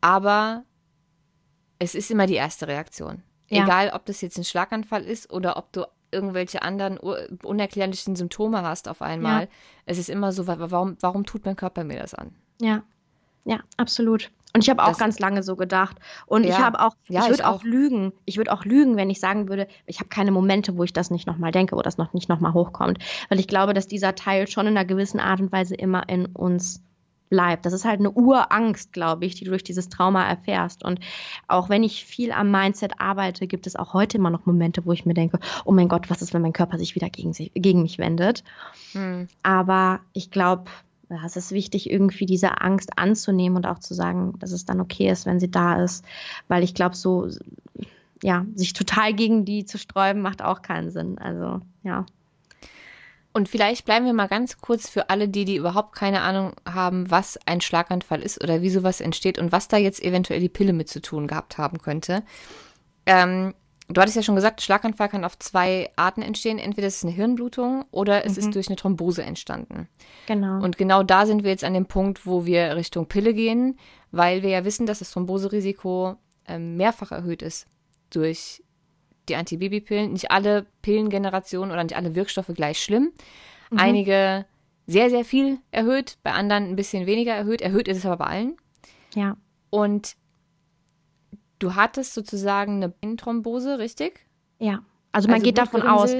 aber 0.00 0.64
es 1.78 1.94
ist 1.94 2.11
immer 2.11 2.26
die 2.26 2.35
erste 2.35 2.66
Reaktion. 2.66 3.22
Ja. 3.52 3.64
Egal, 3.64 3.90
ob 3.94 4.06
das 4.06 4.20
jetzt 4.20 4.38
ein 4.38 4.44
Schlaganfall 4.44 5.04
ist 5.04 5.32
oder 5.32 5.56
ob 5.56 5.72
du 5.72 5.84
irgendwelche 6.10 6.62
anderen 6.62 6.98
unerklärlichen 6.98 8.16
Symptome 8.16 8.62
hast 8.62 8.88
auf 8.88 9.02
einmal. 9.02 9.42
Ja. 9.42 9.48
Es 9.86 9.98
ist 9.98 10.10
immer 10.10 10.32
so, 10.32 10.46
warum, 10.46 10.96
warum 11.00 11.24
tut 11.24 11.44
mein 11.44 11.56
Körper 11.56 11.84
mir 11.84 11.98
das 11.98 12.14
an? 12.14 12.34
Ja, 12.60 12.82
ja, 13.44 13.60
absolut. 13.76 14.30
Und 14.54 14.62
ich 14.62 14.70
habe 14.70 14.82
auch 14.82 14.88
das, 14.88 14.98
ganz 14.98 15.18
lange 15.18 15.42
so 15.42 15.56
gedacht. 15.56 15.96
Und 16.26 16.44
ja, 16.44 16.50
ich 16.50 16.58
habe 16.58 16.80
auch, 16.80 16.94
ja, 17.08 17.22
ich 17.22 17.30
würde 17.30 17.46
auch, 17.46 17.60
auch, 17.60 17.64
lügen. 17.64 18.12
Ich 18.26 18.36
würde 18.36 18.52
auch 18.52 18.64
lügen, 18.64 18.96
wenn 18.96 19.08
ich 19.08 19.18
sagen 19.18 19.48
würde, 19.48 19.66
ich 19.86 19.98
habe 19.98 20.10
keine 20.10 20.30
Momente, 20.30 20.76
wo 20.76 20.84
ich 20.84 20.92
das 20.92 21.10
nicht 21.10 21.26
nochmal 21.26 21.52
denke, 21.52 21.74
wo 21.74 21.80
das 21.80 21.96
noch 21.96 22.12
nicht 22.12 22.28
nochmal 22.28 22.52
hochkommt. 22.52 22.98
Weil 23.30 23.40
ich 23.40 23.48
glaube, 23.48 23.72
dass 23.72 23.86
dieser 23.86 24.14
Teil 24.14 24.46
schon 24.48 24.66
in 24.66 24.76
einer 24.76 24.84
gewissen 24.84 25.20
Art 25.20 25.40
und 25.40 25.50
Weise 25.52 25.74
immer 25.74 26.08
in 26.08 26.26
uns 26.26 26.82
bleibt. 27.32 27.64
Das 27.64 27.72
ist 27.72 27.86
halt 27.86 27.98
eine 27.98 28.10
Urangst, 28.10 28.92
glaube 28.92 29.24
ich, 29.24 29.34
die 29.34 29.44
du 29.44 29.50
durch 29.50 29.64
dieses 29.64 29.88
Trauma 29.88 30.28
erfährst. 30.28 30.84
Und 30.84 31.00
auch 31.48 31.70
wenn 31.70 31.82
ich 31.82 32.04
viel 32.04 32.30
am 32.30 32.50
Mindset 32.50 33.00
arbeite, 33.00 33.46
gibt 33.46 33.66
es 33.66 33.74
auch 33.74 33.94
heute 33.94 34.18
immer 34.18 34.28
noch 34.28 34.44
Momente, 34.44 34.84
wo 34.84 34.92
ich 34.92 35.06
mir 35.06 35.14
denke, 35.14 35.38
oh 35.64 35.72
mein 35.72 35.88
Gott, 35.88 36.10
was 36.10 36.20
ist, 36.20 36.34
wenn 36.34 36.42
mein 36.42 36.52
Körper 36.52 36.78
sich 36.78 36.94
wieder 36.94 37.08
gegen, 37.08 37.32
sich, 37.32 37.50
gegen 37.54 37.80
mich 37.80 37.96
wendet? 37.96 38.44
Hm. 38.92 39.28
Aber 39.42 40.00
ich 40.12 40.30
glaube, 40.30 40.64
es 41.24 41.36
ist 41.36 41.52
wichtig, 41.52 41.90
irgendwie 41.90 42.26
diese 42.26 42.60
Angst 42.60 42.98
anzunehmen 42.98 43.56
und 43.56 43.66
auch 43.66 43.78
zu 43.78 43.94
sagen, 43.94 44.34
dass 44.38 44.52
es 44.52 44.66
dann 44.66 44.82
okay 44.82 45.10
ist, 45.10 45.24
wenn 45.24 45.40
sie 45.40 45.50
da 45.50 45.82
ist. 45.82 46.04
Weil 46.48 46.62
ich 46.62 46.74
glaube, 46.74 46.96
so, 46.96 47.28
ja, 48.22 48.44
sich 48.54 48.74
total 48.74 49.14
gegen 49.14 49.46
die 49.46 49.64
zu 49.64 49.78
sträuben, 49.78 50.20
macht 50.20 50.42
auch 50.42 50.60
keinen 50.60 50.90
Sinn. 50.90 51.16
Also, 51.16 51.60
ja. 51.82 52.04
Und 53.32 53.48
vielleicht 53.48 53.86
bleiben 53.86 54.04
wir 54.04 54.12
mal 54.12 54.28
ganz 54.28 54.60
kurz 54.60 54.88
für 54.88 55.08
alle, 55.08 55.28
die, 55.28 55.44
die 55.44 55.56
überhaupt 55.56 55.94
keine 55.94 56.20
Ahnung 56.20 56.52
haben, 56.68 57.10
was 57.10 57.38
ein 57.46 57.60
Schlaganfall 57.60 58.20
ist 58.20 58.42
oder 58.42 58.60
wie 58.60 58.70
sowas 58.70 59.00
entsteht 59.00 59.38
und 59.38 59.52
was 59.52 59.68
da 59.68 59.78
jetzt 59.78 60.02
eventuell 60.02 60.40
die 60.40 60.50
Pille 60.50 60.74
mit 60.74 60.88
zu 60.88 61.00
tun 61.00 61.26
gehabt 61.26 61.56
haben 61.56 61.78
könnte. 61.78 62.22
Ähm, 63.06 63.54
du 63.88 64.00
hattest 64.00 64.16
ja 64.16 64.22
schon 64.22 64.34
gesagt, 64.34 64.60
Schlaganfall 64.60 65.08
kann 65.08 65.24
auf 65.24 65.38
zwei 65.38 65.90
Arten 65.96 66.20
entstehen. 66.20 66.58
Entweder 66.58 66.86
es 66.86 66.96
ist 66.96 67.04
eine 67.04 67.12
Hirnblutung 67.12 67.86
oder 67.90 68.26
es 68.26 68.32
mhm. 68.32 68.38
ist 68.38 68.54
durch 68.54 68.68
eine 68.68 68.76
Thrombose 68.76 69.22
entstanden. 69.22 69.88
Genau. 70.26 70.62
Und 70.62 70.76
genau 70.76 71.02
da 71.02 71.24
sind 71.24 71.42
wir 71.42 71.50
jetzt 71.50 71.64
an 71.64 71.74
dem 71.74 71.86
Punkt, 71.86 72.26
wo 72.26 72.44
wir 72.44 72.76
Richtung 72.76 73.06
Pille 73.06 73.32
gehen, 73.32 73.78
weil 74.10 74.42
wir 74.42 74.50
ja 74.50 74.64
wissen, 74.66 74.84
dass 74.84 74.98
das 74.98 75.10
Thromboserisiko 75.10 76.16
ähm, 76.46 76.76
mehrfach 76.76 77.12
erhöht 77.12 77.40
ist 77.40 77.66
durch 78.10 78.62
die 79.28 79.37
Antibabypillen. 79.37 80.12
Nicht 80.12 80.30
alle 80.30 80.66
Pillengenerationen 80.82 81.72
oder 81.72 81.82
nicht 81.82 81.96
alle 81.96 82.14
Wirkstoffe 82.14 82.50
gleich 82.54 82.82
schlimm. 82.82 83.12
Mhm. 83.70 83.78
Einige 83.78 84.46
sehr, 84.87 85.11
sehr 85.11 85.24
viel 85.24 85.58
erhöht, 85.70 86.18
bei 86.22 86.32
anderen 86.32 86.64
ein 86.64 86.76
bisschen 86.76 87.06
weniger 87.06 87.32
erhöht. 87.32 87.61
Erhöht 87.61 87.88
ist 87.88 87.98
es 87.98 88.06
aber 88.06 88.18
bei 88.18 88.26
allen. 88.26 88.56
Ja. 89.14 89.37
Und 89.70 90.16
du 91.58 91.74
hattest 91.74 92.14
sozusagen 92.14 92.76
eine 92.76 92.92
Venenthrombose, 93.00 93.78
richtig? 93.78 94.26
Ja. 94.58 94.85
Also 95.12 95.28
man 95.28 95.37
also 95.37 95.44
geht 95.44 95.58
davon 95.58 95.82
aus. 95.82 96.14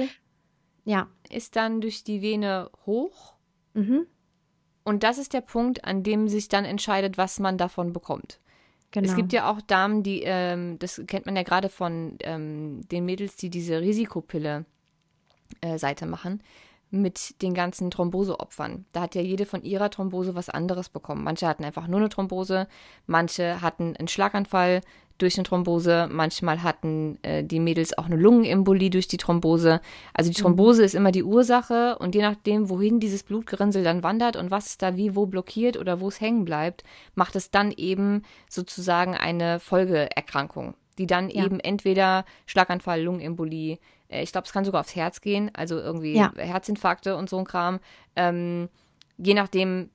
Ja. 0.85 1.07
Ist 1.29 1.55
dann 1.55 1.81
durch 1.81 2.03
die 2.03 2.21
Vene 2.21 2.69
hoch. 2.85 3.33
Mhm. 3.73 4.07
Und 4.83 5.03
das 5.03 5.17
ist 5.17 5.33
der 5.33 5.41
Punkt, 5.41 5.85
an 5.85 6.03
dem 6.03 6.27
sich 6.27 6.49
dann 6.49 6.65
entscheidet, 6.65 7.17
was 7.17 7.39
man 7.39 7.57
davon 7.57 7.93
bekommt. 7.93 8.39
Genau. 8.93 9.09
Es 9.09 9.15
gibt 9.15 9.33
ja 9.33 9.49
auch 9.49 9.59
Damen, 9.59 10.03
die, 10.03 10.21
ähm, 10.23 10.77
das 10.77 11.01
kennt 11.07 11.25
man 11.25 11.35
ja 11.35 11.41
gerade 11.41 11.67
von 11.67 12.15
ähm, 12.21 12.81
den 12.89 13.05
Mädels, 13.05 13.35
die 13.35 13.49
diese 13.49 13.81
Risikopille 13.81 14.65
äh, 15.61 15.79
Seite 15.79 16.05
machen, 16.05 16.43
mit 16.91 17.41
den 17.41 17.55
ganzen 17.55 17.89
Thromboseopfern. 17.89 18.85
Da 18.93 19.01
hat 19.01 19.15
ja 19.15 19.21
jede 19.23 19.47
von 19.47 19.63
ihrer 19.63 19.89
Thrombose 19.89 20.35
was 20.35 20.49
anderes 20.49 20.89
bekommen. 20.89 21.23
Manche 21.23 21.47
hatten 21.47 21.65
einfach 21.65 21.87
nur 21.87 22.01
eine 22.01 22.09
Thrombose, 22.09 22.67
manche 23.07 23.63
hatten 23.63 23.97
einen 23.97 24.07
Schlaganfall, 24.07 24.81
durch 25.17 25.37
eine 25.37 25.43
Thrombose. 25.43 26.09
Manchmal 26.11 26.63
hatten 26.63 27.19
äh, 27.21 27.43
die 27.43 27.59
Mädels 27.59 27.97
auch 27.97 28.05
eine 28.05 28.15
Lungenembolie 28.15 28.89
durch 28.89 29.07
die 29.07 29.17
Thrombose. 29.17 29.81
Also 30.13 30.31
die 30.31 30.37
mhm. 30.39 30.43
Thrombose 30.43 30.81
mhm. 30.81 30.85
ist 30.85 30.95
immer 30.95 31.11
die 31.11 31.23
Ursache 31.23 31.97
und 31.99 32.15
je 32.15 32.21
nachdem, 32.21 32.69
wohin 32.69 32.99
dieses 32.99 33.23
Blutgerinnsel 33.23 33.83
dann 33.83 34.03
wandert 34.03 34.35
und 34.35 34.51
was 34.51 34.77
da 34.77 34.95
wie 34.97 35.15
wo 35.15 35.25
blockiert 35.25 35.77
oder 35.77 35.99
wo 35.99 36.07
es 36.07 36.19
hängen 36.19 36.45
bleibt, 36.45 36.83
macht 37.15 37.35
es 37.35 37.51
dann 37.51 37.71
eben 37.71 38.23
sozusagen 38.49 39.15
eine 39.15 39.59
Folgeerkrankung, 39.59 40.75
die 40.97 41.07
dann 41.07 41.29
ja. 41.29 41.45
eben 41.45 41.59
entweder 41.59 42.25
Schlaganfall, 42.45 43.01
Lungenembolie, 43.01 43.79
Äh, 44.13 44.23
ich 44.23 44.31
glaube, 44.31 44.45
es 44.45 44.53
kann 44.53 44.65
sogar 44.65 44.81
aufs 44.81 44.95
Herz 44.95 45.21
gehen, 45.21 45.51
also 45.53 45.77
irgendwie 45.77 46.15
Ja. 46.15 46.31
Herzinfarkte 46.35 47.15
und 47.15 47.29
so 47.29 47.37
ein 47.37 47.45
Kram. 47.45 47.79
Ähm, 48.15 48.69
je 49.17 49.33
nachdem, 49.33 49.89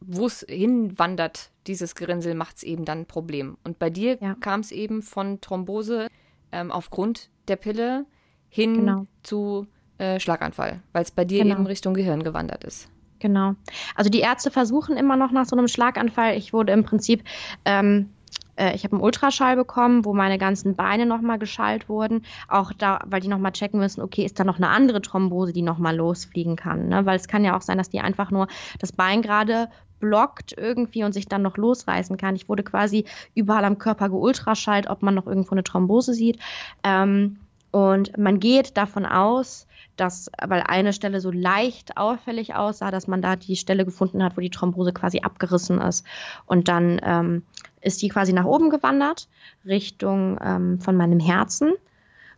wo 0.00 0.26
es 0.26 0.44
hinwandert, 0.48 1.50
dieses 1.66 1.94
Gerinnsel, 1.94 2.34
macht 2.34 2.56
es 2.56 2.62
eben 2.62 2.84
dann 2.84 3.00
ein 3.00 3.06
Problem. 3.06 3.56
Und 3.64 3.78
bei 3.78 3.90
dir 3.90 4.18
Ja. 4.20 4.34
kam 4.40 4.60
es 4.60 4.72
eben 4.72 5.02
von 5.02 5.40
Thrombose 5.40 6.08
ähm, 6.52 6.70
aufgrund 6.70 7.30
der 7.48 7.56
Pille 7.56 8.06
hin 8.48 8.74
Genau. 8.74 9.06
zu 9.22 9.66
äh, 9.98 10.20
Schlaganfall, 10.20 10.82
weil 10.92 11.02
es 11.02 11.10
bei 11.10 11.24
dir 11.24 11.42
Genau. 11.42 11.54
eben 11.56 11.66
Richtung 11.66 11.94
Gehirn 11.94 12.22
gewandert 12.22 12.64
ist. 12.64 12.88
Genau. 13.18 13.54
Also 13.94 14.10
die 14.10 14.20
Ärzte 14.20 14.50
versuchen 14.50 14.96
immer 14.98 15.16
noch 15.16 15.32
nach 15.32 15.46
so 15.46 15.56
einem 15.56 15.68
Schlaganfall. 15.68 16.36
Ich 16.36 16.52
wurde 16.52 16.72
im 16.72 16.84
Prinzip, 16.84 17.24
ähm, 17.64 18.10
äh, 18.56 18.74
ich 18.74 18.84
habe 18.84 18.96
einen 18.96 19.04
Ultraschall 19.04 19.56
bekommen, 19.56 20.04
wo 20.04 20.12
meine 20.12 20.38
ganzen 20.38 20.74
Beine 20.74 21.06
nochmal 21.06 21.38
geschallt 21.38 21.88
wurden. 21.88 22.22
Auch 22.48 22.72
da, 22.72 23.00
weil 23.06 23.20
die 23.20 23.28
nochmal 23.28 23.52
checken 23.52 23.80
müssen, 23.80 24.02
okay, 24.02 24.24
ist 24.24 24.38
da 24.38 24.44
noch 24.44 24.56
eine 24.56 24.68
andere 24.68 25.00
Thrombose, 25.00 25.52
die 25.52 25.62
nochmal 25.62 25.96
losfliegen 25.96 26.56
kann. 26.56 26.88
Ne? 26.88 27.06
Weil 27.06 27.16
es 27.16 27.28
kann 27.28 27.44
ja 27.44 27.56
auch 27.56 27.62
sein, 27.62 27.78
dass 27.78 27.90
die 27.90 28.00
einfach 28.00 28.30
nur 28.30 28.48
das 28.80 28.92
Bein 28.92 29.22
gerade 29.22 29.68
blockt 30.00 30.54
irgendwie 30.56 31.04
und 31.04 31.12
sich 31.12 31.26
dann 31.26 31.42
noch 31.42 31.56
losreißen 31.56 32.16
kann. 32.16 32.36
Ich 32.36 32.48
wurde 32.48 32.62
quasi 32.62 33.06
überall 33.34 33.64
am 33.64 33.78
Körper 33.78 34.10
geultraschallt, 34.10 34.88
ob 34.88 35.02
man 35.02 35.14
noch 35.14 35.26
irgendwo 35.26 35.52
eine 35.52 35.64
Thrombose 35.64 36.12
sieht. 36.12 36.38
Ähm, 36.84 37.38
und 37.76 38.16
man 38.16 38.40
geht 38.40 38.78
davon 38.78 39.04
aus, 39.04 39.66
dass, 39.96 40.30
weil 40.42 40.62
eine 40.62 40.94
Stelle 40.94 41.20
so 41.20 41.30
leicht 41.30 41.98
auffällig 41.98 42.54
aussah, 42.54 42.90
dass 42.90 43.06
man 43.06 43.20
da 43.20 43.36
die 43.36 43.54
Stelle 43.54 43.84
gefunden 43.84 44.24
hat, 44.24 44.34
wo 44.34 44.40
die 44.40 44.48
Thrombose 44.48 44.94
quasi 44.94 45.20
abgerissen 45.20 45.78
ist. 45.78 46.06
Und 46.46 46.68
dann 46.68 46.98
ähm, 47.04 47.42
ist 47.82 48.00
die 48.00 48.08
quasi 48.08 48.32
nach 48.32 48.46
oben 48.46 48.70
gewandert, 48.70 49.28
Richtung 49.66 50.38
ähm, 50.42 50.80
von 50.80 50.96
meinem 50.96 51.20
Herzen. 51.20 51.74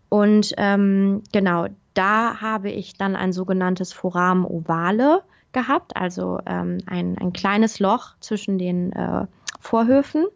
Und 0.08 0.54
ähm, 0.56 1.22
genau, 1.30 1.68
da 1.94 2.40
habe 2.40 2.70
ich 2.70 2.94
dann 2.94 3.14
ein 3.14 3.32
sogenanntes 3.32 3.92
Foramen 3.92 4.44
ovale 4.44 5.22
gehabt, 5.52 5.96
also 5.96 6.40
ähm, 6.46 6.78
ein, 6.86 7.16
ein 7.16 7.32
kleines 7.32 7.78
Loch 7.78 8.16
zwischen 8.18 8.58
den 8.58 8.90
äh, 8.92 9.28
Vorhöfen. 9.60 10.26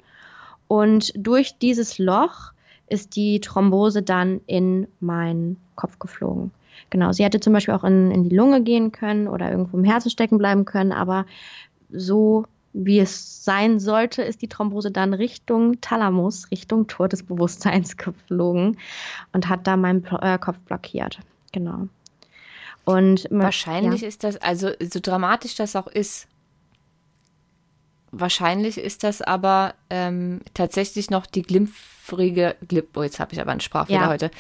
Und 0.68 1.12
durch 1.16 1.58
dieses 1.58 1.98
Loch 1.98 2.51
ist 2.92 3.16
die 3.16 3.40
Thrombose 3.40 4.02
dann 4.02 4.40
in 4.46 4.86
meinen 5.00 5.56
Kopf 5.74 5.98
geflogen. 5.98 6.50
Genau, 6.90 7.12
sie 7.12 7.24
hätte 7.24 7.40
zum 7.40 7.52
Beispiel 7.52 7.74
auch 7.74 7.84
in, 7.84 8.10
in 8.10 8.28
die 8.28 8.36
Lunge 8.36 8.62
gehen 8.62 8.92
können 8.92 9.28
oder 9.28 9.50
irgendwo 9.50 9.78
im 9.78 9.84
Herzen 9.84 10.10
stecken 10.10 10.38
bleiben 10.38 10.64
können, 10.64 10.92
aber 10.92 11.26
so 11.90 12.44
wie 12.74 13.00
es 13.00 13.44
sein 13.44 13.80
sollte, 13.80 14.22
ist 14.22 14.40
die 14.40 14.48
Thrombose 14.48 14.90
dann 14.90 15.12
Richtung 15.12 15.80
Thalamus, 15.80 16.50
Richtung 16.50 16.86
Tor 16.86 17.08
des 17.08 17.22
Bewusstseins 17.22 17.96
geflogen 17.96 18.78
und 19.32 19.48
hat 19.48 19.66
da 19.66 19.76
meinen 19.76 20.04
äh, 20.20 20.38
Kopf 20.38 20.58
blockiert. 20.60 21.18
Genau. 21.52 21.88
Und 22.84 23.26
Wahrscheinlich 23.30 24.00
ja, 24.00 24.08
ist 24.08 24.24
das, 24.24 24.36
also 24.38 24.70
so 24.80 25.00
dramatisch 25.00 25.54
das 25.54 25.76
auch 25.76 25.86
ist, 25.86 26.26
wahrscheinlich 28.12 28.78
ist 28.78 29.02
das 29.02 29.20
aber 29.22 29.74
ähm, 29.90 30.40
tatsächlich 30.54 31.10
noch 31.10 31.26
die 31.26 31.42
glimpfrige, 31.42 32.56
glimp, 32.68 32.96
oh, 32.96 33.02
jetzt 33.02 33.18
habe 33.18 33.32
ich 33.32 33.40
aber 33.40 33.50
einen 33.50 33.60
Sprachfehler 33.60 34.02
Ja. 34.02 34.08
heute, 34.08 34.30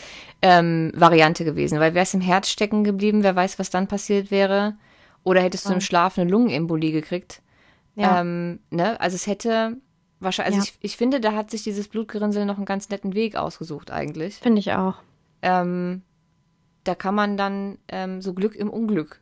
ähm, 0.42 0.92
Variante 0.94 1.44
gewesen. 1.44 1.80
Weil 1.80 1.94
wäre 1.94 2.04
es 2.04 2.14
im 2.14 2.20
Herz 2.20 2.48
stecken 2.50 2.84
geblieben, 2.84 3.22
wer 3.22 3.34
weiß, 3.34 3.58
was 3.58 3.70
dann 3.70 3.88
passiert 3.88 4.30
wäre. 4.30 4.76
Oder 5.24 5.40
hättest 5.40 5.66
du 5.68 5.72
im. 5.74 5.80
Schlaf 5.80 6.18
eine 6.18 6.30
Lungenembolie 6.30 6.92
gekriegt. 6.92 7.42
ja, 7.94 8.20
Ähm, 8.20 8.60
ne? 8.70 9.00
Also 9.00 9.14
es 9.16 9.26
hätte 9.26 9.76
wahrscheinlich, 10.20 10.56
also 10.56 10.66
Ja. 10.68 10.72
ich, 10.80 10.92
ich 10.92 10.96
finde, 10.96 11.20
da 11.20 11.32
hat 11.32 11.50
sich 11.50 11.62
dieses 11.62 11.88
Blutgerinnsel 11.88 12.44
noch 12.44 12.56
einen 12.56 12.66
ganz 12.66 12.88
netten 12.90 13.14
Weg 13.14 13.36
ausgesucht 13.36 13.90
eigentlich. 13.90 14.36
finde 14.36 14.58
ich 14.60 14.72
auch. 14.72 14.96
Ähm, 15.42 16.02
da 16.84 16.94
kann 16.94 17.14
man 17.14 17.36
dann 17.36 17.78
ähm, 17.88 18.20
so 18.20 18.34
Glück 18.34 18.54
im 18.56 18.68
Unglück 18.68 19.20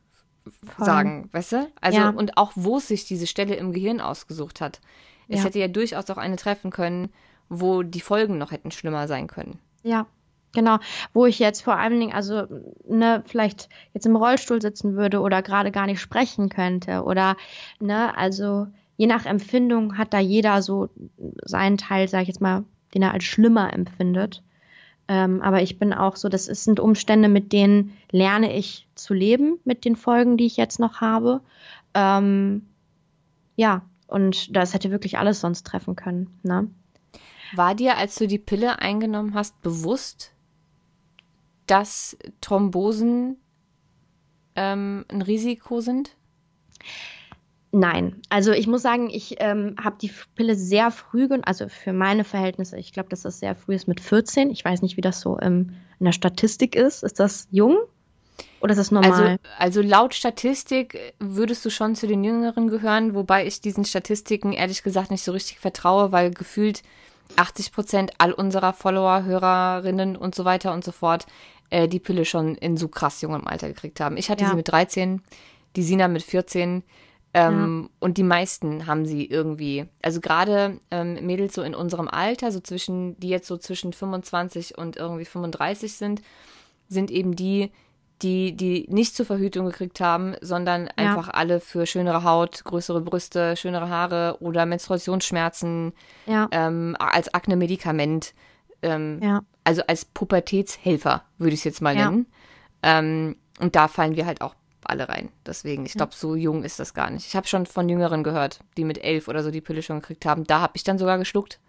Voll. 0.77 0.85
sagen, 0.85 1.29
weißt 1.33 1.53
du? 1.53 1.71
Also 1.81 1.99
Ja. 1.99 2.09
und 2.11 2.37
auch 2.37 2.53
wo 2.55 2.79
es 2.79 2.89
sich 2.89 3.05
diese 3.07 3.27
Stelle 3.27 3.55
im 3.57 3.73
Gehirn 3.73 4.01
ausgesucht 4.01 4.61
hat. 4.61 4.81
Es 5.29 5.39
Ja. 5.41 5.45
hätte 5.45 5.59
ja 5.59 5.69
durchaus 5.69 6.11
auch 6.11 6.17
eine 6.17 6.37
treffen 6.37 6.71
können, 6.71 7.13
wo 7.49 7.83
die 7.83 8.01
Folgen 8.01 8.39
noch 8.39 8.51
hätten 8.53 8.71
schlimmer 8.71 9.07
sein 9.09 9.27
können. 9.27 9.59
Ja, 9.83 10.07
genau. 10.53 10.79
Wo 11.13 11.27
ich 11.27 11.39
jetzt 11.39 11.63
vor 11.63 11.77
allen 11.77 11.99
Dingen, 12.01 12.13
also, 12.13 12.45
ne, 12.89 13.23
vielleicht 13.27 13.69
jetzt 13.95 14.07
im 14.07 14.17
Rollstuhl 14.17 14.61
sitzen 14.63 14.97
würde 14.97 15.21
oder 15.21 15.43
gerade 15.43 15.71
gar 15.71 15.87
nicht 15.87 16.01
sprechen 16.01 16.49
könnte 16.49 17.03
oder, 17.05 17.37
ne, 17.81 18.17
also 18.17 18.67
je 18.97 19.07
nach 19.07 19.27
Empfindung 19.27 19.97
hat 19.99 20.13
da 20.13 20.19
jeder 20.21 20.63
so 20.63 20.89
seinen 21.45 21.79
Teil, 21.79 22.09
sag 22.09 22.23
ich 22.23 22.29
jetzt 22.29 22.41
mal, 22.41 22.65
den 22.95 23.03
er 23.03 23.13
als 23.13 23.25
schlimmer 23.25 23.73
empfindet. 23.73 24.43
Ähm, 25.11 25.43
aber 25.43 25.61
ich 25.61 25.77
bin 25.77 25.93
auch 25.93 26.15
so, 26.15 26.29
das 26.29 26.45
sind 26.45 26.79
Umstände, 26.79 27.29
mit 27.29 27.53
denen 27.53 27.97
lerne 28.13 28.57
ich 28.57 28.87
zu 28.95 29.13
leben, 29.13 29.59
mit 29.65 29.85
den 29.85 29.97
Folgen, 29.97 30.37
die 30.37 30.47
ich 30.47 30.57
jetzt 30.57 30.79
noch 30.79 31.01
habe. 31.01 31.41
Ähm, 31.95 32.65
ja, 33.57 33.83
und 34.07 34.55
das 34.55 34.73
hätte 34.73 34.93
wirklich 34.93 35.19
alles 35.19 35.41
sonst 35.41 35.67
treffen 35.67 35.97
können, 35.97 36.39
ne? 36.45 36.71
War 37.57 37.75
dir, 37.75 37.97
als 37.97 38.15
du 38.15 38.29
die 38.29 38.39
Pille 38.39 38.79
eingenommen 38.79 39.35
hast, 39.35 39.61
bewusst, 39.63 40.33
dass 41.67 42.17
Thrombosen 42.41 43.37
ähm, 44.55 45.05
ein 45.09 45.23
Risiko 45.23 45.81
sind? 45.81 46.15
Nein, 47.73 48.21
also 48.31 48.51
ich 48.51 48.67
muss 48.67 48.83
sagen, 48.83 49.11
ich 49.11 49.37
ähm, 49.39 49.77
habe 49.83 49.97
die 50.01 50.11
Pille 50.35 50.57
sehr 50.57 50.91
früh, 50.91 51.29
also 51.43 51.69
für 51.69 51.93
meine 51.93 52.25
Verhältnisse, 52.25 52.77
ich 52.77 52.93
glaube, 52.93 53.09
dass 53.09 53.23
das 53.23 53.39
sehr 53.39 53.55
früh 53.55 53.75
ist 53.75 53.87
mit 53.87 54.01
14. 54.01 54.51
Ich 54.51 54.65
weiß 54.65 54.83
nicht, 54.83 54.97
wie 54.97 55.03
das 55.03 55.21
so 55.21 55.39
ähm, 55.41 55.77
in 56.01 56.07
der 56.07 56.13
Statistik 56.13 56.75
ist. 56.75 57.05
Ist 57.05 57.21
das 57.21 57.47
jung 57.53 57.79
oder 58.61 58.73
ist 58.73 58.79
das 58.79 58.91
normal? 58.91 59.13
Also, 59.13 59.37
also 59.59 59.83
laut 59.83 60.15
Statistik 60.15 60.99
würdest 61.21 61.65
du 61.65 61.71
schon 61.71 61.95
zu 61.95 62.09
den 62.09 62.25
Jüngeren 62.25 62.69
gehören, 62.69 63.15
wobei 63.15 63.47
ich 63.47 63.61
diesen 63.61 63.85
Statistiken 63.85 64.53
ehrlich 64.53 64.83
gesagt 64.83 65.13
nicht 65.13 65.23
so 65.23 65.31
richtig 65.31 65.61
vertraue, 65.61 66.11
weil 66.11 66.33
gefühlt 66.33 66.83
80 67.37 67.71
Prozent 67.73 68.13
all 68.19 68.33
unserer 68.33 68.73
Follower, 68.73 69.23
Hörerinnen 69.25 70.17
und 70.17 70.35
so 70.35 70.45
weiter 70.45 70.73
und 70.73 70.85
so 70.85 70.91
fort 70.91 71.27
äh, 71.71 71.87
die 71.87 72.01
Pille 72.01 72.25
schon 72.25 72.57
in 72.57 72.77
so 72.77 72.89
krass 72.89 73.21
jungem 73.21 73.47
Alter 73.47 73.69
gekriegt 73.69 74.01
haben. 74.01 74.17
Ich 74.17 74.29
hatte 74.29 74.43
Ja. 74.43 74.51
sie 74.51 74.57
mit 74.57 74.69
13, 74.71 75.23
die 75.77 75.85
Sina 75.85 76.09
mit 76.09 76.25
14. 76.25 76.83
Ähm, 77.33 77.91
Und 78.01 78.19
die 78.19 78.25
meisten 78.25 78.87
haben 78.87 79.07
sie 79.07 79.25
irgendwie, 79.25 79.87
also 80.03 80.21
gerade 80.21 80.79
ähm, 80.91 81.15
Mädels 81.25 81.55
so 81.55 81.63
in 81.63 81.75
unserem 81.77 82.09
Alter, 82.09 82.51
so 82.51 82.61
zwischen, 82.61 83.19
die 83.21 83.29
jetzt 83.29 83.47
so 83.47 83.57
zwischen 83.57 83.93
25 83.93 84.77
und 84.77 84.97
irgendwie 84.97 85.25
35 85.25 85.95
sind, 85.95 86.23
sind 86.89 87.11
eben 87.13 87.37
die, 87.37 87.71
die, 88.23 88.57
die 88.57 88.87
nicht 88.91 89.15
zur 89.15 89.27
Verhütung 89.27 89.67
gekriegt 89.67 90.01
haben, 90.01 90.35
sondern 90.41 90.89
einfach 90.97 91.29
alle 91.29 91.61
für 91.61 91.87
schönere 91.87 92.25
Haut, 92.25 92.65
größere 92.65 93.01
Brüste, 93.01 93.57
schönere 93.57 93.89
Haare 93.89 94.37
oder 94.41 94.67
Menstruationsschmerzen 94.67 95.93
ja, 96.27 96.49
ähm, 96.51 96.97
als 96.99 97.33
Akne-Medikament, 97.33 98.35
ähm, 98.83 99.21
ja, 99.23 99.43
also 99.65 99.83
als 99.87 100.05
Pubertätshelfer, 100.05 101.23
würde 101.39 101.55
ich 101.55 101.61
es 101.61 101.65
jetzt 101.65 101.81
mal 101.83 101.97
Ja. 101.97 102.11
nennen. 102.11 102.27
Ähm, 102.83 103.37
und 103.61 103.77
da 103.77 103.89
fallen 103.89 104.17
wir 104.17 104.27
halt 104.27 104.41
auch 104.41 104.55
alle 104.85 105.09
rein. 105.09 105.31
Deswegen, 105.47 105.85
ich 105.87 105.93
glaube, 105.93 106.15
so 106.15 106.35
jung 106.35 106.65
ist 106.65 106.79
das 106.79 106.95
gar 106.95 107.11
nicht. 107.11 107.27
Ich 107.27 107.37
habe 107.37 107.47
schon 107.47 107.67
von 107.67 107.89
Jüngeren 107.89 108.23
gehört, 108.23 108.61
die 108.77 108.85
mit 108.85 109.03
elf 109.03 109.29
oder 109.29 109.43
so 109.43 109.51
die 109.51 109.61
Pille 109.61 109.83
schon 109.83 110.01
gekriegt 110.01 110.27
haben. 110.27 110.45
Da 110.45 110.61
habe 110.61 110.73
ich 110.77 110.85
dann 110.85 110.99
sogar 110.99 111.19
geschluckt, 111.19 111.61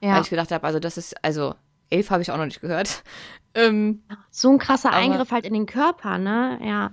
weil 0.00 0.10
ja. 0.10 0.20
ich 0.20 0.30
gedacht 0.30 0.50
habe, 0.50 0.66
also 0.66 0.78
das 0.78 0.96
ist, 0.96 1.22
also 1.24 1.54
elf 1.90 2.10
habe 2.10 2.22
ich 2.22 2.30
auch 2.30 2.36
noch 2.36 2.46
nicht 2.46 2.60
gehört. 2.60 3.02
Ähm, 3.54 4.02
So 4.30 4.50
ein 4.50 4.58
krasser 4.58 4.92
Eingriff 4.92 5.32
halt 5.32 5.46
in 5.46 5.54
den 5.54 5.66
Körper, 5.66 6.18
ne? 6.18 6.60
Ja. 6.62 6.92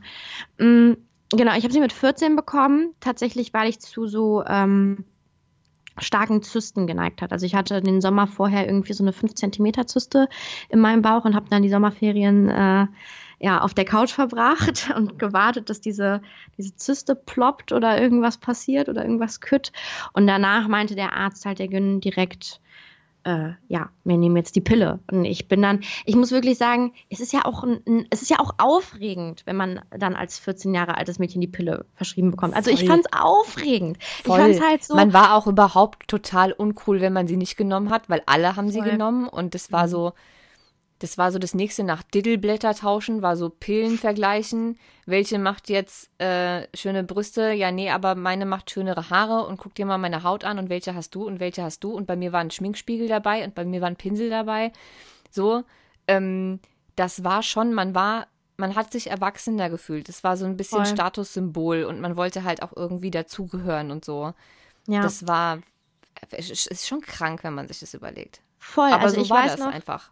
Mm, 0.58 0.94
genau, 1.30 1.56
ich 1.56 1.64
habe 1.64 1.74
sie 1.74 1.82
mit 1.82 1.92
14 1.92 2.36
bekommen, 2.36 2.96
tatsächlich, 3.02 3.54
weil 3.54 3.70
ich 3.70 3.82
zu 3.82 4.08
so 4.08 4.44
ähm, 4.48 5.04
starken 5.98 6.42
Zysten 6.42 6.88
geneigt 6.88 7.22
hat. 7.22 7.32
Also 7.32 7.46
ich 7.46 7.56
hatte 7.56 7.82
den 7.82 8.02
Sommer 8.02 8.26
vorher 8.26 8.66
irgendwie 8.66 8.94
so 8.94 9.04
eine 9.04 9.14
5 9.14 9.36
Zentimeter 9.36 9.86
Zyste 9.86 10.28
in 10.70 10.80
meinem 10.80 11.02
Bauch 11.02 11.26
und 11.26 11.36
habe 11.36 11.50
dann 11.50 11.62
die 11.62 11.70
Sommerferien 11.70 12.50
äh, 12.50 12.88
ja, 13.40 13.62
auf 13.62 13.74
der 13.74 13.86
Couch 13.86 14.12
verbracht 14.12 14.90
und 14.96 15.20
gewartet, 15.20 15.70
dass 15.70 15.82
diese, 15.82 16.22
diese 16.58 16.76
Zyste 16.76 17.16
ploppt 17.16 17.72
oder 17.72 18.02
irgendwas 18.02 18.38
passiert 18.38 18.90
oder 18.90 19.04
irgendwas 19.04 19.42
kütt. 19.42 19.72
Und 20.14 20.28
danach 20.28 20.68
meinte 20.68 20.96
der 20.96 21.14
Arzt 21.14 21.46
halt, 21.46 21.60
der 21.60 21.68
Gyn 21.68 22.00
direkt, 22.00 22.62
äh, 23.24 23.50
ja, 23.68 23.90
wir 24.04 24.18
nehmen 24.18 24.38
jetzt 24.38 24.56
die 24.56 24.62
Pille. 24.62 25.00
Und 25.12 25.26
ich 25.26 25.48
bin 25.48 25.62
dann, 25.62 25.82
ich 26.06 26.16
muss 26.16 26.32
wirklich 26.32 26.58
sagen, 26.60 26.94
es 27.10 27.20
ist 27.20 27.34
ja 27.34 27.44
auch 27.46 27.64
ein, 27.64 28.06
es 28.12 28.22
ist 28.22 28.30
ja 28.30 28.40
auch 28.40 28.52
aufregend, 28.60 29.42
wenn 29.46 29.56
man 29.56 29.82
dann 29.90 30.16
als 30.16 30.38
14 30.38 30.74
Jahre 30.76 30.96
altes 30.96 31.18
Mädchen 31.18 31.42
die 31.42 31.48
Pille 31.48 31.86
verschrieben 31.96 32.30
bekommt. 32.32 32.56
Also 32.56 32.70
ich 32.70 32.82
Voll. 32.82 32.88
fand's 32.90 33.08
aufregend. 33.12 33.98
voll. 34.02 34.38
Ich 34.38 34.44
fand's 34.44 34.62
halt 34.62 34.84
so. 34.84 34.96
Man 34.96 35.12
war 35.12 35.34
auch 35.36 35.48
überhaupt 35.48 36.08
total 36.08 36.52
uncool, 36.54 37.02
wenn 37.02 37.14
man 37.14 37.28
sie 37.28 37.38
nicht 37.38 37.58
genommen 37.58 37.90
hat, 37.90 38.10
weil 38.10 38.22
alle 38.28 38.56
haben 38.56 38.70
sie 38.70 38.80
Voll. 38.82 38.92
genommen 38.92 39.28
und 39.28 39.56
das 39.56 39.72
war 39.72 39.88
Mhm. 39.88 39.92
so, 39.92 40.14
das 41.00 41.18
war 41.18 41.32
so 41.32 41.40
das 41.40 41.54
nächste 41.54 41.84
nach 41.84 42.04
Diddleblätter 42.04 42.74
tauschen, 42.74 43.22
war 43.22 43.36
so 43.36 43.50
Pillen 43.50 43.98
vergleichen. 43.98 44.80
Welche 45.06 45.38
macht 45.40 45.70
jetzt 45.70 46.10
äh, 46.22 46.68
schöne 46.76 47.04
Brüste? 47.04 47.52
Ja, 47.52 47.72
nee, 47.72 47.90
aber 47.90 48.16
meine 48.16 48.46
macht 48.46 48.72
schönere 48.72 49.10
Haare 49.10 49.46
und 49.46 49.58
guck 49.58 49.76
dir 49.76 49.86
mal 49.86 49.98
meine 49.98 50.24
Haut 50.24 50.46
an 50.46 50.58
und 50.58 50.70
welche 50.70 50.96
hast 50.96 51.14
du 51.14 51.26
und 51.28 51.40
welche 51.42 51.64
hast 51.64 51.84
du? 51.84 51.92
Und 51.92 52.08
bei 52.08 52.16
mir 52.16 52.32
war 52.32 52.40
ein 52.40 52.50
Schminkspiegel 52.52 53.08
dabei 53.10 53.44
und 53.44 53.56
bei 53.56 53.66
mir 53.66 53.82
war 53.82 53.90
ein 53.90 53.98
Pinsel 53.98 54.30
dabei. 54.30 54.72
So, 55.30 55.64
ähm, 56.08 56.60
das 56.96 57.26
war 57.26 57.44
schon, 57.44 57.74
man 57.74 57.94
war, 57.94 58.28
man 58.56 58.76
hat 58.76 58.94
sich 58.94 59.10
erwachsener 59.10 59.70
gefühlt. 59.70 60.08
Das 60.08 60.24
war 60.24 60.38
so 60.38 60.46
ein 60.46 60.56
bisschen 60.56 60.86
Voll. 60.86 60.94
Statussymbol 60.94 61.84
und 61.84 62.00
man 62.00 62.16
wollte 62.16 62.46
halt 62.46 62.64
auch 62.64 62.72
irgendwie 62.74 63.12
dazugehören 63.12 63.92
und 63.92 64.06
so. 64.06 64.34
Ja, 64.88 65.02
Das 65.02 65.28
war, 65.28 65.60
es 66.32 66.66
ist 66.68 66.88
schon 66.88 67.02
krank, 67.02 67.44
wenn 67.44 67.54
man 67.54 67.68
sich 67.68 67.82
das 67.82 67.94
überlegt. 67.94 68.40
voll. 68.60 68.92
Aber 68.92 69.04
also 69.04 69.16
so 69.18 69.22
ich 69.24 69.30
war 69.30 69.44
weiß 69.44 69.52
das 69.52 69.60
noch, 69.60 69.74
einfach. 69.74 70.12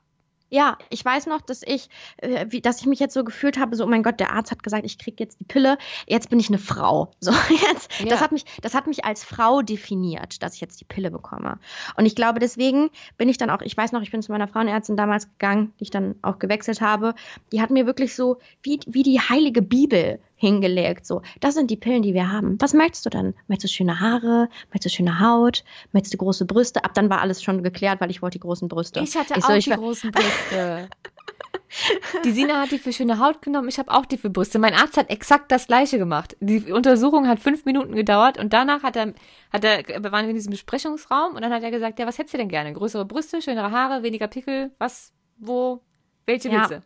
Ja, 0.53 0.77
ich 0.91 1.03
weiß 1.03 1.25
noch, 1.25 1.41
dass 1.41 1.63
ich, 1.65 1.89
äh, 2.17 2.45
wie, 2.49 2.61
dass 2.61 2.79
ich 2.79 2.85
mich 2.85 2.99
jetzt 2.99 3.15
so 3.15 3.23
gefühlt 3.23 3.57
habe, 3.57 3.75
so, 3.75 3.85
oh 3.85 3.87
mein 3.87 4.03
Gott, 4.03 4.19
der 4.19 4.33
Arzt 4.33 4.51
hat 4.51 4.61
gesagt, 4.61 4.85
ich 4.85 4.99
kriege 4.99 5.15
jetzt 5.17 5.39
die 5.39 5.45
Pille, 5.45 5.79
jetzt 6.05 6.29
bin 6.29 6.39
ich 6.39 6.49
eine 6.49 6.59
Frau. 6.59 7.11
So, 7.19 7.31
jetzt, 7.49 7.89
Ja. 8.01 8.09
das 8.09 8.21
hat 8.21 8.31
mich, 8.31 8.45
das 8.61 8.75
hat 8.75 8.85
mich 8.85 9.03
als 9.03 9.23
Frau 9.23 9.63
definiert, 9.63 10.43
dass 10.43 10.53
ich 10.53 10.61
jetzt 10.61 10.79
die 10.79 10.85
Pille 10.85 11.09
bekomme. 11.09 11.57
Und 11.97 12.05
ich 12.05 12.15
glaube, 12.15 12.37
deswegen 12.37 12.91
bin 13.17 13.29
ich 13.29 13.39
dann 13.39 13.49
auch, 13.49 13.61
ich 13.61 13.75
weiß 13.75 13.93
noch, 13.93 14.03
ich 14.03 14.11
bin 14.11 14.21
zu 14.21 14.31
meiner 14.31 14.47
Frauenärztin 14.47 14.95
damals 14.95 15.27
gegangen, 15.31 15.73
die 15.79 15.85
ich 15.85 15.89
dann 15.89 16.13
auch 16.21 16.37
gewechselt 16.37 16.81
habe. 16.81 17.15
Die 17.51 17.59
hat 17.59 17.71
mir 17.71 17.87
wirklich 17.87 18.13
so 18.13 18.37
wie, 18.61 18.79
wie 18.85 19.01
die 19.01 19.19
heilige 19.19 19.63
Bibel 19.63 20.19
hingelegt. 20.43 21.05
So, 21.05 21.21
das 21.39 21.53
sind 21.53 21.71
die 21.71 21.77
Pillen, 21.77 22.01
die 22.03 22.13
wir 22.13 22.31
haben. 22.31 22.57
Was 22.59 22.73
möchtest 22.73 23.05
du 23.05 23.09
denn? 23.09 23.33
Möchtest 23.47 23.73
du 23.73 23.77
schöne 23.77 23.99
Haare? 23.99 24.49
Möchtest 24.71 24.93
du 24.93 24.97
schöne 24.97 25.19
Haut? 25.19 25.63
Möchtest 25.93 26.13
du 26.13 26.17
große 26.17 26.45
Brüste? 26.45 26.83
Ab 26.83 26.93
dann 26.93 27.09
war 27.09 27.21
alles 27.21 27.41
schon 27.41 27.63
geklärt, 27.63 28.01
weil 28.01 28.11
ich 28.11 28.21
wollte 28.21 28.37
die 28.37 28.41
großen 28.41 28.67
Brüste. 28.67 28.99
Ich 28.99 29.15
hatte 29.15 29.35
Ich 29.37 29.43
auch 29.43 29.49
so, 29.49 29.53
ich 29.55 29.65
die 29.65 29.71
großen 29.71 30.11
Brüste. 30.11 30.89
Die 32.23 32.31
Sina 32.31 32.61
hat 32.61 32.71
die 32.71 32.77
für 32.77 32.93
schöne 32.93 33.17
Haut 33.19 33.41
genommen, 33.41 33.67
ich 33.67 33.79
habe 33.79 33.91
auch 33.91 34.05
die 34.05 34.17
für 34.17 34.29
Brüste. 34.29 34.59
Mein 34.59 34.75
Arzt 34.75 34.95
hat 34.95 35.09
exakt 35.09 35.51
das 35.51 35.65
gleiche 35.65 35.97
gemacht. 35.97 36.37
Die 36.39 36.71
Untersuchung 36.71 37.27
hat 37.27 37.39
fünf 37.39 37.65
Minuten 37.65 37.95
gedauert 37.95 38.37
und 38.37 38.53
danach 38.53 38.83
hat 38.83 38.95
er, 38.95 39.13
hat 39.51 39.63
er, 39.63 40.03
wir 40.03 40.11
waren 40.11 40.29
in 40.29 40.35
diesem 40.35 40.51
Besprechungsraum 40.51 41.35
und 41.35 41.41
dann 41.41 41.51
hat 41.51 41.63
er 41.63 41.71
gesagt, 41.71 41.97
ja, 41.97 42.05
was 42.05 42.19
hättest 42.19 42.35
du 42.35 42.37
denn 42.37 42.47
gerne? 42.49 42.73
Größere 42.73 43.05
Brüste, 43.05 43.41
schönere 43.41 43.71
Haare, 43.71 44.03
weniger 44.03 44.27
Pickel, 44.27 44.71
was, 44.77 45.13
wo, 45.37 45.81
welche 46.27 46.49
Ja. 46.49 46.67
du? 46.67 46.83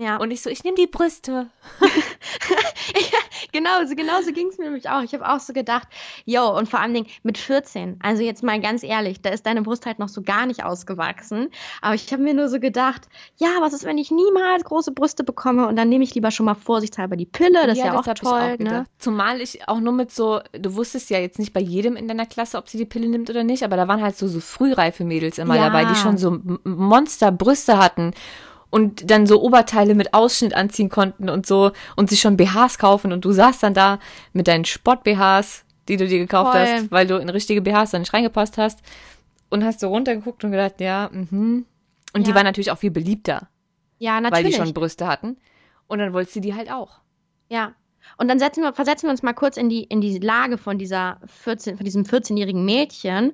Ja. 0.00 0.16
Und 0.16 0.30
ich 0.30 0.42
so, 0.42 0.50
ich 0.50 0.64
nehme 0.64 0.76
die 0.76 0.86
Brüste. 0.86 1.48
Genau, 3.52 3.84
so, 3.86 3.94
genau 3.94 4.20
so 4.22 4.32
ging 4.32 4.48
es 4.48 4.58
mir 4.58 4.64
nämlich 4.64 4.88
auch. 4.88 5.02
Ich 5.02 5.12
habe 5.12 5.28
auch 5.28 5.40
so 5.40 5.52
gedacht, 5.52 5.88
yo, 6.24 6.56
und 6.56 6.68
vor 6.68 6.80
allen 6.80 6.94
Dingen 6.94 7.06
mit 7.22 7.38
14, 7.38 7.98
also 8.02 8.22
jetzt 8.22 8.42
mal 8.42 8.60
ganz 8.60 8.82
ehrlich, 8.82 9.22
da 9.22 9.30
ist 9.30 9.46
deine 9.46 9.62
Brust 9.62 9.86
halt 9.86 9.98
noch 9.98 10.08
so 10.08 10.22
gar 10.22 10.46
nicht 10.46 10.64
ausgewachsen. 10.64 11.48
Aber 11.82 11.94
ich 11.94 12.12
habe 12.12 12.22
mir 12.22 12.34
nur 12.34 12.48
so 12.48 12.60
gedacht, 12.60 13.08
ja, 13.36 13.48
was 13.60 13.72
ist, 13.72 13.84
wenn 13.84 13.98
ich 13.98 14.10
niemals 14.10 14.64
große 14.64 14.92
Brüste 14.92 15.24
bekomme 15.24 15.66
und 15.66 15.76
dann 15.76 15.88
nehme 15.88 16.04
ich 16.04 16.14
lieber 16.14 16.30
schon 16.30 16.46
mal 16.46 16.54
vorsichtshalber 16.54 17.16
die 17.16 17.26
Pille, 17.26 17.66
das 17.66 17.78
ist 17.78 17.84
ja 17.84 17.98
auch 17.98 18.06
hab 18.06 18.16
toll, 18.16 18.50
ne? 18.50 18.58
gedacht. 18.58 18.86
Zumal 18.98 19.40
ich 19.40 19.68
auch 19.68 19.80
nur 19.80 19.92
mit 19.92 20.12
so, 20.12 20.40
du 20.52 20.74
wusstest 20.76 21.10
ja 21.10 21.18
jetzt 21.18 21.38
nicht 21.38 21.52
bei 21.52 21.60
jedem 21.60 21.96
in 21.96 22.06
deiner 22.06 22.26
Klasse, 22.26 22.58
ob 22.58 22.68
sie 22.68 22.78
die 22.78 22.86
Pille 22.86 23.08
nimmt 23.08 23.30
oder 23.30 23.44
nicht, 23.44 23.64
aber 23.64 23.76
da 23.76 23.88
waren 23.88 24.02
halt 24.02 24.16
so, 24.16 24.28
so 24.28 24.40
frühreife 24.40 25.04
Mädels 25.04 25.38
immer 25.38 25.56
Ja. 25.56 25.66
dabei, 25.66 25.86
die 25.86 25.96
schon 25.96 26.18
so 26.18 26.38
Monsterbrüste 26.64 27.78
hatten 27.78 28.12
und 28.70 29.10
dann 29.10 29.26
so 29.26 29.42
Oberteile 29.42 29.94
mit 29.94 30.14
Ausschnitt 30.14 30.54
anziehen 30.54 30.88
konnten 30.88 31.28
und 31.28 31.46
so 31.46 31.72
und 31.96 32.08
sich 32.10 32.20
schon 32.20 32.36
BHs 32.36 32.78
kaufen 32.78 33.12
und 33.12 33.24
du 33.24 33.32
saßt 33.32 33.62
dann 33.62 33.74
da 33.74 33.98
mit 34.32 34.48
deinen 34.48 34.64
Sport-BHs, 34.64 35.64
die 35.88 35.96
du 35.96 36.06
dir 36.06 36.18
gekauft 36.18 36.52
Voll. 36.52 36.60
hast, 36.60 36.90
weil 36.90 37.06
du 37.06 37.16
in 37.16 37.28
richtige 37.28 37.60
BHs 37.62 37.90
dann 37.90 38.02
nicht 38.02 38.12
reingepasst 38.14 38.58
hast 38.58 38.80
und 39.48 39.64
hast 39.64 39.80
so 39.80 39.88
runtergeguckt 39.88 40.44
und 40.44 40.52
gedacht, 40.52 40.80
ja, 40.80 41.10
mhm. 41.12 41.66
Und 42.12 42.26
die 42.26 42.30
Ja. 42.30 42.36
waren 42.36 42.44
natürlich 42.44 42.70
auch 42.72 42.78
viel 42.78 42.90
beliebter, 42.90 43.48
Ja, 43.98 44.14
weil 44.14 44.22
natürlich. 44.22 44.56
die 44.56 44.60
schon 44.60 44.74
Brüste 44.74 45.06
hatten. 45.06 45.36
Und 45.86 46.00
dann 46.00 46.12
wolltest 46.12 46.36
du 46.36 46.40
die 46.40 46.54
halt 46.54 46.70
auch. 46.70 46.98
Ja. 47.48 47.74
Und 48.16 48.28
dann 48.28 48.38
setzen 48.38 48.62
wir, 48.62 48.72
versetzen 48.72 49.06
wir 49.06 49.10
uns 49.12 49.22
mal 49.22 49.32
kurz 49.32 49.56
in 49.56 49.68
die, 49.68 49.84
in 49.84 50.00
die 50.00 50.18
Lage 50.18 50.58
von 50.58 50.78
dieser 50.78 51.20
14, 51.26 51.76
von 51.76 51.84
diesem 51.84 52.04
14-jährigen 52.04 52.64
Mädchen. 52.64 53.32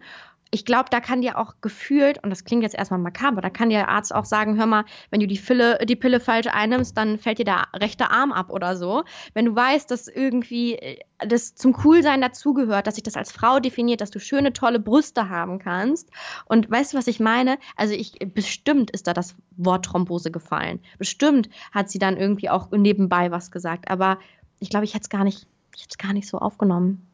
Ich 0.52 0.64
glaube, 0.64 0.86
da 0.90 1.00
kann 1.00 1.22
dir 1.22 1.38
auch 1.38 1.54
gefühlt, 1.60 2.22
und 2.22 2.30
das 2.30 2.44
klingt 2.44 2.62
jetzt 2.62 2.76
erstmal 2.76 3.00
makaber, 3.00 3.40
da 3.40 3.50
kann 3.50 3.68
der 3.68 3.88
Arzt 3.88 4.14
auch 4.14 4.24
sagen, 4.24 4.56
hör 4.56 4.66
mal, 4.66 4.84
wenn 5.10 5.20
du 5.20 5.26
die 5.26 5.38
Pille, 5.38 5.78
die 5.84 5.96
Pille 5.96 6.20
falsch 6.20 6.46
einnimmst, 6.46 6.96
dann 6.96 7.18
fällt 7.18 7.38
dir 7.38 7.44
der 7.44 7.64
rechte 7.74 8.10
Arm 8.10 8.32
ab 8.32 8.50
oder 8.50 8.76
so. 8.76 9.04
Wenn 9.34 9.46
du 9.46 9.56
weißt, 9.56 9.90
dass 9.90 10.06
irgendwie 10.06 10.76
äh, 10.76 10.98
das 11.18 11.54
zum 11.54 11.72
Coolsein 11.72 12.20
dazugehört, 12.20 12.86
dass 12.86 12.94
sich 12.94 13.02
das 13.02 13.16
als 13.16 13.32
Frau 13.32 13.58
definiert, 13.58 14.00
dass 14.00 14.10
du 14.10 14.20
schöne, 14.20 14.52
tolle 14.52 14.78
Brüste 14.78 15.28
haben 15.28 15.58
kannst. 15.58 16.10
Und 16.44 16.70
weißt 16.70 16.92
du, 16.92 16.98
was 16.98 17.06
ich 17.08 17.18
meine? 17.18 17.58
Also 17.74 17.94
ich, 17.94 18.12
bestimmt 18.34 18.90
ist 18.92 19.06
da 19.06 19.12
das 19.14 19.34
Wort 19.56 19.86
Thrombose 19.86 20.30
gefallen. 20.30 20.80
Bestimmt 20.98 21.48
hat 21.72 21.90
sie 21.90 21.98
dann 21.98 22.16
irgendwie 22.16 22.50
auch 22.50 22.70
nebenbei 22.70 23.30
was 23.30 23.50
gesagt. 23.50 23.90
Aber 23.90 24.18
ich 24.60 24.70
glaube, 24.70 24.84
ich 24.84 24.94
hätte 24.94 25.04
es 25.04 25.10
gar 25.10 25.24
nicht, 25.24 25.46
ich 25.74 25.82
hätte 25.82 25.96
es 25.98 25.98
gar 25.98 26.12
nicht 26.12 26.28
so 26.28 26.38
aufgenommen. 26.38 27.06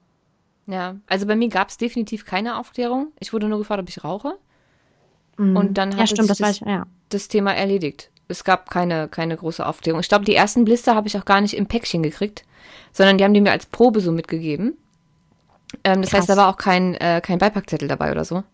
Ja, 0.67 0.97
also 1.09 1.27
bei 1.27 1.37
mir 1.37 1.49
gab 1.49 1.69
es 1.69 1.77
definitiv 1.77 2.25
keine 2.25 2.59
Aufklärung. 2.59 3.13
Ich 3.19 3.33
wurde 3.33 3.49
nur 3.49 3.59
gefragt, 3.59 3.83
ob 3.83 3.89
ich 3.89 4.05
rauche. 4.05 4.39
Mhm. 5.37 5.57
Und 5.57 5.75
dann 5.75 5.93
ja, 5.93 5.99
hat 5.99 6.09
stimmt, 6.09 6.29
sich 6.29 6.39
das 6.39 6.49
weiß 6.49 6.57
ich, 6.63 6.67
ja. 6.67 6.87
Das 7.09 7.29
Thema 7.29 7.55
erledigt. 7.55 8.11
Es 8.29 8.45
gab 8.45 8.71
keine, 8.71 9.09
keine 9.09 9.37
große 9.37 9.65
Aufklärung. 9.67 10.01
Ich 10.01 10.09
glaube, 10.09 10.25
die 10.25 10.35
ersten 10.35 10.65
Blister 10.65 10.95
habe 10.95 11.09
ich 11.09 11.19
auch 11.19 11.25
gar 11.25 11.41
nicht 11.41 11.55
im 11.55 11.67
Päckchen 11.67 12.03
gekriegt, 12.03 12.45
sondern 12.93 13.19
die 13.19 13.25
haben 13.25 13.35
die 13.35 13.41
mir 13.41 13.51
als 13.51 13.67
Probe 13.67 14.01
so 14.01 14.13
mitgegeben. 14.13 14.77
Ähm, 15.85 16.03
das 16.03 16.13
heißt, 16.13 16.29
da 16.29 16.35
Krass. 16.35 16.45
war 16.45 16.49
auch 16.49 16.57
kein, 16.57 16.95
äh, 16.95 17.21
kein 17.23 17.39
Beipackzettel 17.39 17.89
dabei 17.89 18.11
oder 18.13 18.25
so. 18.25 18.45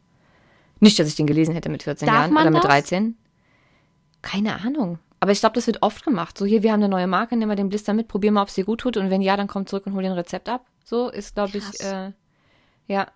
Nicht, 0.80 0.98
dass 0.98 1.08
ich 1.08 1.16
den 1.16 1.26
gelesen 1.26 1.54
hätte 1.54 1.68
mit 1.68 1.82
14 1.82 2.06
Darf 2.06 2.16
Jahren 2.16 2.32
oder 2.32 2.50
mit 2.50 2.64
das? 2.64 2.70
13. 2.70 3.16
Keine 4.22 4.60
Ahnung. 4.60 4.98
Aber 5.20 5.32
ich 5.32 5.40
glaube, 5.40 5.54
das 5.54 5.66
wird 5.66 5.82
oft 5.82 6.04
gemacht. 6.04 6.38
So, 6.38 6.46
hier, 6.46 6.62
wir 6.62 6.72
haben 6.72 6.80
eine 6.80 6.88
neue 6.88 7.08
Marke, 7.08 7.36
nimm 7.36 7.48
mal 7.48 7.56
den 7.56 7.68
Blister 7.68 7.92
mit, 7.92 8.06
probier 8.06 8.30
mal, 8.30 8.42
ob 8.42 8.48
es 8.48 8.54
dir 8.54 8.64
gut 8.64 8.80
tut. 8.80 8.96
Und 8.96 9.10
wenn 9.10 9.20
ja, 9.20 9.36
dann 9.36 9.48
komm 9.48 9.66
zurück 9.66 9.86
und 9.86 9.94
hol 9.94 10.02
dir 10.02 10.10
ein 10.10 10.16
Rezept 10.16 10.48
ab. 10.48 10.64
So 10.88 11.10
ist, 11.10 11.34
glaube 11.34 11.58
ich, 11.58 11.80
äh, 11.80 12.12
ja. 12.86 13.08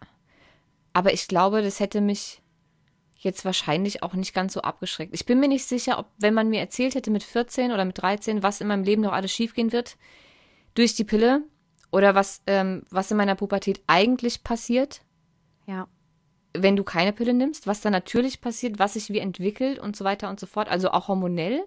Aber 0.93 1.15
ich 1.15 1.27
glaube, 1.27 1.63
das 1.63 1.81
hätte 1.81 2.03
mich 2.03 2.43
jetzt 3.17 3.47
wahrscheinlich 3.47 4.03
auch 4.03 4.13
nicht 4.13 4.35
ganz 4.35 4.53
so 4.53 4.61
abgeschreckt. 4.61 5.15
Ich 5.15 5.25
bin 5.25 5.41
mir 5.41 5.49
nicht 5.49 5.65
sicher, 5.65 5.99
ob, 5.99 6.11
wenn 6.19 6.35
man 6.35 6.51
mir 6.51 6.61
erzählt 6.61 6.95
hätte 6.95 7.11
mit 7.11 7.23
14 7.23 7.73
oder 7.73 7.87
mit 7.87 8.03
13, 8.03 8.43
was 8.43 8.61
in 8.61 8.67
meinem 8.67 8.85
Leben 8.85 9.01
noch 9.01 9.13
alles 9.13 9.33
schiefgehen 9.33 9.73
wird 9.73 9.97
durch 10.75 10.95
die 10.97 11.05
Pille 11.05 11.45
oder 11.91 12.15
was, 12.15 12.43
ähm, 12.47 12.83
was 12.91 13.11
in 13.11 13.17
meiner 13.17 13.37
Pubertät 13.37 13.81
eigentlich 13.87 14.45
passiert, 14.45 15.01
Ja. 15.67 15.89
wenn 16.53 16.77
du 16.77 16.85
keine 16.85 17.15
Pille 17.15 17.33
nimmst, 17.33 17.67
was 17.67 17.81
dann 17.81 17.93
natürlich 17.93 18.43
passiert, 18.43 18.79
was 18.79 18.95
sich 18.95 19.09
wie 19.09 19.19
entwickelt 19.21 19.79
und 19.79 19.97
so 19.97 20.05
weiter 20.05 20.29
und 20.29 20.39
so 20.39 20.47
fort, 20.47 20.69
also 20.69 20.91
auch 20.91 21.09
hormonell 21.09 21.65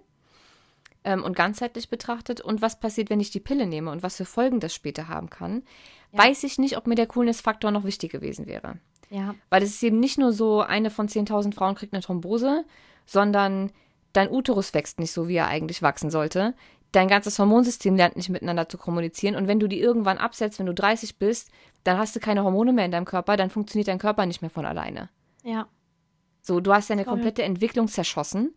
ähm, 1.05 1.23
und 1.23 1.35
ganzheitlich 1.35 1.89
betrachtet 1.89 2.41
und 2.41 2.61
was 2.61 2.79
passiert, 2.79 3.09
wenn 3.09 3.21
ich 3.21 3.29
die 3.31 3.39
Pille 3.39 3.65
nehme 3.67 3.91
und 3.91 4.03
was 4.03 4.17
für 4.17 4.25
Folgen 4.25 4.59
das 4.59 4.73
später 4.73 5.07
haben 5.07 5.29
kann, 5.29 5.63
Ja. 6.11 6.19
weiß 6.25 6.43
ich 6.43 6.57
nicht, 6.57 6.75
ob 6.77 6.87
mir 6.87 6.95
der 6.95 7.07
Coolness-Faktor 7.07 7.71
noch 7.71 7.85
wichtig 7.85 8.11
gewesen 8.11 8.47
wäre. 8.47 8.79
Ja. 9.09 9.35
Weil 9.49 9.63
es 9.63 9.69
ist 9.75 9.83
eben 9.83 9.99
nicht 9.99 10.17
nur 10.17 10.33
so, 10.33 10.61
eine 10.61 10.89
von 10.89 11.07
10.000 11.07 11.53
Frauen 11.53 11.75
kriegt 11.75 11.93
eine 11.93 12.01
Thrombose, 12.01 12.65
sondern 13.05 13.71
dein 14.13 14.31
Uterus 14.31 14.73
wächst 14.73 14.99
nicht 14.99 15.11
so, 15.11 15.27
wie 15.27 15.35
er 15.35 15.47
eigentlich 15.47 15.81
wachsen 15.81 16.09
sollte. 16.09 16.55
Dein 16.91 17.07
ganzes 17.07 17.37
Hormonsystem 17.37 17.95
lernt 17.95 18.15
nicht 18.15 18.29
miteinander 18.29 18.67
zu 18.67 18.77
kommunizieren. 18.77 19.35
Und 19.35 19.47
wenn 19.47 19.59
du 19.59 19.67
die 19.67 19.79
irgendwann 19.79 20.17
absetzt, 20.17 20.59
wenn 20.59 20.65
du 20.65 20.73
30 20.73 21.17
bist, 21.19 21.51
dann 21.83 21.97
hast 21.97 22.15
du 22.15 22.19
keine 22.19 22.43
Hormone 22.43 22.73
mehr 22.73 22.85
in 22.85 22.91
deinem 22.91 23.05
Körper, 23.05 23.37
dann 23.37 23.49
funktioniert 23.49 23.89
dein 23.89 23.99
Körper 23.99 24.25
nicht 24.25 24.41
mehr 24.41 24.49
von 24.49 24.65
alleine. 24.65 25.09
Ja. 25.43 25.67
So, 26.41 26.61
du 26.61 26.73
hast 26.73 26.89
deine 26.89 27.05
komplette 27.05 27.43
Entwicklung 27.43 27.87
zerschossen. 27.87 28.55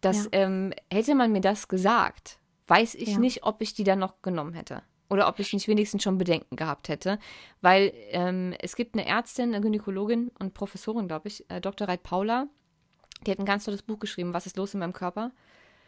Das, 0.00 0.24
Ja. 0.24 0.28
ähm, 0.32 0.72
hätte 0.92 1.14
man 1.14 1.32
mir 1.32 1.40
das 1.40 1.68
gesagt, 1.68 2.38
weiß 2.66 2.94
ich 2.94 3.10
Ja. 3.10 3.18
nicht, 3.18 3.42
ob 3.44 3.60
ich 3.62 3.74
die 3.74 3.84
dann 3.84 3.98
noch 3.98 4.22
genommen 4.22 4.54
hätte. 4.54 4.82
Oder 5.08 5.26
ob 5.28 5.38
ich 5.40 5.52
nicht 5.52 5.66
wenigstens 5.66 6.04
schon 6.04 6.18
Bedenken 6.18 6.54
gehabt 6.56 6.88
hätte. 6.88 7.18
Weil 7.60 7.92
ähm, 8.12 8.54
es 8.60 8.76
gibt 8.76 8.94
eine 8.94 9.06
Ärztin, 9.06 9.52
eine 9.52 9.60
Gynäkologin 9.60 10.30
und 10.38 10.54
Professorin, 10.54 11.08
glaube 11.08 11.26
ich, 11.28 11.44
äh, 11.50 11.60
Dr. 11.60 11.88
Reit 11.88 12.04
Paula, 12.04 12.46
die 13.26 13.32
hat 13.32 13.38
ein 13.40 13.44
ganz 13.44 13.64
tolles 13.64 13.82
Buch 13.82 13.98
geschrieben, 13.98 14.32
Was 14.34 14.46
ist 14.46 14.56
los 14.56 14.72
in 14.74 14.80
meinem 14.80 14.92
Körper? 14.92 15.32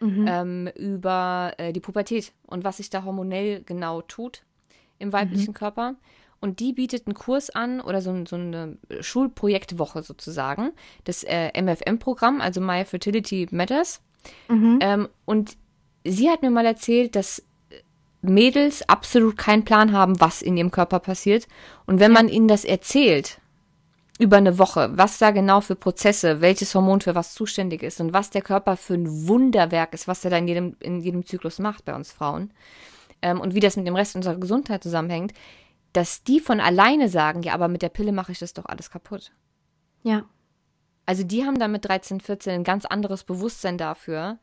Mhm. 0.00 0.26
ähm, 0.28 0.66
über 0.74 1.52
äh, 1.58 1.72
die 1.72 1.78
Pubertät 1.78 2.32
und 2.48 2.64
was 2.64 2.78
sich 2.78 2.90
da 2.90 3.04
hormonell 3.04 3.62
genau 3.62 4.02
tut 4.02 4.42
im 4.98 5.12
weiblichen 5.12 5.54
Körper. 5.54 5.94
Und 6.42 6.58
die 6.58 6.72
bietet 6.72 7.06
einen 7.06 7.14
Kurs 7.14 7.50
an 7.50 7.80
oder 7.80 8.02
so, 8.02 8.26
so 8.26 8.34
eine 8.34 8.76
Schulprojektwoche 9.00 10.02
sozusagen, 10.02 10.72
das 11.04 11.22
äh, 11.22 11.50
MFM-Programm, 11.60 12.40
also 12.40 12.60
My 12.60 12.84
Fertility 12.84 13.46
Matters. 13.52 14.02
Mhm. 14.48 14.78
Ähm, 14.80 15.08
und 15.24 15.56
sie 16.04 16.28
hat 16.28 16.42
mir 16.42 16.50
mal 16.50 16.66
erzählt, 16.66 17.14
dass 17.14 17.44
Mädels 18.22 18.88
absolut 18.88 19.36
keinen 19.38 19.64
Plan 19.64 19.92
haben, 19.92 20.20
was 20.20 20.42
in 20.42 20.56
ihrem 20.56 20.72
Körper 20.72 20.98
passiert. 20.98 21.46
Und 21.86 22.00
wenn 22.00 22.10
man 22.10 22.28
ihnen 22.28 22.48
das 22.48 22.64
erzählt, 22.64 23.38
über 24.18 24.36
eine 24.36 24.58
Woche, 24.58 24.90
was 24.94 25.18
da 25.18 25.30
genau 25.30 25.60
für 25.60 25.76
Prozesse, 25.76 26.40
welches 26.40 26.74
Hormon 26.74 27.00
für 27.00 27.14
was 27.14 27.34
zuständig 27.34 27.84
ist 27.84 28.00
und 28.00 28.12
was 28.12 28.30
der 28.30 28.42
Körper 28.42 28.76
für 28.76 28.94
ein 28.94 29.28
Wunderwerk 29.28 29.94
ist, 29.94 30.08
was 30.08 30.24
er 30.24 30.32
da 30.32 30.38
in 30.38 30.48
jedem, 30.48 30.76
in 30.80 31.00
jedem 31.00 31.24
Zyklus 31.24 31.60
macht 31.60 31.84
bei 31.84 31.94
uns 31.94 32.10
Frauen 32.10 32.50
ähm, 33.22 33.40
und 33.40 33.54
wie 33.54 33.60
das 33.60 33.76
mit 33.76 33.86
dem 33.86 33.96
Rest 33.96 34.14
unserer 34.16 34.36
Gesundheit 34.36 34.82
zusammenhängt, 34.82 35.32
dass 35.92 36.22
die 36.24 36.40
von 36.40 36.60
alleine 36.60 37.08
sagen, 37.08 37.42
ja, 37.42 37.54
aber 37.54 37.68
mit 37.68 37.82
der 37.82 37.88
Pille 37.88 38.12
mache 38.12 38.32
ich 38.32 38.38
das 38.38 38.54
doch 38.54 38.66
alles 38.66 38.90
kaputt. 38.90 39.32
ja. 40.02 40.24
Also 41.04 41.24
die 41.24 41.44
haben 41.44 41.58
dann 41.58 41.72
mit 41.72 41.84
13, 41.84 42.20
14 42.20 42.52
ein 42.52 42.64
ganz 42.64 42.84
anderes 42.84 43.24
Bewusstsein 43.24 43.76
dafür, 43.76 44.38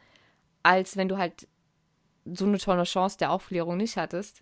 als 0.62 0.98
wenn 0.98 1.08
du 1.08 1.18
halt 1.18 1.48
so 2.26 2.46
eine 2.46 2.58
tolle 2.58 2.84
Chance 2.84 3.18
der 3.18 3.32
Aufklärung 3.32 3.78
nicht 3.78 3.96
hattest 3.96 4.42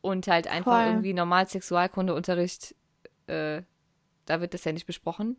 und 0.00 0.28
halt 0.28 0.46
einfach 0.46 0.80
Voll. 0.80 0.86
irgendwie 0.86 1.14
normal 1.14 1.48
Sexualkundeunterricht, 1.48 2.76
äh, 3.26 3.62
da 4.24 4.40
wird 4.40 4.54
das 4.54 4.64
ja 4.64 4.72
nicht 4.72 4.86
besprochen. 4.86 5.36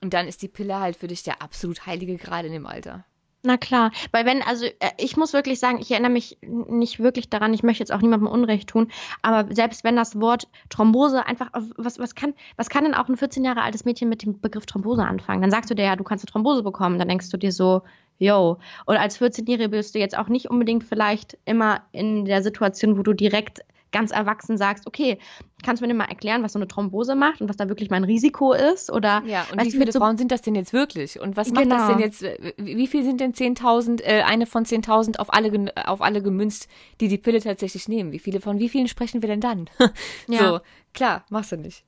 Und 0.00 0.14
dann 0.14 0.26
ist 0.26 0.42
die 0.42 0.48
Pille 0.48 0.80
halt 0.80 0.96
für 0.96 1.08
dich 1.08 1.22
der 1.22 1.42
absolut 1.42 1.86
heilige 1.86 2.16
Grad 2.16 2.46
in 2.46 2.52
dem 2.52 2.66
Alter. 2.66 3.04
Na 3.46 3.58
klar, 3.58 3.92
weil 4.10 4.24
wenn, 4.24 4.40
also 4.40 4.64
äh, 4.64 4.90
ich 4.96 5.18
muss 5.18 5.34
wirklich 5.34 5.60
sagen, 5.60 5.78
ich 5.78 5.90
erinnere 5.90 6.10
mich 6.10 6.38
nicht 6.42 6.98
wirklich 6.98 7.28
daran, 7.28 7.52
ich 7.52 7.62
möchte 7.62 7.82
jetzt 7.82 7.92
auch 7.92 8.00
niemandem 8.00 8.26
Unrecht 8.26 8.70
tun, 8.70 8.90
aber 9.20 9.54
selbst 9.54 9.84
wenn 9.84 9.96
das 9.96 10.18
Wort 10.18 10.48
Thrombose 10.70 11.26
einfach, 11.26 11.50
was, 11.76 11.98
was, 11.98 12.14
kann, 12.14 12.32
was 12.56 12.70
kann 12.70 12.84
denn 12.84 12.94
auch 12.94 13.06
ein 13.06 13.18
14 13.18 13.44
Jahre 13.44 13.60
altes 13.60 13.84
Mädchen 13.84 14.08
mit 14.08 14.22
dem 14.22 14.40
Begriff 14.40 14.64
Thrombose 14.64 15.04
anfangen? 15.04 15.42
Dann 15.42 15.50
sagst 15.50 15.70
du 15.70 15.74
dir 15.74 15.84
ja, 15.84 15.94
du 15.94 16.04
kannst 16.04 16.24
eine 16.24 16.32
Thrombose 16.32 16.62
bekommen, 16.62 16.98
dann 16.98 17.08
denkst 17.08 17.28
du 17.28 17.36
dir 17.36 17.52
so, 17.52 17.82
yo. 18.18 18.56
Und 18.86 18.96
als 18.96 19.20
14-Jährige 19.20 19.68
bist 19.68 19.94
du 19.94 19.98
jetzt 19.98 20.16
auch 20.16 20.28
nicht 20.28 20.48
unbedingt 20.48 20.82
vielleicht 20.82 21.36
immer 21.44 21.82
in 21.92 22.24
der 22.24 22.42
Situation, 22.42 22.96
wo 22.96 23.02
du 23.02 23.12
direkt 23.12 23.60
ganz 23.94 24.10
erwachsen 24.10 24.58
sagst, 24.58 24.86
okay, 24.86 25.18
kannst 25.62 25.80
du 25.80 25.86
mir 25.86 25.94
mal 25.94 26.04
erklären, 26.04 26.42
was 26.42 26.52
so 26.52 26.58
eine 26.58 26.68
Thrombose 26.68 27.14
macht 27.14 27.40
und 27.40 27.48
was 27.48 27.56
da 27.56 27.68
wirklich 27.68 27.90
mein 27.90 28.04
Risiko 28.04 28.52
ist? 28.52 28.90
Oder 28.90 29.22
ja, 29.24 29.46
und 29.52 29.64
wie 29.64 29.70
viele 29.70 29.92
so 29.92 30.00
Frauen 30.00 30.18
sind 30.18 30.32
das 30.32 30.42
denn 30.42 30.56
jetzt 30.56 30.72
wirklich? 30.72 31.20
Und 31.20 31.36
was 31.36 31.52
macht 31.52 31.62
genau. 31.62 31.76
das 31.76 31.88
denn 31.88 31.98
jetzt? 32.00 32.22
Wie 32.58 32.86
viel 32.88 33.04
sind 33.04 33.20
denn 33.20 33.32
10.000, 33.32 34.02
äh, 34.02 34.22
eine 34.22 34.46
von 34.46 34.64
10.000 34.64 35.18
auf 35.18 35.32
alle, 35.32 35.72
auf 35.86 36.02
alle 36.02 36.22
gemünzt, 36.22 36.68
die 37.00 37.08
die 37.08 37.18
Pille 37.18 37.40
tatsächlich 37.40 37.88
nehmen? 37.88 38.12
Wie 38.12 38.18
viele 38.18 38.40
von 38.40 38.58
wie 38.58 38.68
vielen 38.68 38.88
sprechen 38.88 39.22
wir 39.22 39.28
denn 39.28 39.40
dann? 39.40 39.70
ja. 40.28 40.38
So, 40.38 40.60
klar, 40.92 41.24
machst 41.30 41.52
du 41.52 41.56
nicht. 41.56 41.84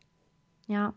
Ja. 0.68 0.94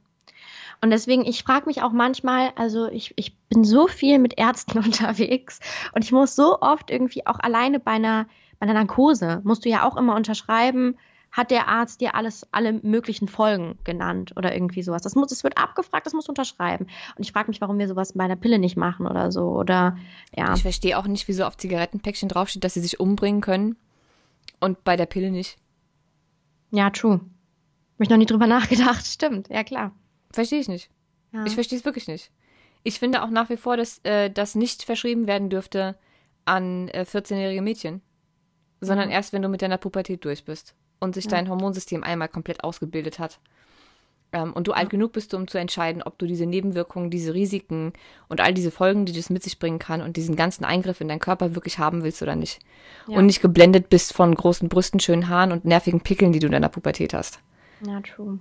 Und 0.81 0.91
deswegen, 0.91 1.25
ich 1.25 1.43
frage 1.43 1.65
mich 1.65 1.81
auch 1.81 1.91
manchmal, 1.91 2.51
also 2.55 2.87
ich, 2.87 3.13
ich 3.17 3.35
bin 3.49 3.63
so 3.63 3.87
viel 3.87 4.19
mit 4.19 4.37
Ärzten 4.37 4.77
unterwegs 4.85 5.59
und 5.93 6.03
ich 6.03 6.11
muss 6.11 6.35
so 6.35 6.61
oft 6.61 6.91
irgendwie 6.91 7.25
auch 7.25 7.39
alleine 7.39 7.79
bei 7.79 7.91
einer 7.91 8.27
bei 8.59 8.65
einer 8.65 8.73
Narkose 8.73 9.41
musst 9.43 9.65
du 9.65 9.69
ja 9.69 9.87
auch 9.87 9.95
immer 9.95 10.15
unterschreiben, 10.15 10.97
hat 11.31 11.51
der 11.51 11.67
Arzt 11.67 12.01
dir 12.01 12.15
alles, 12.15 12.47
alle 12.51 12.73
möglichen 12.73 13.27
Folgen 13.27 13.77
genannt 13.83 14.33
oder 14.35 14.53
irgendwie 14.53 14.81
sowas. 14.81 15.01
Das, 15.01 15.15
muss, 15.15 15.29
das 15.29 15.43
wird 15.43 15.57
abgefragt, 15.57 16.05
das 16.05 16.13
musst 16.13 16.27
du 16.27 16.31
unterschreiben. 16.31 16.87
Und 17.15 17.23
ich 17.23 17.31
frage 17.31 17.49
mich, 17.49 17.61
warum 17.61 17.77
wir 17.77 17.87
sowas 17.87 18.13
bei 18.13 18.23
einer 18.23 18.35
Pille 18.35 18.59
nicht 18.59 18.77
machen 18.77 19.05
oder 19.05 19.31
so. 19.31 19.49
Oder 19.49 19.97
ja. 20.35 20.53
Ich 20.53 20.63
verstehe 20.63 20.97
auch 20.97 21.05
nicht, 21.05 21.27
wieso 21.27 21.45
auf 21.45 21.55
Zigarettenpäckchen 21.57 22.29
draufsteht, 22.29 22.63
dass 22.63 22.73
sie 22.73 22.81
sich 22.81 22.99
umbringen 22.99 23.41
können 23.41 23.75
und 24.59 24.83
bei 24.83 24.95
der 24.95 25.05
Pille 25.05 25.31
nicht. 25.31 25.57
Ja, 26.71 26.89
true. 26.89 27.19
Hab 27.19 28.01
ich 28.01 28.09
noch 28.09 28.17
nie 28.17 28.25
drüber 28.25 28.47
nachgedacht. 28.47 29.05
Stimmt, 29.05 29.49
ja 29.49 29.63
klar. 29.63 29.91
Verstehe 30.31 30.59
ich 30.59 30.67
nicht. 30.67 30.89
Ja. 31.31 31.45
Ich 31.45 31.53
verstehe 31.53 31.77
es 31.77 31.85
wirklich 31.85 32.07
nicht. 32.07 32.31
Ich 32.83 32.99
finde 32.99 33.23
auch 33.23 33.29
nach 33.29 33.49
wie 33.49 33.57
vor, 33.57 33.77
dass 33.77 33.99
äh, 34.03 34.31
das 34.31 34.55
nicht 34.55 34.83
verschrieben 34.83 35.27
werden 35.27 35.49
dürfte 35.49 35.95
an 36.45 36.87
äh, 36.87 37.05
14-jährige 37.07 37.61
Mädchen 37.61 38.01
sondern 38.81 39.09
erst, 39.09 39.33
wenn 39.33 39.41
du 39.41 39.49
mit 39.49 39.61
deiner 39.61 39.77
Pubertät 39.77 40.23
durch 40.25 40.45
bist 40.45 40.75
und 40.99 41.15
sich 41.15 41.25
ja. 41.25 41.31
dein 41.31 41.49
Hormonsystem 41.49 42.03
einmal 42.03 42.29
komplett 42.29 42.63
ausgebildet 42.63 43.19
hat. 43.19 43.39
Ähm, 44.31 44.53
und 44.53 44.67
du 44.67 44.71
ja. 44.71 44.77
alt 44.77 44.89
genug 44.89 45.13
bist, 45.13 45.33
um 45.33 45.47
zu 45.47 45.57
entscheiden, 45.57 46.03
ob 46.03 46.17
du 46.19 46.27
diese 46.27 46.45
Nebenwirkungen, 46.45 47.09
diese 47.09 47.33
Risiken 47.33 47.93
und 48.27 48.41
all 48.41 48.53
diese 48.53 48.69
Folgen, 48.69 49.05
die 49.05 49.13
das 49.13 49.29
mit 49.29 49.43
sich 49.43 49.57
bringen 49.57 49.79
kann 49.79 50.01
und 50.01 50.17
diesen 50.17 50.35
ganzen 50.35 50.65
Eingriff 50.65 51.01
in 51.01 51.07
deinen 51.07 51.19
Körper 51.19 51.55
wirklich 51.55 51.79
haben 51.79 52.03
willst 52.03 52.21
oder 52.21 52.35
nicht. 52.35 52.59
Ja. 53.07 53.17
Und 53.17 53.25
nicht 53.25 53.41
geblendet 53.41 53.89
bist 53.89 54.13
von 54.13 54.33
großen 54.35 54.69
Brüsten, 54.69 54.99
schönen 54.99 55.29
Haaren 55.29 55.51
und 55.51 55.65
nervigen 55.65 56.01
Pickeln, 56.01 56.31
die 56.31 56.39
du 56.39 56.45
in 56.45 56.51
deiner 56.51 56.69
Pubertät 56.69 57.13
hast. 57.13 57.39
Ja, 57.85 58.01
true. 58.01 58.39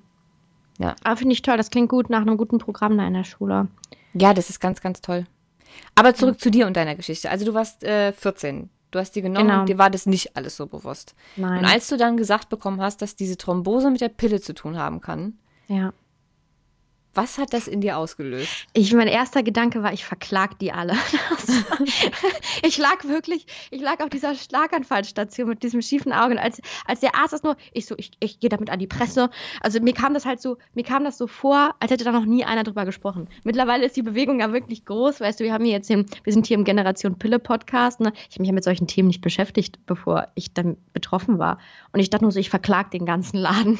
Ja. 0.78 0.94
Aber 1.04 1.16
finde 1.16 1.32
ich 1.32 1.42
toll, 1.42 1.56
das 1.56 1.70
klingt 1.70 1.88
gut 1.88 2.10
nach 2.10 2.20
einem 2.20 2.36
guten 2.36 2.58
Programm 2.58 2.96
da 2.98 3.06
in 3.06 3.14
der 3.14 3.24
Schule. 3.24 3.68
Ja, 4.12 4.34
das 4.34 4.50
ist 4.50 4.60
ganz, 4.60 4.80
ganz 4.80 5.00
toll. 5.00 5.26
Aber 5.94 6.14
zurück 6.14 6.40
zu 6.40 6.50
dir 6.50 6.66
und 6.66 6.76
deiner 6.76 6.94
Geschichte. 6.94 7.30
Also 7.30 7.44
du 7.44 7.54
warst 7.54 7.82
äh, 7.84 8.12
14. 8.12 8.70
Du 8.90 8.98
hast 8.98 9.12
die 9.12 9.22
genommen 9.22 9.48
genau. 9.48 9.60
und 9.60 9.68
dir 9.68 9.78
war 9.78 9.90
das 9.90 10.06
nicht 10.06 10.36
alles 10.36 10.56
so 10.56 10.66
bewusst. 10.66 11.14
Nein. 11.36 11.58
Und 11.58 11.64
als 11.64 11.88
du 11.88 11.96
dann 11.96 12.16
gesagt 12.16 12.48
bekommen 12.48 12.80
hast, 12.80 13.02
dass 13.02 13.16
diese 13.16 13.36
Thrombose 13.36 13.90
mit 13.90 14.00
der 14.00 14.08
Pille 14.08 14.40
zu 14.40 14.54
tun 14.54 14.78
haben 14.78 15.00
kann, 15.00 15.38
ja. 15.68 15.92
Was 17.18 17.36
hat 17.36 17.52
das 17.52 17.66
in 17.66 17.80
dir 17.80 17.98
ausgelöst? 17.98 18.68
Ich, 18.74 18.94
mein 18.94 19.08
erster 19.08 19.42
Gedanke 19.42 19.82
war, 19.82 19.92
ich 19.92 20.04
verklag 20.04 20.56
die 20.60 20.70
alle. 20.70 20.92
ich 22.62 22.78
lag 22.78 23.02
wirklich, 23.02 23.44
ich 23.72 23.80
lag 23.80 23.98
auf 24.04 24.08
dieser 24.08 24.36
Schlaganfallstation 24.36 25.48
mit 25.48 25.64
diesem 25.64 25.82
schiefen 25.82 26.12
Auge. 26.12 26.40
als, 26.40 26.62
als 26.86 27.00
der 27.00 27.16
Arzt 27.16 27.32
das 27.32 27.42
nur, 27.42 27.56
ich 27.72 27.86
so, 27.86 27.96
ich, 27.98 28.12
ich 28.20 28.38
gehe 28.38 28.48
damit 28.48 28.70
an 28.70 28.78
die 28.78 28.86
Presse. 28.86 29.30
Also 29.60 29.80
mir 29.80 29.94
kam 29.94 30.14
das 30.14 30.26
halt 30.26 30.40
so, 30.40 30.58
mir 30.74 30.84
kam 30.84 31.02
das 31.02 31.18
so 31.18 31.26
vor, 31.26 31.74
als 31.80 31.90
hätte 31.90 32.04
da 32.04 32.12
noch 32.12 32.24
nie 32.24 32.44
einer 32.44 32.62
drüber 32.62 32.84
gesprochen. 32.84 33.26
Mittlerweile 33.42 33.84
ist 33.84 33.96
die 33.96 34.02
Bewegung 34.02 34.38
ja 34.38 34.52
wirklich 34.52 34.84
groß. 34.84 35.20
Weißt 35.20 35.40
du, 35.40 35.44
wir 35.44 35.52
haben 35.52 35.64
hier 35.64 35.74
jetzt, 35.74 35.90
den, 35.90 36.06
wir 36.22 36.32
sind 36.32 36.46
hier 36.46 36.56
im 36.56 36.62
Generation 36.62 37.18
Pille 37.18 37.40
Podcast. 37.40 37.98
Ne? 37.98 38.12
Ich 38.28 38.36
habe 38.36 38.42
mich 38.42 38.48
ja 38.50 38.54
mit 38.54 38.62
solchen 38.62 38.86
Themen 38.86 39.08
nicht 39.08 39.22
beschäftigt, 39.22 39.84
bevor 39.86 40.28
ich 40.36 40.54
dann 40.54 40.76
betroffen 40.92 41.40
war. 41.40 41.58
Und 41.92 41.98
ich 41.98 42.10
dachte 42.10 42.22
nur 42.22 42.30
so, 42.30 42.38
ich 42.38 42.50
verklag 42.50 42.92
den 42.92 43.06
ganzen 43.06 43.38
Laden. 43.38 43.76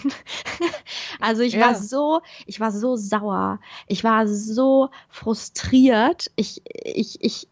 also 1.20 1.43
ich 1.43 1.53
ja. 1.53 1.68
war 1.68 1.74
so, 1.76 2.20
ich 2.47 2.59
war 2.59 2.72
so 2.72 2.97
sauer 2.97 3.27
sauer. 3.28 3.60
Ich 3.86 4.04
war 4.04 4.26
so 4.26 4.90
frustriert. 5.08 6.30
Ich, 6.36 6.62
ich, 6.66 7.18
ich, 7.20 7.48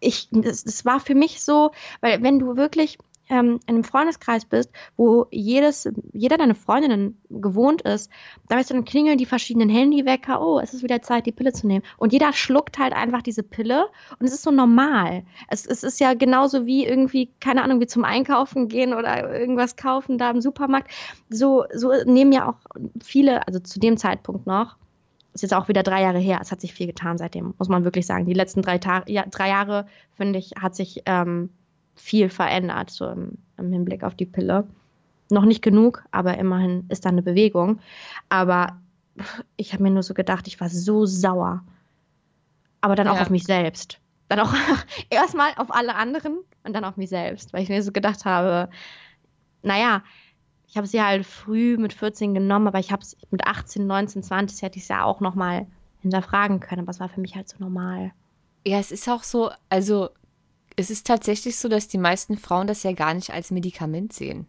ich, 0.00 0.28
es 0.32 0.84
war 0.84 1.00
für 1.00 1.14
mich 1.14 1.42
so, 1.42 1.70
weil 2.00 2.22
wenn 2.22 2.38
du 2.38 2.56
wirklich 2.56 2.98
ähm, 3.28 3.60
in 3.66 3.74
einem 3.74 3.84
Freundeskreis 3.84 4.44
bist, 4.44 4.70
wo 4.96 5.26
jedes, 5.30 5.88
jeder 6.12 6.38
deine 6.38 6.54
Freundinnen 6.54 7.20
gewohnt 7.30 7.82
ist, 7.82 8.10
da 8.48 8.56
weißt 8.56 8.70
du, 8.70 8.74
dann 8.74 8.84
klingeln 8.84 9.18
die 9.18 9.26
verschiedenen 9.26 9.68
Handywecker, 9.68 10.40
oh, 10.40 10.58
es 10.60 10.74
ist 10.74 10.82
wieder 10.82 11.02
Zeit, 11.02 11.26
die 11.26 11.32
Pille 11.32 11.52
zu 11.52 11.66
nehmen. 11.66 11.84
Und 11.96 12.12
jeder 12.12 12.32
schluckt 12.32 12.78
halt 12.78 12.92
einfach 12.92 13.22
diese 13.22 13.42
Pille 13.42 13.86
und 14.18 14.26
es 14.26 14.32
ist 14.32 14.42
so 14.42 14.50
normal. 14.50 15.24
Es, 15.48 15.66
es 15.66 15.82
ist 15.82 16.00
ja 16.00 16.14
genauso 16.14 16.66
wie 16.66 16.86
irgendwie, 16.86 17.30
keine 17.40 17.62
Ahnung, 17.62 17.80
wie 17.80 17.86
zum 17.86 18.04
Einkaufen 18.04 18.68
gehen 18.68 18.94
oder 18.94 19.38
irgendwas 19.38 19.76
kaufen 19.76 20.18
da 20.18 20.30
im 20.30 20.40
Supermarkt. 20.40 20.90
So, 21.28 21.64
so 21.74 21.92
nehmen 22.04 22.32
ja 22.32 22.48
auch 22.48 22.56
viele, 23.02 23.46
also 23.46 23.60
zu 23.60 23.78
dem 23.78 23.96
Zeitpunkt 23.96 24.46
noch, 24.46 24.76
ist 25.38 25.42
jetzt 25.42 25.54
auch 25.54 25.68
wieder 25.68 25.82
drei 25.82 26.02
Jahre 26.02 26.18
her. 26.18 26.38
Es 26.40 26.50
hat 26.50 26.60
sich 26.60 26.74
viel 26.74 26.86
getan 26.88 27.16
seitdem, 27.16 27.54
muss 27.58 27.68
man 27.68 27.84
wirklich 27.84 28.06
sagen. 28.06 28.26
Die 28.26 28.34
letzten 28.34 28.60
drei, 28.60 28.78
Ta 28.78 29.04
ja, 29.06 29.24
drei 29.30 29.48
Jahre, 29.48 29.86
finde 30.16 30.38
ich, 30.38 30.52
hat 30.60 30.74
sich 30.74 31.02
ähm, 31.06 31.50
viel 31.94 32.28
verändert, 32.28 32.90
so 32.90 33.08
im, 33.08 33.38
im, 33.56 33.72
Hinblick 33.72 34.02
auf 34.02 34.14
die 34.14 34.26
Pille. 34.26 34.66
Noch 35.30 35.44
nicht 35.44 35.62
genug, 35.62 36.04
aber 36.10 36.38
immerhin 36.38 36.86
ist 36.88 37.04
da 37.04 37.10
eine 37.10 37.22
Bewegung. 37.22 37.78
Aber 38.28 38.78
ich 39.56 39.72
habe 39.72 39.84
mir 39.84 39.90
nur 39.90 40.02
so 40.02 40.12
gedacht, 40.12 40.48
ich 40.48 40.60
war 40.60 40.70
so 40.70 41.06
sauer. 41.06 41.62
Aber 42.80 42.96
dann 42.96 43.08
auch 43.08 43.16
ja. 43.16 43.22
auf 43.22 43.30
mich 43.30 43.44
selbst. 43.44 44.00
Dann 44.28 44.40
auch 44.40 44.52
erstmal 45.10 45.52
auf 45.56 45.72
alle 45.72 45.94
anderen 45.94 46.38
und 46.64 46.74
dann 46.74 46.84
auf 46.84 46.96
mich 46.96 47.10
selbst, 47.10 47.52
weil 47.52 47.62
ich 47.62 47.68
mir 47.68 47.82
so 47.82 47.92
gedacht 47.92 48.24
habe, 48.24 48.70
naja, 49.62 50.02
ich 50.68 50.76
habe 50.76 50.86
sie 50.86 51.02
halt 51.02 51.26
früh 51.26 51.78
mit 51.78 51.94
14 51.94 52.34
genommen, 52.34 52.68
aber 52.68 52.78
ich 52.78 52.92
habe 52.92 53.02
es 53.02 53.16
mit 53.30 53.46
18, 53.46 53.86
19, 53.86 54.22
20 54.22 54.62
hätte 54.62 54.76
ich 54.76 54.82
es 54.82 54.88
ja 54.88 55.04
auch 55.04 55.20
nochmal 55.20 55.66
hinterfragen 56.02 56.60
können, 56.60 56.82
aber 56.82 56.90
es 56.90 57.00
war 57.00 57.08
für 57.08 57.20
mich 57.20 57.34
halt 57.34 57.48
so 57.48 57.56
normal. 57.58 58.12
Ja, 58.66 58.78
es 58.78 58.92
ist 58.92 59.08
auch 59.08 59.22
so, 59.22 59.50
also 59.70 60.10
es 60.76 60.90
ist 60.90 61.06
tatsächlich 61.06 61.56
so, 61.56 61.68
dass 61.68 61.88
die 61.88 61.98
meisten 61.98 62.36
Frauen 62.36 62.66
das 62.66 62.82
ja 62.82 62.92
gar 62.92 63.14
nicht 63.14 63.32
als 63.32 63.50
Medikament 63.50 64.12
sehen. 64.12 64.46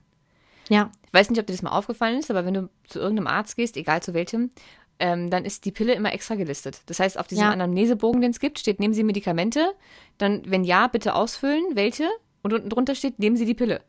Ja. 0.67 0.91
Ich 1.07 1.13
weiß 1.13 1.29
nicht, 1.29 1.39
ob 1.39 1.47
dir 1.47 1.53
das 1.53 1.61
mal 1.61 1.71
aufgefallen 1.71 2.19
ist, 2.19 2.29
aber 2.29 2.45
wenn 2.45 2.53
du 2.53 2.69
zu 2.85 2.99
irgendeinem 2.99 3.27
Arzt 3.27 3.55
gehst, 3.55 3.77
egal 3.77 4.03
zu 4.03 4.13
welchem, 4.13 4.51
ähm, 4.99 5.29
dann 5.29 5.45
ist 5.45 5.63
die 5.63 5.71
Pille 5.71 5.93
immer 5.93 6.13
extra 6.13 6.35
gelistet. 6.35 6.81
Das 6.87 6.99
heißt, 6.99 7.17
auf 7.17 7.27
diesem 7.27 7.45
ja. 7.45 7.51
Anamnesebogen, 7.51 8.19
den 8.19 8.31
es 8.31 8.41
gibt, 8.41 8.59
steht, 8.59 8.81
nehmen 8.81 8.93
Sie 8.93 9.03
Medikamente. 9.03 9.73
Dann, 10.17 10.43
wenn 10.45 10.65
ja, 10.65 10.87
bitte 10.87 11.15
ausfüllen, 11.15 11.63
welche. 11.75 12.09
Und 12.43 12.53
unten 12.53 12.69
drunter 12.69 12.93
steht, 12.93 13.19
nehmen 13.19 13.37
Sie 13.37 13.45
die 13.45 13.55
Pille. 13.55 13.81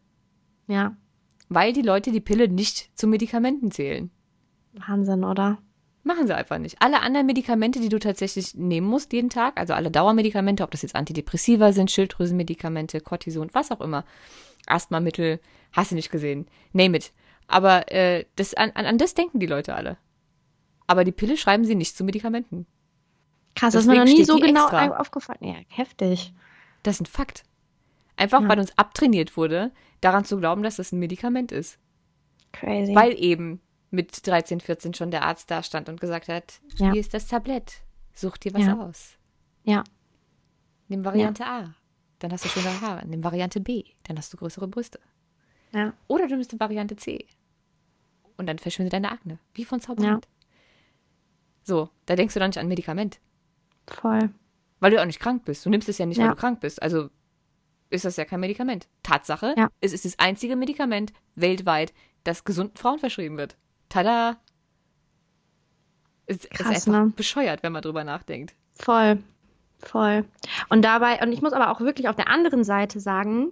Ja 0.69 0.95
weil 1.51 1.75
die 1.75 1.83
Leute 1.83 2.13
die 2.13 2.21
Pille 2.21 2.49
nicht 2.49 2.97
zu 2.99 3.07
Medikamenten 3.07 3.71
zählen. 3.71 4.11
Wahnsinn, 4.73 5.25
oder? 5.25 5.59
Machen 6.03 6.27
sie 6.27 6.35
einfach 6.35 6.57
nicht. 6.59 6.81
Alle 6.81 7.01
anderen 7.01 7.27
Medikamente, 7.27 7.81
die 7.81 7.91
du 7.91 7.99
tatsächlich 7.99 8.55
nehmen 8.55 8.87
musst 8.87 9.13
jeden 9.13 9.29
Tag, 9.29 9.59
also 9.61 9.75
alle 9.75 9.91
Dauermedikamente, 9.91 10.63
ob 10.63 10.71
das 10.71 10.81
jetzt 10.81 10.97
Antidepressiva 10.97 11.73
sind, 11.73 11.91
Schilddrüsenmedikamente, 11.91 13.01
Cortison, 13.01 13.51
was 13.53 13.71
auch 13.71 13.83
immer, 13.83 14.05
Asthmamittel, 14.67 15.41
hast 15.73 15.91
du 15.91 15.97
nicht 15.97 16.11
gesehen. 16.11 16.47
Name 16.73 16.97
it. 16.97 17.13
Aber 17.49 17.93
äh, 17.93 18.25
das, 18.37 18.55
an, 18.55 18.71
an 18.71 18.97
das 18.97 19.15
denken 19.15 19.41
die 19.41 19.47
Leute 19.47 19.75
alle. 19.75 19.99
Aber 20.87 21.05
die 21.05 21.13
Pille 21.13 21.37
schreiben 21.37 21.65
sie 21.65 21.75
nicht 21.75 21.97
zu 21.97 22.05
Medikamenten. 22.05 22.67
Krass, 23.57 23.75
das 23.75 23.83
ist 23.83 23.89
mir 23.89 23.97
noch 23.99 24.05
nie 24.05 24.25
so 24.25 24.39
genau 24.39 24.69
extra. 24.69 24.97
aufgefallen. 24.99 25.41
Ja, 25.43 25.57
heftig. 25.69 26.33
Das 26.83 26.95
ist 26.95 27.03
ein 27.03 27.07
Fakt. 27.07 27.43
Einfach, 28.21 28.43
ja. 28.43 28.49
weil 28.49 28.59
uns 28.59 28.77
abtrainiert 28.77 29.39
wurde, 29.39 29.73
daran 30.03 30.27
zu 30.27 30.39
glauben, 30.39 30.63
dass 30.63 30.77
das 30.77 30.93
ein 30.93 30.99
Medikament 30.99 31.53
ist. 31.53 31.79
Crazy. 32.53 32.95
Weil 32.95 33.19
eben 33.19 33.63
mit 33.91 34.27
13, 34.27 34.61
14 34.61 34.93
schon 34.93 35.11
der 35.11 35.23
Arzt 35.25 35.51
da 35.51 35.63
stand 35.63 35.89
und 35.89 36.03
gesagt 36.03 36.29
hat, 36.29 36.61
ja. 36.77 36.93
hier 36.93 37.01
ist 37.01 37.15
das 37.15 37.29
Tablett, 37.29 37.81
such 38.13 38.37
dir 38.37 38.53
was 38.53 38.67
ja. 38.67 38.79
aus. 38.79 39.17
Ja. 39.65 39.85
Nimm 40.89 41.03
Variante 41.03 41.47
A, 41.47 41.75
dann 42.19 42.31
hast 42.31 42.45
du 42.45 42.51
schönere 42.51 42.79
Haare. 42.83 43.09
Nimm 43.09 43.25
Variante 43.25 43.59
B, 43.59 43.85
dann 44.03 44.19
hast 44.19 44.35
du 44.35 44.37
größere 44.37 44.69
Brüste. 44.69 45.01
Ja. 45.73 45.95
Oder 46.07 46.27
du 46.27 46.35
nimmst 46.35 46.61
Variante 46.61 46.97
C. 46.97 47.27
Und 48.37 48.49
dann 48.49 48.59
verschwindet 48.59 48.93
deine 48.93 49.13
Akne, 49.13 49.39
wie 49.55 49.65
von 49.65 49.81
Zauberhand. 49.81 50.29
So, 51.63 51.89
da 52.05 52.17
denkst 52.17 52.35
du 52.35 52.41
dann 52.41 52.51
nicht 52.51 52.59
an 52.59 52.69
Medikament. 52.69 53.19
Voll. 53.87 54.31
Weil 54.79 54.91
du 54.91 55.01
auch 55.01 55.07
nicht 55.07 55.21
krank 55.21 55.47
bist. 55.47 55.65
Du 55.65 55.71
nimmst 55.71 55.89
es 55.89 55.97
ja 55.97 56.05
nicht, 56.05 56.21
weil 56.21 56.29
du 56.29 56.37
krank 56.37 56.61
bist. 56.61 56.83
Also 56.83 57.09
ist 57.91 58.05
das 58.05 58.17
ja 58.17 58.25
kein 58.25 58.41
Medikament. 58.41 58.89
Tatsache, 59.03 59.55
ja. 59.57 59.69
es 59.81 59.93
ist 59.93 60.05
das 60.05 60.19
einzige 60.19 60.57
Medikament 60.57 61.13
weltweit, 61.35 61.93
das 62.25 62.45
gesunden 62.45 62.77
Frauen 62.77 62.99
verschrieben 62.99 63.37
wird. 63.37 63.57
Tada! 63.89 64.37
Es 66.27 66.49
Krass, 66.49 66.79
ist 66.79 66.89
einfach 66.89 67.07
ne? 67.07 67.13
bescheuert, 67.17 67.63
wenn 67.63 67.73
man 67.73 67.83
drüber 67.83 68.05
nachdenkt. 68.05 68.55
Voll. 68.75 69.19
Voll. 69.79 70.25
Und 70.69 70.83
dabei, 70.83 71.21
und 71.23 71.33
ich 71.33 71.43
muss 71.43 71.53
aber 71.53 71.71
auch 71.71 71.81
wirklich 71.81 72.09
auf 72.09 72.17
der 72.17 72.29
anderen 72.29 72.65
Seite 72.65 73.01
sagen, 73.01 73.49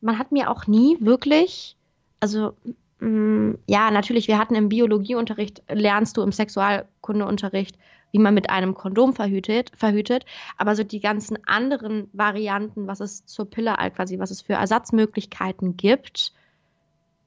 man 0.00 0.18
hat 0.18 0.32
mir 0.32 0.50
auch 0.50 0.66
nie 0.66 0.98
wirklich, 1.00 1.76
also 2.20 2.54
mh, 2.98 3.08
mm, 3.08 3.58
ja, 3.66 3.90
natürlich, 3.90 4.28
wir 4.28 4.38
hatten 4.38 4.54
im 4.54 4.68
Biologieunterricht, 4.68 5.62
lernst 5.68 6.16
du 6.16 6.22
im 6.22 6.32
Sexualkundeunterricht, 6.32 7.78
wie 8.14 8.20
man 8.20 8.32
mit 8.32 8.48
einem 8.48 8.74
Kondom 8.74 9.12
verhütet, 9.12 9.72
verhütet, 9.76 10.24
aber 10.56 10.76
so 10.76 10.84
die 10.84 11.00
ganzen 11.00 11.36
anderen 11.48 12.08
Varianten, 12.12 12.86
was 12.86 13.00
es 13.00 13.26
zur 13.26 13.50
Pille 13.50 13.74
quasi, 13.92 14.20
was 14.20 14.30
es 14.30 14.40
für 14.40 14.52
Ersatzmöglichkeiten 14.52 15.76
gibt, 15.76 16.32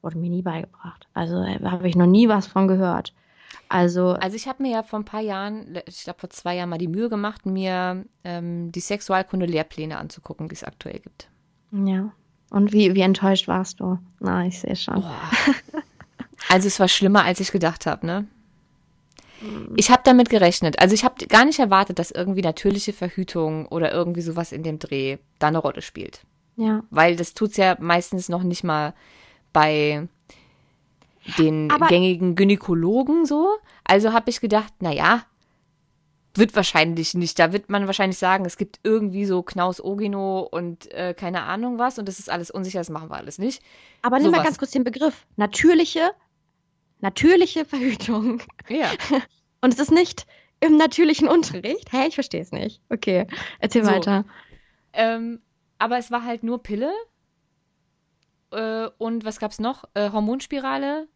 wurde 0.01 0.17
mir 0.17 0.29
nie 0.29 0.43
beigebracht. 0.43 1.09
Also 1.13 1.43
äh, 1.43 1.59
habe 1.65 1.89
ich 1.89 1.97
noch 1.97 2.05
nie 2.05 2.29
was 2.29 2.47
von 2.47 2.69
gehört. 2.69 3.13
Also, 3.67 4.11
also 4.11 4.37
ich 4.37 4.47
habe 4.47 4.63
mir 4.63 4.71
ja 4.71 4.83
vor 4.83 4.99
ein 4.99 5.05
paar 5.05 5.19
Jahren, 5.19 5.77
ich 5.85 6.05
glaube 6.05 6.21
vor 6.21 6.29
zwei 6.29 6.55
Jahren 6.55 6.69
mal 6.69 6.77
die 6.77 6.87
Mühe 6.87 7.09
gemacht, 7.09 7.45
mir 7.45 8.05
ähm, 8.23 8.71
die 8.71 8.79
Sexualkunde-Lehrpläne 8.79 9.97
anzugucken, 9.97 10.47
die 10.47 10.55
es 10.55 10.63
aktuell 10.63 10.99
gibt. 10.99 11.29
Ja. 11.73 12.13
Und 12.49 12.71
wie, 12.71 12.95
wie 12.95 13.01
enttäuscht 13.01 13.49
warst 13.49 13.81
du? 13.81 13.99
Na, 14.21 14.45
ich 14.45 14.61
sehe 14.61 14.77
schon. 14.77 15.03
Oh. 15.03 15.81
Also 16.49 16.67
es 16.67 16.79
war 16.79 16.87
schlimmer, 16.87 17.25
als 17.25 17.41
ich 17.41 17.51
gedacht 17.51 17.85
habe, 17.85 18.05
ne? 18.05 18.25
Ich 19.75 19.91
habe 19.91 20.01
damit 20.03 20.29
gerechnet. 20.29 20.79
Also 20.79 20.95
ich 20.95 21.03
habe 21.03 21.25
gar 21.27 21.45
nicht 21.45 21.59
erwartet, 21.59 21.99
dass 21.99 22.11
irgendwie 22.11 22.41
natürliche 22.41 22.93
Verhütung 22.93 23.67
oder 23.67 23.91
irgendwie 23.91 24.21
sowas 24.21 24.51
in 24.51 24.63
dem 24.63 24.79
Dreh 24.79 25.17
da 25.39 25.47
eine 25.47 25.59
Rolle 25.59 25.81
spielt. 25.81 26.21
Ja. 26.55 26.83
Weil 26.89 27.15
das 27.15 27.33
tut's 27.33 27.57
ja 27.57 27.77
meistens 27.79 28.29
noch 28.29 28.43
nicht 28.43 28.63
mal 28.63 28.93
bei 29.53 30.07
den 31.37 31.69
Aber 31.71 31.87
gängigen 31.87 32.35
Gynäkologen 32.35 33.25
so. 33.25 33.49
Also 33.83 34.13
habe 34.13 34.29
ich 34.29 34.41
gedacht, 34.41 34.73
na 34.79 34.91
ja, 34.91 35.23
wird 36.37 36.55
wahrscheinlich 36.55 37.13
nicht. 37.13 37.37
Da 37.39 37.51
wird 37.51 37.69
man 37.69 37.87
wahrscheinlich 37.87 38.17
sagen, 38.17 38.45
es 38.45 38.57
gibt 38.57 38.79
irgendwie 38.83 39.25
so 39.25 39.43
Knaus 39.43 39.83
Ogino 39.83 40.39
und 40.39 40.91
äh, 40.91 41.13
keine 41.13 41.43
Ahnung 41.43 41.79
was 41.79 41.99
und 41.99 42.07
das 42.07 42.19
ist 42.19 42.29
alles 42.29 42.51
unsicher, 42.51 42.79
das 42.79 42.89
machen 42.89 43.09
wir 43.09 43.17
alles 43.17 43.39
nicht. 43.39 43.61
Aber 44.01 44.19
nehmen 44.19 44.33
wir 44.33 44.43
ganz 44.43 44.57
kurz 44.57 44.71
den 44.71 44.83
Begriff. 44.83 45.25
Natürliche, 45.35 46.11
natürliche 46.99 47.65
Verhütung. 47.65 48.41
Ja. 48.69 48.91
Und 49.61 49.73
es 49.73 49.79
ist 49.79 49.91
nicht 49.91 50.25
im 50.59 50.77
natürlichen 50.77 51.27
Unterricht. 51.27 51.91
Hä, 51.91 52.07
ich 52.07 52.15
verstehe 52.15 52.41
es 52.41 52.51
nicht. 52.51 52.81
Okay, 52.89 53.27
erzähl 53.59 53.83
so. 53.83 53.91
weiter. 53.91 54.25
Ähm, 54.93 55.41
aber 55.77 55.97
es 55.97 56.11
war 56.11 56.23
halt 56.23 56.43
nur 56.43 56.63
Pille. 56.63 56.91
Äh, 58.51 58.89
und 58.97 59.25
was 59.25 59.39
gab's 59.39 59.59
noch? 59.59 59.83
Äh, 59.93 60.11
Hormonspirale, 60.11 61.07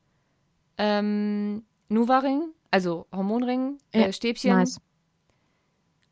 ähm, 0.78 1.64
Nuvaring, 1.90 2.54
also 2.72 3.08
Hormonring, 3.12 3.78
äh, 3.92 4.02
ja, 4.02 4.14
Stäbchen. 4.14 4.58
Nice. 4.58 4.82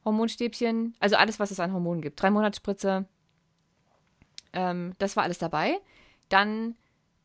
Hormonstäbchen, 0.06 0.96
also 1.00 1.18
alles, 1.18 1.40
was 1.40 1.52
es 1.52 1.60
an 1.60 1.74
Hormonen 1.74 2.02
gibt. 2.02 2.22
Drei 2.22 2.32
Monatsspritze. 2.32 3.06
Ähm, 4.54 4.94
das 4.98 5.16
war 5.16 5.24
alles 5.24 5.38
dabei. 5.38 5.80
Dann 6.30 6.76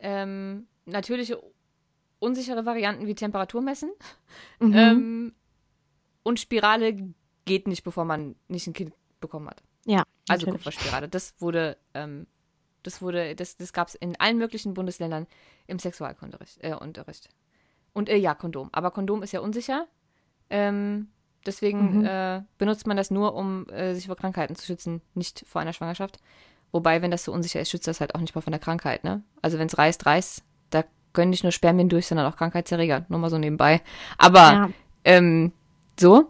ähm, 0.00 0.66
natürliche 0.84 1.40
unsichere 2.24 2.66
Varianten 2.66 3.06
wie 3.06 3.14
Temperatur 3.14 3.62
messen. 3.62 3.90
Mhm. 4.58 4.74
Ähm, 4.74 5.34
und 6.22 6.40
Spirale 6.40 6.96
geht 7.44 7.68
nicht, 7.68 7.84
bevor 7.84 8.04
man 8.04 8.34
nicht 8.48 8.66
ein 8.66 8.72
Kind 8.72 8.92
bekommen 9.20 9.48
hat. 9.48 9.62
Ja. 9.84 10.04
Also 10.28 10.46
Kupferspirale. 10.46 11.08
Das 11.08 11.34
wurde, 11.38 11.76
ähm, 11.92 12.26
das 12.82 13.02
wurde, 13.02 13.36
das, 13.36 13.56
das 13.56 13.72
gab 13.72 13.88
es 13.88 13.94
in 13.94 14.18
allen 14.18 14.38
möglichen 14.38 14.74
Bundesländern 14.74 15.26
im 15.66 15.78
Sexualunterricht. 15.78 16.64
Äh, 16.64 16.74
Unterricht. 16.74 17.28
Und 17.92 18.08
äh, 18.08 18.16
ja, 18.16 18.34
Kondom. 18.34 18.70
Aber 18.72 18.90
Kondom 18.90 19.22
ist 19.22 19.32
ja 19.32 19.40
unsicher. 19.40 19.86
Ähm, 20.50 21.08
Deswegen 21.46 21.98
mhm. 21.98 22.06
äh, 22.06 22.42
benutzt 22.58 22.86
man 22.86 22.96
das 22.96 23.10
nur, 23.10 23.34
um 23.34 23.68
äh, 23.68 23.94
sich 23.94 24.06
vor 24.06 24.16
Krankheiten 24.16 24.56
zu 24.56 24.66
schützen, 24.66 25.02
nicht 25.14 25.44
vor 25.46 25.60
einer 25.60 25.72
Schwangerschaft. 25.72 26.18
Wobei, 26.72 27.02
wenn 27.02 27.10
das 27.10 27.24
so 27.24 27.32
unsicher 27.32 27.60
ist, 27.60 27.70
schützt 27.70 27.86
das 27.86 28.00
halt 28.00 28.14
auch 28.14 28.20
nicht 28.20 28.34
mal 28.34 28.40
von 28.40 28.50
der 28.50 28.60
Krankheit, 28.60 29.04
ne? 29.04 29.22
Also 29.42 29.58
wenn 29.58 29.66
es 29.66 29.78
reißt, 29.78 30.06
reißt, 30.06 30.42
können 31.14 31.30
nicht 31.30 31.42
nur 31.42 31.52
Spermien 31.52 31.88
durch, 31.88 32.06
sondern 32.06 32.30
auch 32.30 32.36
Krankheitserreger. 32.36 33.06
Nur 33.08 33.18
mal 33.18 33.30
so 33.30 33.38
nebenbei. 33.38 33.80
Aber 34.18 34.52
ja. 34.52 34.70
ähm, 35.04 35.52
so. 35.98 36.28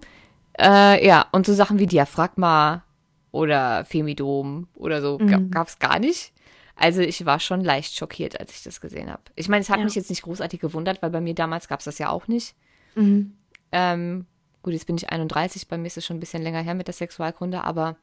Äh, 0.59 1.05
ja, 1.05 1.27
und 1.33 1.47
so 1.47 1.53
Sachen 1.53 1.81
wie 1.81 1.87
Diaphragma 1.87 2.85
oder 3.33 3.85
Femidom 3.85 4.69
oder 4.77 5.03
so 5.03 5.19
mhm. 5.19 5.51
gab 5.51 5.67
es 5.67 5.81
gar 5.81 5.99
nicht. 5.99 6.33
Also 6.77 7.01
ich 7.01 7.27
war 7.27 7.41
schon 7.41 7.63
leicht 7.63 7.97
schockiert, 7.97 8.39
als 8.39 8.55
ich 8.55 8.63
das 8.63 8.81
gesehen 8.81 9.11
habe. 9.11 9.23
Ich 9.35 9.49
meine, 9.49 9.63
es 9.63 9.71
hat 9.71 9.79
ja. 9.79 9.85
mich 9.85 9.97
jetzt 9.97 10.11
nicht 10.11 10.23
großartig 10.23 10.61
gewundert, 10.61 11.03
weil 11.03 11.11
bei 11.11 11.21
mir 11.21 11.35
damals 11.35 11.67
gab 11.67 11.81
es 11.81 11.87
das 11.87 11.99
ja 11.99 12.11
auch 12.11 12.29
nicht. 12.29 12.55
Mhm. 12.95 13.33
Ähm, 13.73 14.27
Gut, 14.65 14.73
jetzt 14.73 14.87
bin 14.87 14.97
ich 14.97 15.11
31, 15.11 15.69
bei 15.69 15.77
mir 15.77 15.89
ist 15.89 15.99
es 15.99 16.07
schon 16.07 16.17
ein 16.17 16.21
bisschen 16.21 16.43
länger 16.43 16.63
her 16.63 16.73
mit 16.73 16.87
der 16.87 16.95
Sexualkunde, 16.95 17.63
aber 17.65 17.97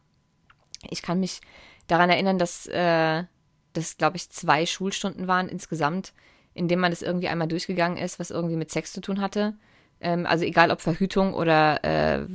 ich 0.91 1.01
kann 1.01 1.19
mich 1.19 1.41
daran 1.87 2.11
erinnern, 2.11 2.37
dass 2.37 2.67
äh, 2.67 3.23
das, 3.73 3.97
glaube 3.97 4.17
ich, 4.17 4.29
zwei 4.29 4.67
Schulstunden 4.67 5.27
waren 5.27 5.49
insgesamt, 5.49 6.13
in 6.53 6.67
denen 6.67 6.81
man 6.81 6.91
das 6.91 7.01
irgendwie 7.01 7.27
einmal 7.27 7.47
durchgegangen 7.47 7.97
ist, 7.97 8.19
was 8.19 8.31
irgendwie 8.31 8.55
mit 8.55 8.71
Sex 8.71 8.93
zu 8.93 9.01
tun 9.01 9.21
hatte. 9.21 9.53
Ähm, 9.99 10.25
also 10.25 10.43
egal 10.43 10.71
ob 10.71 10.81
Verhütung 10.81 11.33
oder 11.33 11.83
äh, 11.83 12.25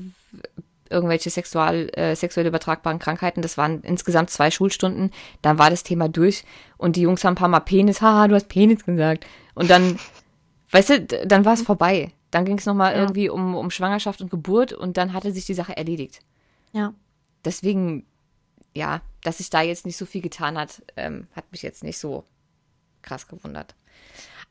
irgendwelche 0.89 1.31
sexual, 1.31 1.91
äh, 1.95 2.15
sexuell 2.15 2.47
übertragbaren 2.47 2.99
Krankheiten. 2.99 3.43
Das 3.43 3.59
waren 3.59 3.83
insgesamt 3.83 4.31
zwei 4.31 4.51
Schulstunden. 4.51 5.11
Dann 5.43 5.59
war 5.59 5.71
das 5.71 5.83
Thema 5.83 6.09
durch 6.09 6.45
und 6.77 6.97
die 6.97 7.03
Jungs 7.03 7.25
haben 7.25 7.33
ein 7.33 7.37
paar 7.37 7.49
Mal 7.49 7.61
Penis, 7.61 8.01
haha, 8.01 8.29
du 8.29 8.35
hast 8.35 8.49
Penis 8.49 8.85
gesagt. 8.85 9.27
Und 9.55 9.71
dann, 9.71 9.99
weißt 10.71 10.91
du, 10.91 11.01
dann 11.27 11.45
war 11.45 11.55
es 11.55 11.63
vorbei. 11.63 12.13
Dann 12.31 12.45
ging 12.45 12.59
es 12.59 12.67
nochmal 12.67 12.95
ja. 12.95 13.01
irgendwie 13.01 13.29
um, 13.29 13.55
um 13.55 13.71
Schwangerschaft 13.71 14.21
und 14.21 14.31
Geburt 14.31 14.73
und 14.73 14.97
dann 14.97 15.13
hatte 15.13 15.33
sich 15.33 15.47
die 15.47 15.55
Sache 15.55 15.77
erledigt. 15.77 16.21
Ja. 16.73 16.93
Deswegen, 17.45 18.05
ja, 18.75 19.01
dass 19.23 19.39
sich 19.39 19.51
da 19.51 19.63
jetzt 19.63 19.87
nicht 19.87 19.97
so 19.97 20.07
viel 20.07 20.21
getan 20.21 20.59
hat, 20.59 20.83
ähm, 20.97 21.29
hat 21.35 21.51
mich 21.53 21.63
jetzt 21.63 21.85
nicht 21.85 21.99
so 21.99 22.25
krass 23.03 23.29
gewundert. 23.29 23.75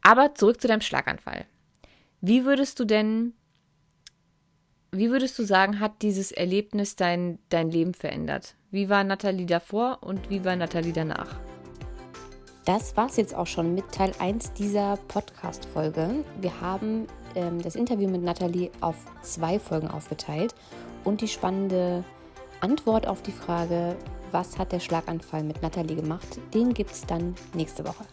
Aber 0.05 0.35
zurück 0.35 0.61
zu 0.61 0.67
deinem 0.67 0.81
Schlaganfall. 0.81 1.45
Wie 2.21 2.45
würdest 2.45 2.79
du 2.79 2.85
denn, 2.85 3.33
wie 4.91 5.09
würdest 5.09 5.39
du 5.39 5.43
sagen, 5.43 5.79
hat 5.79 6.03
dieses 6.03 6.31
Erlebnis 6.31 6.95
dein, 6.95 7.39
dein 7.49 7.71
Leben 7.71 7.95
verändert? 7.95 8.55
Wie 8.69 8.87
war 8.87 9.03
Nathalie 9.03 9.47
davor 9.47 10.03
und 10.03 10.29
wie 10.29 10.45
war 10.45 10.55
Nathalie 10.55 10.93
danach? 10.93 11.39
Das 12.65 12.95
war 12.95 13.07
es 13.07 13.17
jetzt 13.17 13.33
auch 13.33 13.47
schon 13.47 13.73
mit 13.73 13.91
Teil 13.91 14.11
1 14.19 14.53
dieser 14.53 14.97
Podcast-Folge. 15.07 16.23
Wir 16.39 16.61
haben 16.61 17.07
ähm, 17.33 17.59
das 17.59 17.75
Interview 17.75 18.07
mit 18.07 18.21
Nathalie 18.21 18.69
auf 18.81 18.97
zwei 19.23 19.57
Folgen 19.57 19.87
aufgeteilt 19.87 20.53
und 21.03 21.21
die 21.21 21.27
spannende 21.27 22.03
Antwort 22.61 23.07
auf 23.07 23.23
die 23.23 23.31
Frage, 23.31 23.95
was 24.31 24.59
hat 24.59 24.71
der 24.71 24.79
Schlaganfall 24.79 25.43
mit 25.43 25.63
Nathalie 25.63 25.95
gemacht, 25.95 26.39
den 26.53 26.75
gibt 26.75 26.91
es 26.91 27.07
dann 27.07 27.33
nächste 27.55 27.83
Woche. 27.87 28.05